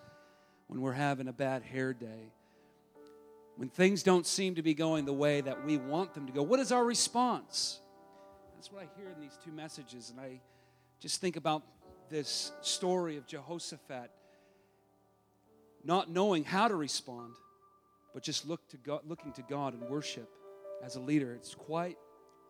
when 0.67 0.81
we're 0.81 0.93
having 0.93 1.27
a 1.27 1.33
bad 1.33 1.63
hair 1.63 1.93
day? 1.93 2.31
When 3.55 3.69
things 3.69 4.03
don't 4.03 4.25
seem 4.25 4.55
to 4.55 4.61
be 4.61 4.73
going 4.73 5.05
the 5.05 5.13
way 5.13 5.41
that 5.41 5.65
we 5.65 5.77
want 5.77 6.13
them 6.13 6.25
to 6.27 6.31
go, 6.31 6.41
what 6.41 6.59
is 6.59 6.71
our 6.71 6.83
response? 6.83 7.81
That's 8.55 8.71
what 8.71 8.83
I 8.83 8.99
hear 8.99 9.09
in 9.09 9.21
these 9.21 9.37
two 9.43 9.51
messages, 9.51 10.09
and 10.09 10.19
I 10.19 10.39
just 10.99 11.21
think 11.21 11.35
about 11.35 11.63
this 12.09 12.51
story 12.61 13.17
of 13.17 13.27
Jehoshaphat 13.27 14.11
not 15.83 16.09
knowing 16.09 16.43
how 16.43 16.67
to 16.67 16.75
respond, 16.75 17.33
but 18.13 18.23
just 18.23 18.47
look 18.47 18.67
to 18.69 18.77
God, 18.77 19.01
looking 19.07 19.31
to 19.33 19.41
God 19.43 19.73
and 19.73 19.83
worship 19.89 20.29
as 20.83 20.95
a 20.95 20.99
leader. 20.99 21.33
It's 21.33 21.55
quite 21.55 21.97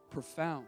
profound. 0.09 0.67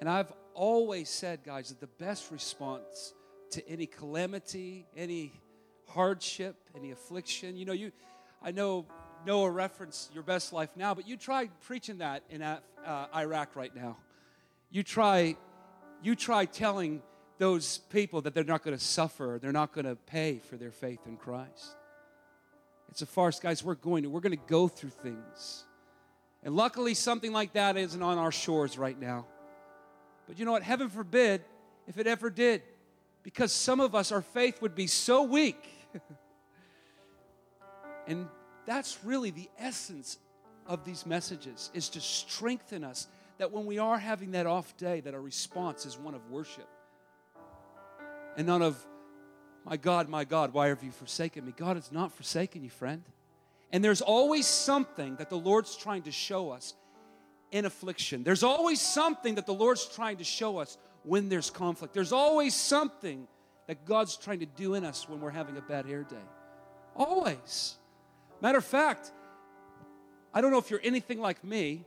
And 0.00 0.08
I've 0.08 0.32
always 0.54 1.08
said, 1.08 1.40
guys, 1.44 1.68
that 1.68 1.80
the 1.80 1.86
best 2.04 2.30
response 2.30 3.14
to 3.50 3.68
any 3.68 3.86
calamity, 3.86 4.86
any 4.96 5.32
hardship, 5.88 6.56
any 6.76 6.92
affliction, 6.92 7.56
you 7.56 7.64
know, 7.64 7.72
you, 7.72 7.92
I 8.42 8.52
know 8.52 8.86
Noah 9.26 9.50
referenced 9.50 10.14
your 10.14 10.22
best 10.22 10.52
life 10.52 10.70
now, 10.76 10.94
but 10.94 11.06
you 11.06 11.16
try 11.16 11.48
preaching 11.62 11.98
that 11.98 12.22
in 12.30 12.42
uh, 12.42 12.60
Iraq 13.14 13.56
right 13.56 13.74
now. 13.74 13.98
You 14.70 14.82
try, 14.82 15.36
you 16.02 16.14
try 16.14 16.44
telling 16.44 17.02
those 17.38 17.78
people 17.90 18.20
that 18.22 18.34
they're 18.34 18.44
not 18.44 18.62
going 18.62 18.76
to 18.76 18.82
suffer, 18.82 19.38
they're 19.40 19.52
not 19.52 19.72
going 19.72 19.86
to 19.86 19.96
pay 19.96 20.38
for 20.38 20.56
their 20.56 20.70
faith 20.70 21.00
in 21.06 21.16
Christ. 21.16 21.76
It's 22.90 23.02
a 23.02 23.06
farce, 23.06 23.38
guys. 23.38 23.62
We're 23.62 23.74
going 23.76 24.02
to 24.02 24.10
we're 24.10 24.20
going 24.20 24.36
to 24.36 24.44
go 24.48 24.68
through 24.68 24.90
things. 24.90 25.64
And 26.42 26.56
luckily 26.56 26.94
something 26.94 27.32
like 27.32 27.52
that 27.52 27.76
isn't 27.76 28.02
on 28.02 28.18
our 28.18 28.32
shores 28.32 28.78
right 28.78 28.98
now. 28.98 29.26
But 30.26 30.38
you 30.38 30.44
know 30.44 30.52
what? 30.52 30.62
Heaven 30.62 30.88
forbid 30.88 31.42
if 31.86 31.98
it 31.98 32.06
ever 32.06 32.30
did. 32.30 32.62
Because 33.22 33.52
some 33.52 33.80
of 33.80 33.94
us 33.94 34.12
our 34.12 34.22
faith 34.22 34.62
would 34.62 34.74
be 34.74 34.86
so 34.86 35.22
weak. 35.22 35.62
and 38.06 38.26
that's 38.66 39.04
really 39.04 39.30
the 39.30 39.48
essence 39.58 40.18
of 40.66 40.84
these 40.84 41.04
messages 41.04 41.70
is 41.74 41.88
to 41.90 42.00
strengthen 42.00 42.84
us 42.84 43.08
that 43.38 43.50
when 43.50 43.66
we 43.66 43.78
are 43.78 43.98
having 43.98 44.32
that 44.32 44.46
off 44.46 44.76
day 44.76 45.00
that 45.00 45.14
our 45.14 45.20
response 45.20 45.86
is 45.86 45.98
one 45.98 46.14
of 46.14 46.30
worship 46.30 46.68
and 48.36 48.46
not 48.46 48.62
of, 48.62 48.76
my 49.70 49.76
God, 49.76 50.08
my 50.08 50.24
God, 50.24 50.52
why 50.52 50.66
have 50.66 50.82
you 50.82 50.90
forsaken 50.90 51.46
me? 51.46 51.54
God 51.56 51.76
has 51.76 51.92
not 51.92 52.12
forsaken 52.12 52.64
you, 52.64 52.70
friend. 52.70 53.04
And 53.72 53.84
there's 53.84 54.00
always 54.00 54.48
something 54.48 55.14
that 55.16 55.30
the 55.30 55.38
Lord's 55.38 55.76
trying 55.76 56.02
to 56.02 56.10
show 56.10 56.50
us 56.50 56.74
in 57.52 57.64
affliction. 57.64 58.24
There's 58.24 58.42
always 58.42 58.80
something 58.80 59.36
that 59.36 59.46
the 59.46 59.54
Lord's 59.54 59.86
trying 59.86 60.16
to 60.16 60.24
show 60.24 60.58
us 60.58 60.76
when 61.04 61.28
there's 61.28 61.50
conflict. 61.50 61.94
There's 61.94 62.10
always 62.10 62.52
something 62.52 63.28
that 63.68 63.84
God's 63.84 64.16
trying 64.16 64.40
to 64.40 64.46
do 64.46 64.74
in 64.74 64.84
us 64.84 65.08
when 65.08 65.20
we're 65.20 65.30
having 65.30 65.56
a 65.56 65.62
bad 65.62 65.86
hair 65.86 66.02
day. 66.02 66.16
Always. 66.96 67.76
Matter 68.42 68.58
of 68.58 68.64
fact, 68.64 69.12
I 70.34 70.40
don't 70.40 70.50
know 70.50 70.58
if 70.58 70.68
you're 70.70 70.80
anything 70.82 71.20
like 71.20 71.44
me, 71.44 71.84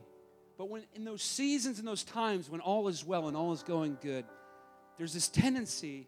but 0.56 0.70
when 0.70 0.84
in 0.94 1.04
those 1.04 1.22
seasons 1.22 1.78
and 1.80 1.86
those 1.86 2.02
times 2.02 2.48
when 2.48 2.62
all 2.62 2.88
is 2.88 3.04
well 3.04 3.28
and 3.28 3.36
all 3.36 3.52
is 3.52 3.62
going 3.62 3.98
good, 4.00 4.24
there's 4.96 5.12
this 5.12 5.28
tendency 5.28 6.06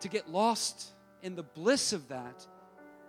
to 0.00 0.08
get 0.08 0.30
lost 0.30 0.90
in 1.22 1.36
the 1.36 1.42
bliss 1.42 1.92
of 1.92 2.08
that 2.08 2.46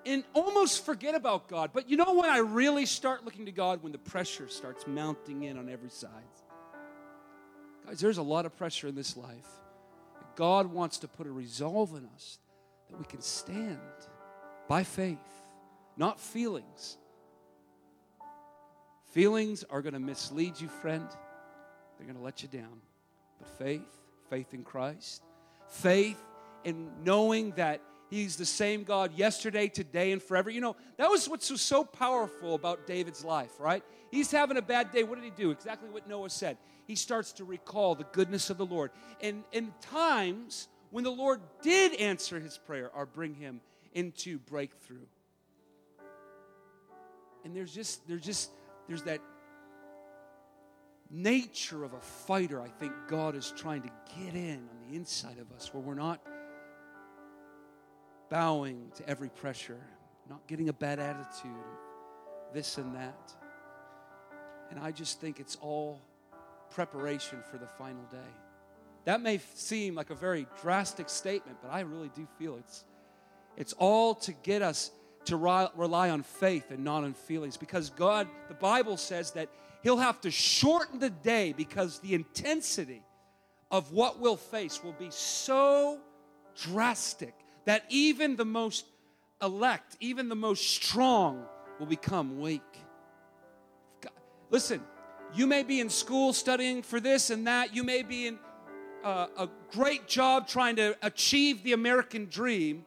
and 0.06 0.24
almost 0.34 0.86
forget 0.86 1.16
about 1.16 1.48
God. 1.48 1.72
But 1.74 1.89
you 1.89 1.98
know 1.98 2.14
when 2.14 2.30
I 2.30 2.39
really 2.39 2.86
start 2.86 3.24
looking 3.24 3.46
to 3.46 3.52
God? 3.52 3.84
When 3.84 3.92
the 3.92 3.98
pressure 3.98 4.48
starts 4.48 4.88
mounting 4.88 5.44
in 5.44 5.58
on 5.58 5.70
every 5.70 5.89
side. 5.89 6.10
Guys, 7.86 8.00
there's 8.00 8.18
a 8.18 8.24
lot 8.24 8.46
of 8.46 8.56
pressure 8.58 8.88
in 8.88 8.96
this 8.96 9.16
life. 9.16 9.48
God 10.36 10.68
wants 10.68 11.00
to 11.00 11.08
put 11.08 11.28
a 11.28 11.32
resolve 11.32 11.96
in 11.96 12.08
us 12.16 12.39
that 12.89 12.98
we 12.98 13.06
can 13.06 13.22
stand 13.22 13.80
by 14.68 14.84
faith, 14.84 15.18
not 15.98 16.20
feelings. 16.20 16.98
Feelings 19.12 19.64
are 19.70 19.82
going 19.82 19.94
to 19.94 20.00
mislead 20.00 20.60
you, 20.60 20.70
friend. 20.70 21.08
They're 21.98 22.08
going 22.08 22.18
to 22.18 22.24
let 22.24 22.42
you 22.42 22.48
down. 22.48 22.82
But 23.39 23.50
faith, 23.58 23.98
faith 24.30 24.54
in 24.54 24.64
Christ, 24.64 25.22
faith 25.68 26.18
in 26.64 26.91
knowing 27.03 27.51
that 27.51 27.82
He's 28.12 28.36
the 28.36 28.45
same 28.45 28.84
God 28.84 29.14
yesterday, 29.16 29.70
today, 29.70 30.12
and 30.12 30.22
forever. 30.22 30.49
You 30.49 30.59
know, 30.59 30.76
that 30.97 31.09
was 31.09 31.30
what's 31.30 31.62
so 31.62 31.86
powerful 31.86 32.55
about 32.55 32.86
David's 32.86 33.24
life, 33.24 33.51
right? 33.57 33.84
He's 34.12 34.30
having 34.30 34.57
a 34.57 34.62
bad 34.62 34.91
day. 34.91 35.03
What 35.03 35.16
did 35.16 35.24
he 35.24 35.32
do? 35.32 35.49
Exactly 35.49 35.89
what 35.89 36.09
Noah 36.09 36.30
said. 36.30 36.57
He 36.86 36.95
starts 36.95 37.32
to 37.34 37.45
recall 37.45 37.95
the 37.95 38.03
goodness 38.12 38.49
of 38.49 38.57
the 38.57 38.66
Lord. 38.66 38.91
And 39.22 39.45
in 39.53 39.74
times 39.80 40.68
when 40.89 41.05
the 41.05 41.12
Lord 41.12 41.39
did 41.62 41.93
answer 41.95 42.38
his 42.38 42.57
prayer 42.57 42.91
or 42.93 43.05
bring 43.05 43.34
him 43.34 43.62
into 43.93 44.39
breakthrough. 44.39 45.07
And 47.45 47.55
there's 47.55 47.74
just, 47.74 48.05
there's 48.09 48.24
just, 48.24 48.51
there's 48.89 49.03
that 49.03 49.22
nature 51.09 51.86
of 51.86 51.93
a 51.93 52.01
fighter 52.01 52.62
I 52.62 52.68
think 52.68 52.91
God 53.07 53.36
is 53.36 53.53
trying 53.55 53.84
to 53.84 53.91
get 54.20 54.36
in 54.36 54.68
on 54.70 54.89
the 54.89 54.97
inside 54.97 55.38
of 55.39 55.49
us 55.53 55.74
where 55.74 55.82
we're 55.82 55.93
not 55.93 56.22
bowing 58.32 58.90
to 58.96 59.08
every 59.08 59.30
pressure, 59.30 59.82
not 60.30 60.48
getting 60.48 60.70
a 60.70 60.74
bad 60.74 61.00
attitude, 61.00 61.52
this 62.54 62.78
and 62.78 62.96
that. 62.96 63.34
And 64.72 64.80
I 64.80 64.92
just 64.92 65.20
think 65.20 65.40
it's 65.40 65.58
all 65.62 66.02
preparation 66.70 67.40
for 67.52 67.58
the 67.58 67.68
final 67.68 68.04
day. 68.10 68.18
That 69.04 69.22
may 69.22 69.40
seem 69.54 69.96
like 69.96 70.12
a 70.12 70.16
very 70.16 70.48
drastic 70.62 71.10
statement, 71.10 71.58
but 71.62 71.72
I 71.72 71.82
really 71.82 72.10
do 72.16 72.26
feel 72.40 72.56
it's 72.56 72.86
it's 73.58 73.74
all 73.74 74.16
to 74.16 74.32
get 74.32 74.62
us 74.62 74.92
to 75.26 75.36
rely 75.36 76.10
on 76.10 76.24
faith 76.24 76.72
and 76.72 76.86
not 76.86 77.04
on 77.04 77.14
feelings 77.14 77.58
because 77.58 77.90
God, 77.90 78.28
the 78.48 78.54
Bible 78.54 78.96
says 78.96 79.32
that 79.32 79.50
he'll 79.84 79.98
have 79.98 80.22
to 80.22 80.32
shorten 80.32 81.00
the 81.00 81.10
day 81.10 81.54
because 81.56 82.00
the 82.00 82.14
intensity 82.14 83.04
of 83.70 83.92
what 83.92 84.20
we'll 84.20 84.38
face 84.38 84.82
will 84.82 84.94
be 84.94 85.10
so 85.12 86.00
drastic 86.56 87.36
that 87.66 87.86
even 87.89 88.36
the 88.36 88.45
most 88.45 88.86
elect, 89.41 89.97
even 89.99 90.30
the 90.30 90.36
most 90.36 90.70
strong, 90.70 91.45
will 91.80 91.88
become 91.88 92.39
weak. 92.39 92.62
God, 94.01 94.14
listen, 94.49 94.82
you 95.34 95.47
may 95.47 95.64
be 95.64 95.80
in 95.80 95.89
school 95.89 96.34
studying 96.34 96.82
for 96.84 96.99
this 96.99 97.30
and 97.30 97.47
that. 97.47 97.76
You 97.76 97.84
may 97.84 98.03
be 98.03 98.28
in 98.28 98.39
uh, 99.03 99.28
a 99.38 99.49
great 99.72 100.07
job 100.07 100.47
trying 100.47 100.76
to 100.76 100.95
achieve 101.01 101.64
the 101.64 101.74
American 101.74 102.28
dream. 102.28 102.86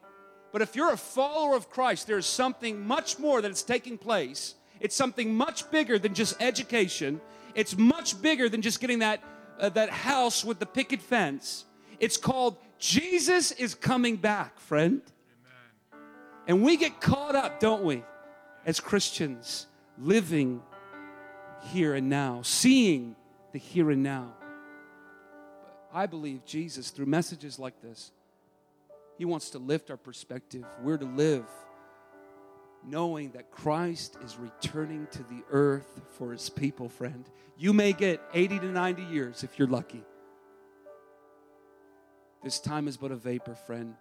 But 0.51 0.61
if 0.61 0.75
you're 0.75 0.93
a 0.93 0.97
follower 0.97 1.55
of 1.55 1.69
Christ, 1.69 2.07
there's 2.07 2.25
something 2.25 2.85
much 2.85 3.19
more 3.19 3.41
that 3.41 3.51
is 3.51 3.63
taking 3.63 3.97
place. 3.97 4.55
It's 4.79 4.95
something 4.95 5.35
much 5.35 5.69
bigger 5.71 5.99
than 5.99 6.13
just 6.13 6.41
education. 6.41 7.19
It's 7.55 7.77
much 7.77 8.21
bigger 8.21 8.47
than 8.47 8.61
just 8.61 8.79
getting 8.79 8.99
that, 8.99 9.21
uh, 9.59 9.69
that 9.69 9.89
house 9.89 10.45
with 10.45 10.59
the 10.59 10.65
picket 10.65 11.01
fence. 11.01 11.65
It's 11.99 12.17
called 12.17 12.57
Jesus 12.79 13.51
is 13.51 13.75
coming 13.75 14.15
back, 14.17 14.59
friend. 14.59 15.01
And 16.47 16.61
we 16.61 16.77
get 16.77 17.01
caught 17.01 17.35
up, 17.35 17.59
don't 17.59 17.83
we, 17.83 18.03
as 18.65 18.79
Christians, 18.79 19.67
living 19.97 20.61
here 21.71 21.95
and 21.95 22.09
now, 22.09 22.41
seeing 22.43 23.15
the 23.51 23.57
here 23.57 23.89
and 23.89 24.03
now. 24.03 24.33
I 25.93 26.05
believe 26.05 26.45
Jesus, 26.45 26.91
through 26.91 27.07
messages 27.07 27.57
like 27.57 27.81
this, 27.81 28.11
He 29.17 29.25
wants 29.25 29.51
to 29.51 29.59
lift 29.59 29.89
our 29.89 29.97
perspective. 29.97 30.65
We're 30.81 30.97
to 30.97 31.05
live 31.05 31.45
knowing 32.87 33.31
that 33.31 33.51
Christ 33.51 34.17
is 34.23 34.37
returning 34.37 35.07
to 35.11 35.23
the 35.23 35.43
earth 35.49 36.01
for 36.17 36.31
His 36.31 36.49
people, 36.49 36.89
friend. 36.89 37.27
You 37.57 37.73
may 37.73 37.93
get 37.93 38.21
80 38.33 38.59
to 38.59 38.65
90 38.67 39.03
years 39.03 39.43
if 39.43 39.57
you're 39.57 39.67
lucky. 39.67 40.03
This 42.45 42.59
time 42.59 42.87
is 42.87 42.95
but 42.95 43.09
a 43.09 43.15
vapor, 43.15 43.55
friend. 43.55 43.95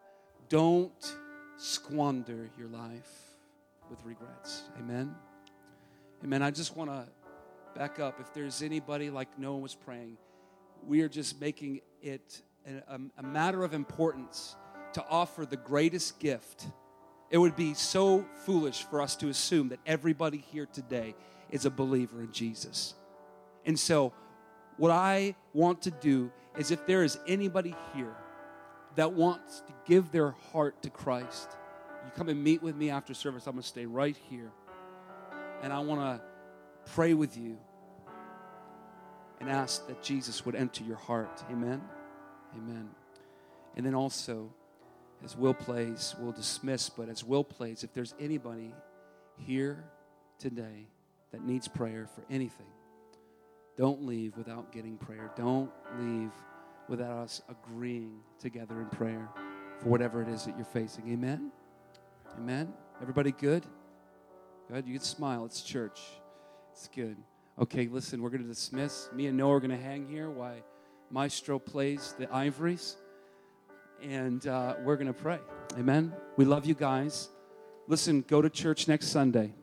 Don't 0.51 1.17
squander 1.57 2.51
your 2.59 2.69
life 2.69 3.09
with 3.89 3.99
regrets. 4.05 4.65
Amen. 4.79 5.15
Amen. 6.23 6.43
I 6.43 6.51
just 6.51 6.77
want 6.77 6.91
to 6.91 7.07
back 7.75 7.99
up. 7.99 8.21
If 8.21 8.35
there's 8.35 8.61
anybody 8.61 9.09
like 9.09 9.39
Noah 9.39 9.57
was 9.57 9.75
praying, 9.75 10.19
we 10.87 11.01
are 11.01 11.09
just 11.09 11.41
making 11.41 11.81
it 12.03 12.43
a, 12.87 13.01
a, 13.17 13.23
matter 13.23 13.65
of 13.65 13.73
importance 13.73 14.57
to 14.93 15.03
offer 15.09 15.47
the 15.47 15.57
greatest 15.57 16.19
gift. 16.19 16.67
It 17.31 17.39
would 17.39 17.57
be 17.57 17.73
so 17.73 18.27
foolish 18.45 18.83
for 18.83 19.01
us 19.01 19.17
to 19.17 19.31
assume 19.31 19.71
that 19.71 19.81
everybody 19.87 20.45
here 20.53 20.67
today 20.67 21.15
is 21.51 21.65
a 21.65 21.71
believer 21.71 22.21
in 22.21 22.31
Jesus. 22.31 22.93
And 23.65 23.79
so, 23.79 24.13
what 24.77 24.91
I 24.91 25.35
want 25.55 25.81
to 25.81 25.91
do 25.91 26.31
is 26.59 26.71
if 26.71 26.85
there 26.85 27.05
is 27.05 27.19
anybody 27.27 27.75
here 27.95 28.15
that 28.97 29.13
wants 29.13 29.61
to 29.61 29.73
give 29.87 30.13
their 30.13 30.31
heart 30.53 30.83
to 30.83 30.91
Christ, 30.91 31.57
you 32.05 32.11
come 32.17 32.29
and 32.29 32.43
meet 32.43 32.63
with 32.63 32.77
me 32.77 32.91
after 32.91 33.15
service. 33.15 33.47
I'm 33.47 33.55
going 33.55 33.63
to 33.63 33.69
stay 33.69 33.87
right 33.87 34.17
here. 34.29 34.51
And 35.63 35.73
I 35.73 35.81
want 35.81 36.01
to 36.01 36.93
pray 36.93 37.15
with 37.15 37.37
you 37.37 37.57
and 39.41 39.51
ask 39.51 39.87
that 39.89 40.03
Jesus 40.03 40.45
would 40.45 40.55
enter 40.55 40.85
your 40.85 40.97
heart. 40.97 41.43
Amen. 41.51 41.83
Amen. 42.57 42.91
And 43.77 43.85
then 43.85 43.95
also, 43.95 44.51
as 45.25 45.37
Will 45.37 45.55
plays, 45.55 46.15
we'll 46.21 46.33
dismiss, 46.33 46.89
but 46.89 47.09
as 47.09 47.25
Will 47.25 47.45
plays, 47.45 47.83
if 47.83 47.93
there's 47.93 48.15
anybody 48.21 48.73
here 49.39 49.85
today 50.39 50.87
that 51.33 51.45
needs 51.45 51.67
prayer 51.67 52.07
for 52.15 52.25
anything, 52.31 52.67
don't 53.77 54.07
leave 54.07 54.37
without 54.37 54.71
getting 54.71 54.97
prayer. 54.97 55.33
Don't 55.37 55.71
leave 55.99 56.31
without 56.89 57.19
us 57.19 57.43
agreeing 57.49 58.21
together 58.39 58.81
in 58.81 58.89
prayer 58.89 59.29
for 59.79 59.89
whatever 59.89 60.23
it 60.23 60.29
is 60.29 60.45
that 60.45 60.57
you're 60.57 60.65
facing. 60.65 61.11
Amen? 61.13 61.51
Amen? 62.39 62.73
Everybody 63.01 63.33
good? 63.33 63.65
Good? 64.71 64.87
You 64.87 64.95
can 64.95 65.03
smile. 65.03 65.45
It's 65.45 65.63
church. 65.63 66.01
It's 66.73 66.89
good. 66.89 67.17
Okay, 67.59 67.87
listen, 67.87 68.21
we're 68.23 68.31
going 68.31 68.43
to 68.43 68.49
dismiss. 68.49 69.09
Me 69.13 69.27
and 69.27 69.37
Noah 69.37 69.57
are 69.57 69.61
going 69.61 69.71
to 69.71 69.77
hang 69.77 70.07
here 70.09 70.31
while 70.31 70.57
Maestro 71.11 71.59
plays 71.59 72.15
the 72.19 72.33
ivories. 72.35 72.97
And 74.03 74.47
uh, 74.47 74.75
we're 74.83 74.97
going 74.97 75.07
to 75.07 75.13
pray. 75.13 75.39
Amen? 75.79 76.13
We 76.37 76.45
love 76.45 76.67
you 76.67 76.75
guys. 76.75 77.29
Listen, 77.87 78.25
go 78.27 78.43
to 78.43 78.51
church 78.51 78.89
next 78.89 79.09
Sunday. 79.09 79.55